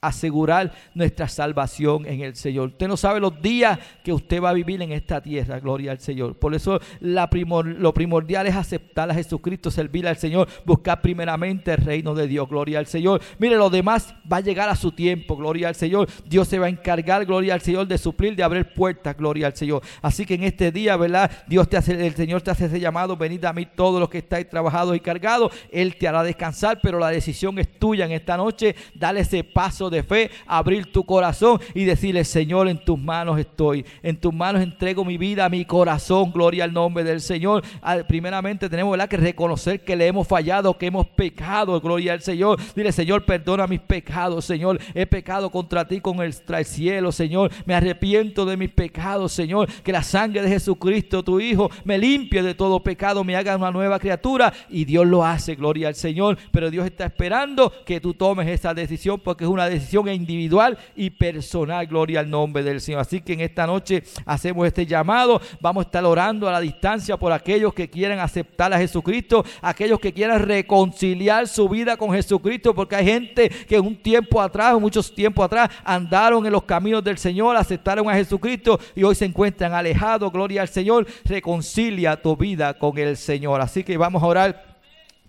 asegurar 0.00 0.72
nuestra 0.94 1.28
salvación 1.28 2.06
en 2.06 2.22
el 2.22 2.34
Señor. 2.34 2.68
Usted 2.68 2.88
no 2.88 2.96
sabe 2.96 3.20
los 3.20 3.40
días 3.42 3.78
que 4.02 4.12
usted 4.12 4.42
va 4.42 4.50
a 4.50 4.54
vivir 4.54 4.80
en 4.80 4.92
esta 4.92 5.20
tierra, 5.20 5.60
gloria 5.60 5.92
al 5.92 6.00
Señor. 6.00 6.38
Por 6.38 6.54
eso 6.54 6.80
lo 7.00 7.94
primordial 7.94 8.46
es 8.46 8.56
aceptar 8.56 9.10
a 9.10 9.14
Jesucristo, 9.14 9.70
servir 9.70 10.08
al 10.08 10.16
Señor, 10.16 10.48
buscar 10.64 11.02
primeramente 11.02 11.72
el 11.72 11.84
reino 11.84 12.14
de 12.14 12.26
Dios, 12.26 12.48
gloria 12.48 12.78
al 12.78 12.86
Señor. 12.86 13.20
Mire, 13.38 13.56
lo 13.56 13.68
demás 13.68 14.14
va 14.30 14.38
a 14.38 14.40
llegar 14.40 14.70
a 14.70 14.76
su 14.76 14.92
tiempo, 14.92 15.36
gloria 15.36 15.68
al 15.68 15.74
Señor. 15.74 16.08
Dios 16.24 16.48
se 16.48 16.58
va 16.58 16.66
a 16.66 16.70
encargar, 16.70 17.26
gloria 17.26 17.52
al 17.52 17.60
Señor, 17.60 17.86
de 17.86 17.98
suplir, 17.98 18.34
de 18.34 18.42
abrir 18.42 18.72
puertas, 18.72 19.14
gloria 19.16 19.48
al 19.48 19.54
Señor. 19.56 19.82
Así 20.00 20.24
que 20.24 20.34
en 20.34 20.44
este 20.44 20.72
día, 20.72 20.96
¿verdad? 20.96 21.30
Dios 21.46 21.68
te 21.68 21.76
hace, 21.76 22.06
el 22.06 22.14
Señor 22.14 22.40
te 22.40 22.50
hace 22.50 22.66
ese 22.66 22.80
llamado, 22.80 23.18
venid 23.18 23.44
a 23.44 23.52
mí 23.52 23.66
todos 23.66 24.00
los 24.00 24.08
que 24.08 24.18
estáis 24.18 24.48
trabajados 24.48 24.96
y 24.96 25.00
cargados. 25.00 25.52
Él 25.70 25.96
te 25.96 26.08
hará 26.08 26.22
descansar, 26.22 26.80
pero 26.82 26.98
la 26.98 27.10
decisión 27.10 27.58
es 27.58 27.78
tuya 27.78 28.06
en 28.06 28.12
esta 28.12 28.38
noche. 28.38 28.74
Dale 28.94 29.20
ese 29.20 29.44
paso 29.44 29.89
de 29.90 30.02
fe, 30.02 30.30
abrir 30.46 30.92
tu 30.92 31.04
corazón 31.04 31.60
y 31.74 31.84
decirle, 31.84 32.24
Señor, 32.24 32.68
en 32.68 32.78
tus 32.78 32.98
manos 32.98 33.38
estoy, 33.38 33.84
en 34.02 34.16
tus 34.16 34.32
manos 34.32 34.62
entrego 34.62 35.04
mi 35.04 35.18
vida, 35.18 35.48
mi 35.48 35.64
corazón, 35.64 36.32
gloria 36.32 36.64
al 36.64 36.72
nombre 36.72 37.04
del 37.04 37.20
Señor. 37.20 37.64
Ah, 37.82 37.98
primeramente 38.06 38.68
tenemos 38.68 38.96
que 39.08 39.16
reconocer 39.16 39.80
que 39.80 39.96
le 39.96 40.06
hemos 40.06 40.26
fallado, 40.26 40.76
que 40.76 40.86
hemos 40.86 41.06
pecado, 41.06 41.80
gloria 41.80 42.12
al 42.12 42.22
Señor. 42.22 42.58
Dile, 42.74 42.92
Señor, 42.92 43.24
perdona 43.24 43.66
mis 43.66 43.80
pecados, 43.80 44.44
Señor. 44.44 44.78
He 44.94 45.06
pecado 45.06 45.50
contra 45.50 45.86
ti 45.86 46.00
con 46.00 46.20
el, 46.20 46.34
el 46.48 46.64
cielo, 46.64 47.12
Señor. 47.12 47.50
Me 47.64 47.74
arrepiento 47.74 48.44
de 48.44 48.56
mis 48.56 48.70
pecados, 48.70 49.32
Señor. 49.32 49.68
Que 49.82 49.92
la 49.92 50.02
sangre 50.02 50.42
de 50.42 50.48
Jesucristo, 50.48 51.22
tu 51.22 51.40
Hijo, 51.40 51.70
me 51.84 51.98
limpie 51.98 52.42
de 52.42 52.54
todo 52.54 52.80
pecado, 52.82 53.24
me 53.24 53.36
haga 53.36 53.56
una 53.56 53.70
nueva 53.70 53.98
criatura. 53.98 54.52
Y 54.68 54.84
Dios 54.84 55.06
lo 55.06 55.24
hace, 55.24 55.54
gloria 55.54 55.88
al 55.88 55.94
Señor. 55.94 56.36
Pero 56.50 56.70
Dios 56.70 56.86
está 56.86 57.06
esperando 57.06 57.72
que 57.84 58.00
tú 58.00 58.14
tomes 58.14 58.48
esa 58.48 58.74
decisión 58.74 59.20
porque 59.20 59.44
es 59.44 59.50
una 59.50 59.68
decisión 59.68 59.79
individual 60.12 60.78
y 60.96 61.10
personal, 61.10 61.86
gloria 61.86 62.20
al 62.20 62.30
nombre 62.30 62.62
del 62.62 62.80
Señor. 62.80 63.00
Así 63.00 63.20
que 63.20 63.32
en 63.32 63.40
esta 63.40 63.66
noche 63.66 64.02
hacemos 64.24 64.66
este 64.66 64.86
llamado. 64.86 65.40
Vamos 65.60 65.84
a 65.84 65.86
estar 65.86 66.04
orando 66.04 66.48
a 66.48 66.52
la 66.52 66.60
distancia 66.60 67.16
por 67.16 67.32
aquellos 67.32 67.74
que 67.74 67.88
quieran 67.88 68.18
aceptar 68.18 68.72
a 68.72 68.78
Jesucristo, 68.78 69.44
aquellos 69.62 70.00
que 70.00 70.12
quieran 70.12 70.40
reconciliar 70.40 71.48
su 71.48 71.68
vida 71.68 71.96
con 71.96 72.12
Jesucristo, 72.12 72.74
porque 72.74 72.96
hay 72.96 73.04
gente 73.04 73.48
que 73.48 73.80
un 73.80 73.96
tiempo 73.96 74.40
atrás, 74.40 74.78
muchos 74.80 75.14
tiempos 75.14 75.44
atrás, 75.44 75.70
andaron 75.84 76.46
en 76.46 76.52
los 76.52 76.64
caminos 76.64 77.02
del 77.02 77.18
Señor, 77.18 77.56
aceptaron 77.56 78.08
a 78.08 78.14
Jesucristo 78.14 78.78
y 78.94 79.02
hoy 79.02 79.14
se 79.14 79.24
encuentran 79.24 79.72
alejados. 79.72 80.32
Gloria 80.32 80.62
al 80.62 80.68
Señor. 80.68 81.06
Reconcilia 81.24 82.20
tu 82.20 82.36
vida 82.36 82.74
con 82.74 82.96
el 82.98 83.16
Señor. 83.16 83.60
Así 83.60 83.84
que 83.84 83.96
vamos 83.96 84.22
a 84.22 84.26
orar 84.26 84.69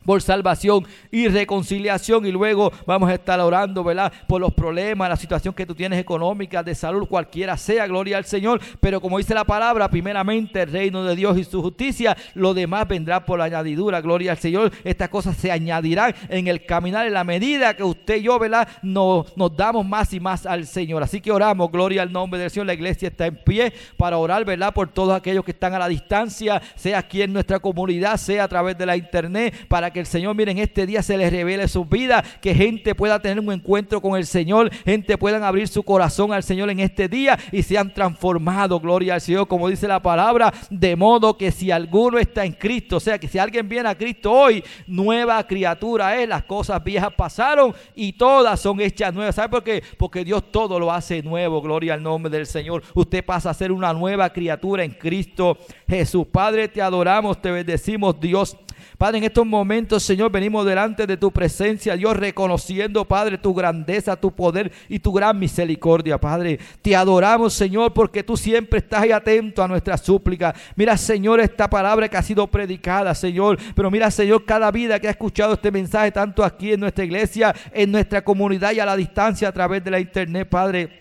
por 0.05 0.21
salvación 0.21 0.85
y 1.11 1.27
reconciliación 1.27 2.25
y 2.25 2.31
luego 2.31 2.71
vamos 2.85 3.09
a 3.09 3.13
estar 3.13 3.39
orando, 3.39 3.83
¿verdad? 3.83 4.11
Por 4.27 4.41
los 4.41 4.53
problemas, 4.53 5.09
la 5.09 5.15
situación 5.15 5.53
que 5.53 5.65
tú 5.65 5.75
tienes 5.75 5.99
económica, 5.99 6.63
de 6.63 6.75
salud, 6.75 7.07
cualquiera 7.07 7.57
sea, 7.57 7.87
gloria 7.87 8.17
al 8.17 8.25
Señor, 8.25 8.59
pero 8.79 9.01
como 9.01 9.17
dice 9.17 9.33
la 9.33 9.45
palabra, 9.45 9.89
primeramente 9.89 10.61
el 10.61 10.71
reino 10.71 11.03
de 11.03 11.15
Dios 11.15 11.37
y 11.37 11.43
su 11.43 11.61
justicia, 11.61 12.17
lo 12.33 12.53
demás 12.53 12.87
vendrá 12.87 13.25
por 13.25 13.39
la 13.39 13.45
añadidura, 13.45 14.01
gloria 14.01 14.31
al 14.31 14.37
Señor, 14.37 14.71
estas 14.83 15.09
cosas 15.09 15.37
se 15.37 15.51
añadirán 15.51 16.15
en 16.29 16.47
el 16.47 16.65
caminar 16.65 17.05
en 17.07 17.13
la 17.13 17.23
medida 17.23 17.75
que 17.75 17.83
usted 17.83 18.17
y 18.17 18.23
yo, 18.23 18.39
¿verdad? 18.39 18.67
Nos, 18.81 19.35
nos 19.37 19.55
damos 19.55 19.85
más 19.85 20.13
y 20.13 20.19
más 20.19 20.45
al 20.45 20.65
Señor, 20.65 21.03
así 21.03 21.21
que 21.21 21.31
oramos, 21.31 21.71
gloria 21.71 22.01
al 22.01 22.11
nombre 22.11 22.39
del 22.39 22.49
Señor, 22.49 22.67
la 22.67 22.73
iglesia 22.73 23.09
está 23.09 23.27
en 23.27 23.35
pie 23.35 23.73
para 23.97 24.17
orar, 24.17 24.45
¿verdad? 24.45 24.73
Por 24.73 24.89
todos 24.89 25.15
aquellos 25.15 25.43
que 25.43 25.51
están 25.51 25.73
a 25.73 25.79
la 25.79 25.87
distancia, 25.87 26.61
sea 26.75 26.99
aquí 26.99 27.21
en 27.21 27.33
nuestra 27.33 27.59
comunidad, 27.59 28.17
sea 28.17 28.45
a 28.45 28.47
través 28.47 28.77
de 28.77 28.85
la 28.85 28.97
internet, 28.97 29.67
para 29.67 29.90
que 29.91 29.99
el 29.99 30.05
Señor, 30.05 30.35
miren, 30.35 30.57
este 30.57 30.85
día 30.85 31.03
se 31.03 31.17
les 31.17 31.31
revele 31.31 31.67
su 31.67 31.85
vida, 31.85 32.23
que 32.41 32.53
gente 32.55 32.95
pueda 32.95 33.19
tener 33.19 33.39
un 33.39 33.51
encuentro 33.51 34.01
con 34.01 34.17
el 34.17 34.25
Señor, 34.25 34.71
gente 34.85 35.17
puedan 35.17 35.43
abrir 35.43 35.67
su 35.67 35.83
corazón 35.83 36.33
al 36.33 36.43
Señor 36.43 36.69
en 36.69 36.79
este 36.79 37.07
día 37.07 37.37
y 37.51 37.63
sean 37.63 37.93
transformados, 37.93 38.81
gloria 38.81 39.15
al 39.15 39.21
Señor, 39.21 39.47
como 39.47 39.69
dice 39.69 39.87
la 39.87 40.01
palabra, 40.01 40.53
de 40.69 40.95
modo 40.95 41.37
que 41.37 41.51
si 41.51 41.71
alguno 41.71 42.17
está 42.17 42.45
en 42.45 42.53
Cristo, 42.53 42.97
o 42.97 42.99
sea, 42.99 43.19
que 43.19 43.27
si 43.27 43.37
alguien 43.37 43.67
viene 43.67 43.89
a 43.89 43.97
Cristo 43.97 44.31
hoy, 44.31 44.63
nueva 44.87 45.45
criatura 45.45 46.19
es, 46.21 46.27
las 46.27 46.43
cosas 46.43 46.83
viejas 46.83 47.13
pasaron 47.15 47.73
y 47.95 48.13
todas 48.13 48.59
son 48.59 48.79
hechas 48.81 49.13
nuevas. 49.13 49.35
¿Sabe 49.35 49.49
por 49.49 49.63
qué? 49.63 49.83
Porque 49.97 50.23
Dios 50.23 50.51
todo 50.51 50.79
lo 50.79 50.91
hace 50.91 51.21
nuevo, 51.21 51.61
gloria 51.61 51.93
al 51.93 52.03
nombre 52.03 52.31
del 52.31 52.45
Señor. 52.45 52.83
Usted 52.93 53.23
pasa 53.23 53.49
a 53.49 53.53
ser 53.53 53.71
una 53.71 53.93
nueva 53.93 54.31
criatura 54.31 54.83
en 54.83 54.91
Cristo 54.91 55.57
Jesús. 55.87 56.27
Padre, 56.31 56.67
te 56.67 56.81
adoramos, 56.81 57.41
te 57.41 57.51
bendecimos, 57.51 58.19
Dios. 58.19 58.57
Padre, 58.97 59.19
en 59.19 59.23
estos 59.25 59.45
momentos, 59.45 60.03
Señor, 60.03 60.31
venimos 60.31 60.65
delante 60.65 61.05
de 61.05 61.17
tu 61.17 61.31
presencia, 61.31 61.95
Dios, 61.95 62.15
reconociendo, 62.17 63.05
Padre, 63.05 63.37
tu 63.37 63.53
grandeza, 63.53 64.15
tu 64.15 64.31
poder 64.31 64.71
y 64.89 64.99
tu 64.99 65.11
gran 65.11 65.37
misericordia, 65.37 66.17
Padre. 66.17 66.59
Te 66.81 66.95
adoramos, 66.95 67.53
Señor, 67.53 67.93
porque 67.93 68.23
tú 68.23 68.37
siempre 68.37 68.79
estás 68.79 69.09
atento 69.11 69.63
a 69.63 69.67
nuestra 69.67 69.97
súplica. 69.97 70.53
Mira, 70.75 70.97
Señor, 70.97 71.39
esta 71.39 71.69
palabra 71.69 72.07
que 72.07 72.17
ha 72.17 72.23
sido 72.23 72.47
predicada, 72.47 73.13
Señor. 73.15 73.57
Pero 73.75 73.91
mira, 73.91 74.11
Señor, 74.11 74.45
cada 74.45 74.71
vida 74.71 74.99
que 74.99 75.07
ha 75.07 75.11
escuchado 75.11 75.53
este 75.53 75.71
mensaje, 75.71 76.11
tanto 76.11 76.43
aquí 76.43 76.73
en 76.73 76.79
nuestra 76.79 77.03
iglesia, 77.03 77.53
en 77.73 77.91
nuestra 77.91 78.23
comunidad 78.23 78.71
y 78.71 78.79
a 78.79 78.85
la 78.85 78.95
distancia 78.95 79.47
a 79.47 79.51
través 79.51 79.83
de 79.83 79.91
la 79.91 79.99
internet, 79.99 80.47
Padre. 80.49 81.00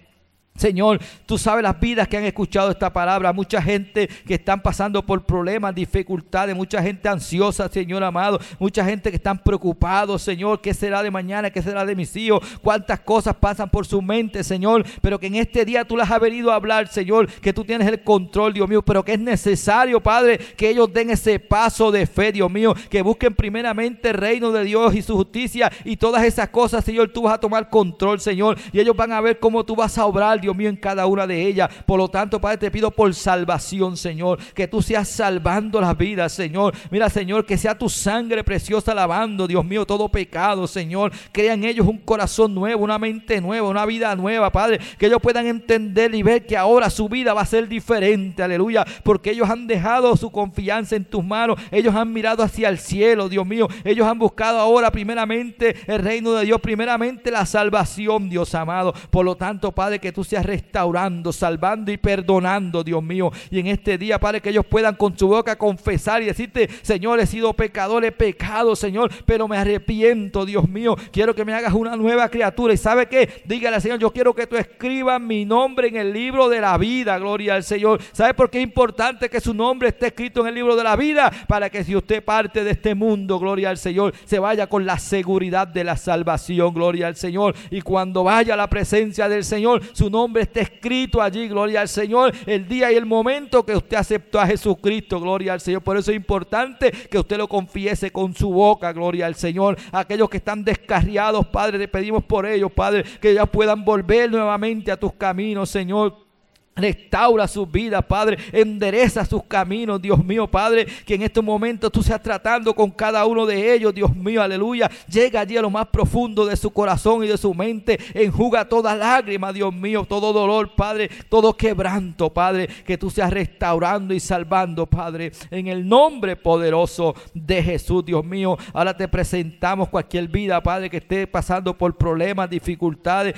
Señor, 0.60 1.00
tú 1.24 1.38
sabes 1.38 1.62
las 1.62 1.80
vidas 1.80 2.06
que 2.06 2.18
han 2.18 2.24
escuchado 2.24 2.70
esta 2.70 2.92
palabra, 2.92 3.32
mucha 3.32 3.62
gente 3.62 4.08
que 4.26 4.34
están 4.34 4.60
pasando 4.60 5.02
por 5.02 5.24
problemas, 5.24 5.74
dificultades, 5.74 6.54
mucha 6.54 6.82
gente 6.82 7.08
ansiosa, 7.08 7.66
Señor 7.70 8.04
amado, 8.04 8.38
mucha 8.58 8.84
gente 8.84 9.08
que 9.08 9.16
están 9.16 9.38
preocupados, 9.38 10.20
Señor, 10.20 10.60
¿qué 10.60 10.74
será 10.74 11.02
de 11.02 11.10
mañana? 11.10 11.48
¿Qué 11.48 11.62
será 11.62 11.86
de 11.86 11.96
mis 11.96 12.14
hijos? 12.14 12.46
¿Cuántas 12.60 13.00
cosas 13.00 13.36
pasan 13.36 13.70
por 13.70 13.86
su 13.86 14.02
mente, 14.02 14.44
Señor? 14.44 14.84
Pero 15.00 15.18
que 15.18 15.28
en 15.28 15.36
este 15.36 15.64
día 15.64 15.86
tú 15.86 15.96
las 15.96 16.10
has 16.10 16.20
venido 16.20 16.52
a 16.52 16.56
hablar, 16.56 16.88
Señor, 16.88 17.26
que 17.26 17.54
tú 17.54 17.64
tienes 17.64 17.88
el 17.88 18.02
control, 18.02 18.52
Dios 18.52 18.68
mío, 18.68 18.82
pero 18.82 19.02
que 19.02 19.14
es 19.14 19.20
necesario, 19.20 20.02
Padre, 20.02 20.36
que 20.36 20.68
ellos 20.68 20.92
den 20.92 21.08
ese 21.08 21.38
paso 21.38 21.90
de 21.90 22.06
fe, 22.06 22.32
Dios 22.32 22.50
mío, 22.50 22.74
que 22.90 23.00
busquen 23.00 23.34
primeramente 23.34 24.10
el 24.10 24.14
reino 24.14 24.52
de 24.52 24.64
Dios 24.64 24.94
y 24.94 25.00
su 25.00 25.16
justicia 25.16 25.72
y 25.86 25.96
todas 25.96 26.22
esas 26.24 26.50
cosas, 26.50 26.84
Señor, 26.84 27.08
tú 27.08 27.22
vas 27.22 27.34
a 27.34 27.40
tomar 27.40 27.70
control, 27.70 28.20
Señor, 28.20 28.58
y 28.72 28.80
ellos 28.80 28.94
van 28.94 29.12
a 29.12 29.22
ver 29.22 29.38
cómo 29.38 29.64
tú 29.64 29.74
vas 29.74 29.96
a 29.96 30.04
obrar, 30.04 30.38
Dios 30.38 30.49
mío, 30.54 30.68
en 30.68 30.76
cada 30.76 31.06
una 31.06 31.26
de 31.26 31.46
ellas. 31.46 31.70
Por 31.86 31.98
lo 31.98 32.08
tanto, 32.08 32.40
Padre, 32.40 32.58
te 32.58 32.70
pido 32.70 32.90
por 32.90 33.12
salvación, 33.14 33.96
Señor, 33.96 34.38
que 34.54 34.68
tú 34.68 34.82
seas 34.82 35.08
salvando 35.08 35.80
las 35.80 35.96
vidas, 35.96 36.32
Señor. 36.32 36.74
Mira, 36.90 37.08
Señor, 37.10 37.46
que 37.46 37.58
sea 37.58 37.76
tu 37.76 37.88
sangre 37.88 38.44
preciosa 38.44 38.94
lavando, 38.94 39.46
Dios 39.46 39.64
mío, 39.64 39.86
todo 39.86 40.08
pecado, 40.08 40.66
Señor. 40.66 41.12
Crea 41.32 41.54
en 41.54 41.64
ellos 41.64 41.86
un 41.86 41.98
corazón 41.98 42.54
nuevo, 42.54 42.84
una 42.84 42.98
mente 42.98 43.40
nueva, 43.40 43.68
una 43.68 43.86
vida 43.86 44.14
nueva, 44.16 44.50
Padre. 44.50 44.80
Que 44.98 45.06
ellos 45.06 45.20
puedan 45.22 45.46
entender 45.46 46.14
y 46.14 46.22
ver 46.22 46.46
que 46.46 46.56
ahora 46.56 46.90
su 46.90 47.08
vida 47.08 47.34
va 47.34 47.42
a 47.42 47.46
ser 47.46 47.68
diferente, 47.68 48.42
aleluya. 48.42 48.84
Porque 49.02 49.30
ellos 49.30 49.48
han 49.48 49.66
dejado 49.66 50.16
su 50.16 50.30
confianza 50.30 50.96
en 50.96 51.04
tus 51.04 51.24
manos. 51.24 51.60
Ellos 51.70 51.94
han 51.94 52.12
mirado 52.12 52.42
hacia 52.42 52.68
el 52.68 52.78
cielo, 52.78 53.28
Dios 53.28 53.46
mío. 53.46 53.68
Ellos 53.84 54.06
han 54.06 54.18
buscado 54.18 54.58
ahora 54.58 54.90
primeramente 54.90 55.76
el 55.86 56.00
reino 56.00 56.32
de 56.32 56.44
Dios, 56.44 56.60
primeramente 56.60 57.30
la 57.30 57.46
salvación, 57.46 58.28
Dios 58.28 58.54
amado. 58.54 58.92
Por 59.10 59.24
lo 59.24 59.36
tanto, 59.36 59.72
Padre, 59.72 59.98
que 59.98 60.12
tú 60.12 60.24
seas 60.30 60.46
restaurando, 60.46 61.32
salvando 61.32 61.90
y 61.90 61.96
perdonando, 61.96 62.84
Dios 62.84 63.02
mío. 63.02 63.32
Y 63.50 63.58
en 63.58 63.66
este 63.66 63.98
día, 63.98 64.20
Padre, 64.20 64.40
que 64.40 64.50
ellos 64.50 64.64
puedan 64.64 64.94
con 64.94 65.18
su 65.18 65.26
boca 65.26 65.58
confesar 65.58 66.22
y 66.22 66.26
decirte, 66.26 66.68
Señor, 66.82 67.18
he 67.18 67.26
sido 67.26 67.52
pecador, 67.52 68.04
he 68.04 68.12
pecado, 68.12 68.76
Señor, 68.76 69.10
pero 69.26 69.48
me 69.48 69.56
arrepiento, 69.56 70.46
Dios 70.46 70.68
mío. 70.68 70.96
Quiero 71.10 71.34
que 71.34 71.44
me 71.44 71.52
hagas 71.52 71.74
una 71.74 71.96
nueva 71.96 72.28
criatura. 72.28 72.72
Y 72.72 72.76
sabe 72.76 73.06
qué? 73.06 73.42
Dígale 73.44 73.74
al 73.74 73.82
Señor, 73.82 73.98
yo 73.98 74.12
quiero 74.12 74.32
que 74.32 74.46
tú 74.46 74.56
escribas 74.56 75.20
mi 75.20 75.44
nombre 75.44 75.88
en 75.88 75.96
el 75.96 76.12
libro 76.12 76.48
de 76.48 76.60
la 76.60 76.78
vida, 76.78 77.18
gloria 77.18 77.56
al 77.56 77.64
Señor. 77.64 78.00
¿Sabe 78.12 78.32
por 78.32 78.50
qué 78.50 78.58
es 78.58 78.64
importante 78.64 79.28
que 79.28 79.40
su 79.40 79.52
nombre 79.52 79.88
esté 79.88 80.06
escrito 80.08 80.42
en 80.42 80.46
el 80.46 80.54
libro 80.54 80.76
de 80.76 80.84
la 80.84 80.94
vida? 80.94 81.32
Para 81.48 81.70
que 81.70 81.82
si 81.82 81.96
usted 81.96 82.22
parte 82.22 82.62
de 82.62 82.70
este 82.70 82.94
mundo, 82.94 83.40
gloria 83.40 83.70
al 83.70 83.78
Señor, 83.78 84.14
se 84.26 84.38
vaya 84.38 84.68
con 84.68 84.86
la 84.86 85.00
seguridad 85.00 85.66
de 85.66 85.82
la 85.82 85.96
salvación, 85.96 86.72
gloria 86.72 87.08
al 87.08 87.16
Señor. 87.16 87.56
Y 87.72 87.80
cuando 87.80 88.22
vaya 88.22 88.54
a 88.54 88.56
la 88.56 88.70
presencia 88.70 89.28
del 89.28 89.42
Señor, 89.42 89.82
su 89.92 90.08
nombre 90.08 90.19
está 90.36 90.60
escrito 90.60 91.20
allí, 91.20 91.48
gloria 91.48 91.80
al 91.80 91.88
Señor, 91.88 92.32
el 92.46 92.66
día 92.68 92.92
y 92.92 92.96
el 92.96 93.06
momento 93.06 93.64
que 93.64 93.76
usted 93.76 93.96
aceptó 93.96 94.40
a 94.40 94.46
Jesucristo, 94.46 95.20
gloria 95.20 95.52
al 95.52 95.60
Señor. 95.60 95.82
Por 95.82 95.96
eso 95.96 96.10
es 96.10 96.16
importante 96.16 96.90
que 96.90 97.18
usted 97.18 97.38
lo 97.38 97.48
confiese 97.48 98.10
con 98.10 98.34
su 98.34 98.50
boca, 98.50 98.92
gloria 98.92 99.26
al 99.26 99.34
Señor. 99.34 99.76
Aquellos 99.92 100.28
que 100.28 100.38
están 100.38 100.64
descarriados, 100.64 101.46
Padre, 101.46 101.78
le 101.78 101.88
pedimos 101.88 102.24
por 102.24 102.46
ellos, 102.46 102.72
Padre, 102.72 103.04
que 103.20 103.34
ya 103.34 103.46
puedan 103.46 103.84
volver 103.84 104.30
nuevamente 104.30 104.90
a 104.92 104.96
tus 104.98 105.14
caminos, 105.14 105.70
Señor. 105.70 106.29
Restaura 106.76 107.48
sus 107.48 107.70
vidas, 107.70 108.04
Padre. 108.06 108.38
Endereza 108.52 109.24
sus 109.24 109.42
caminos, 109.44 110.00
Dios 110.00 110.24
mío, 110.24 110.46
Padre. 110.46 110.86
Que 111.04 111.14
en 111.14 111.22
estos 111.22 111.44
momentos 111.44 111.90
tú 111.90 112.02
seas 112.02 112.22
tratando 112.22 112.74
con 112.74 112.90
cada 112.90 113.26
uno 113.26 113.44
de 113.44 113.74
ellos, 113.74 113.94
Dios 113.94 114.14
mío, 114.14 114.40
aleluya. 114.40 114.90
Llega 115.08 115.40
allí 115.40 115.56
a 115.56 115.62
lo 115.62 115.70
más 115.70 115.88
profundo 115.88 116.46
de 116.46 116.56
su 116.56 116.70
corazón 116.70 117.24
y 117.24 117.26
de 117.26 117.36
su 117.36 117.52
mente. 117.54 117.98
Enjuga 118.14 118.68
toda 118.68 118.94
lágrima, 118.94 119.52
Dios 119.52 119.74
mío, 119.74 120.06
todo 120.08 120.32
dolor, 120.32 120.74
Padre. 120.74 121.10
Todo 121.28 121.56
quebranto, 121.56 122.30
Padre. 122.30 122.68
Que 122.86 122.96
tú 122.96 123.10
seas 123.10 123.30
restaurando 123.30 124.14
y 124.14 124.20
salvando, 124.20 124.86
Padre. 124.86 125.32
En 125.50 125.66
el 125.66 125.86
nombre 125.86 126.36
poderoso 126.36 127.14
de 127.34 127.62
Jesús, 127.62 128.04
Dios 128.04 128.24
mío. 128.24 128.56
Ahora 128.72 128.96
te 128.96 129.08
presentamos 129.08 129.88
cualquier 129.88 130.28
vida, 130.28 130.62
Padre, 130.62 130.88
que 130.88 130.98
esté 130.98 131.26
pasando 131.26 131.76
por 131.76 131.96
problemas, 131.96 132.48
dificultades, 132.48 133.34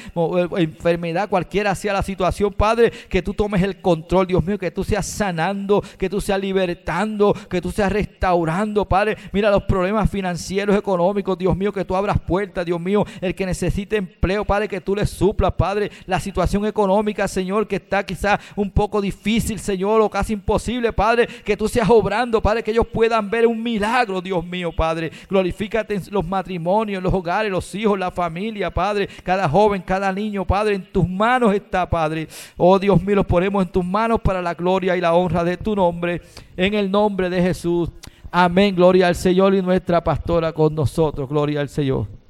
enfermedad, 0.58 1.28
cualquiera 1.28 1.74
sea 1.74 1.94
la 1.94 2.02
situación, 2.02 2.52
Padre. 2.52 2.92
Que 3.08 3.21
tú 3.22 3.34
tomes 3.34 3.62
el 3.62 3.80
control, 3.80 4.26
Dios 4.26 4.44
mío, 4.44 4.58
que 4.58 4.70
tú 4.70 4.84
seas 4.84 5.06
sanando, 5.06 5.82
que 5.98 6.08
tú 6.08 6.20
seas 6.20 6.40
libertando, 6.40 7.34
que 7.48 7.60
tú 7.60 7.70
seas 7.70 7.92
restaurando, 7.92 8.86
Padre. 8.86 9.16
Mira 9.32 9.50
los 9.50 9.64
problemas 9.64 10.10
financieros, 10.10 10.76
económicos, 10.76 11.38
Dios 11.38 11.56
mío, 11.56 11.72
que 11.72 11.84
tú 11.84 11.96
abras 11.96 12.20
puertas, 12.20 12.64
Dios 12.64 12.80
mío, 12.80 13.04
el 13.20 13.34
que 13.34 13.46
necesite 13.46 13.96
empleo, 13.96 14.44
Padre, 14.44 14.68
que 14.68 14.80
tú 14.80 14.94
le 14.94 15.06
suplas, 15.06 15.52
Padre, 15.52 15.90
la 16.06 16.20
situación 16.20 16.66
económica, 16.66 17.28
Señor, 17.28 17.66
que 17.66 17.76
está 17.76 18.04
quizás 18.04 18.40
un 18.56 18.70
poco 18.70 19.00
difícil, 19.00 19.58
Señor, 19.58 20.00
o 20.00 20.10
casi 20.10 20.32
imposible, 20.32 20.92
Padre, 20.92 21.26
que 21.26 21.56
tú 21.56 21.68
seas 21.68 21.88
obrando, 21.88 22.40
Padre, 22.42 22.62
que 22.62 22.70
ellos 22.70 22.86
puedan 22.92 23.30
ver 23.30 23.46
un 23.46 23.62
milagro, 23.62 24.20
Dios 24.20 24.44
mío, 24.44 24.72
Padre. 24.72 25.10
Glorifícate 25.28 25.94
en 25.94 26.02
los 26.10 26.26
matrimonios, 26.26 27.02
los 27.02 27.12
hogares, 27.12 27.50
los 27.50 27.74
hijos, 27.74 27.98
la 27.98 28.10
familia, 28.10 28.70
Padre, 28.72 29.08
cada 29.22 29.48
joven, 29.48 29.82
cada 29.82 30.12
niño, 30.12 30.44
Padre, 30.44 30.74
en 30.74 30.84
tus 30.84 31.08
manos 31.08 31.54
está, 31.54 31.88
Padre. 31.88 32.28
Oh 32.56 32.78
Dios 32.78 33.02
mío, 33.02 33.11
los 33.14 33.26
ponemos 33.26 33.64
en 33.64 33.72
tus 33.72 33.84
manos 33.84 34.20
para 34.20 34.40
la 34.42 34.54
gloria 34.54 34.96
y 34.96 35.00
la 35.00 35.14
honra 35.14 35.44
de 35.44 35.56
tu 35.56 35.74
nombre, 35.74 36.22
en 36.56 36.74
el 36.74 36.90
nombre 36.90 37.28
de 37.30 37.42
Jesús. 37.42 37.90
Amén, 38.30 38.74
gloria 38.74 39.08
al 39.08 39.14
Señor 39.14 39.54
y 39.54 39.62
nuestra 39.62 40.02
pastora 40.02 40.52
con 40.52 40.74
nosotros, 40.74 41.28
gloria 41.28 41.60
al 41.60 41.68
Señor. 41.68 42.21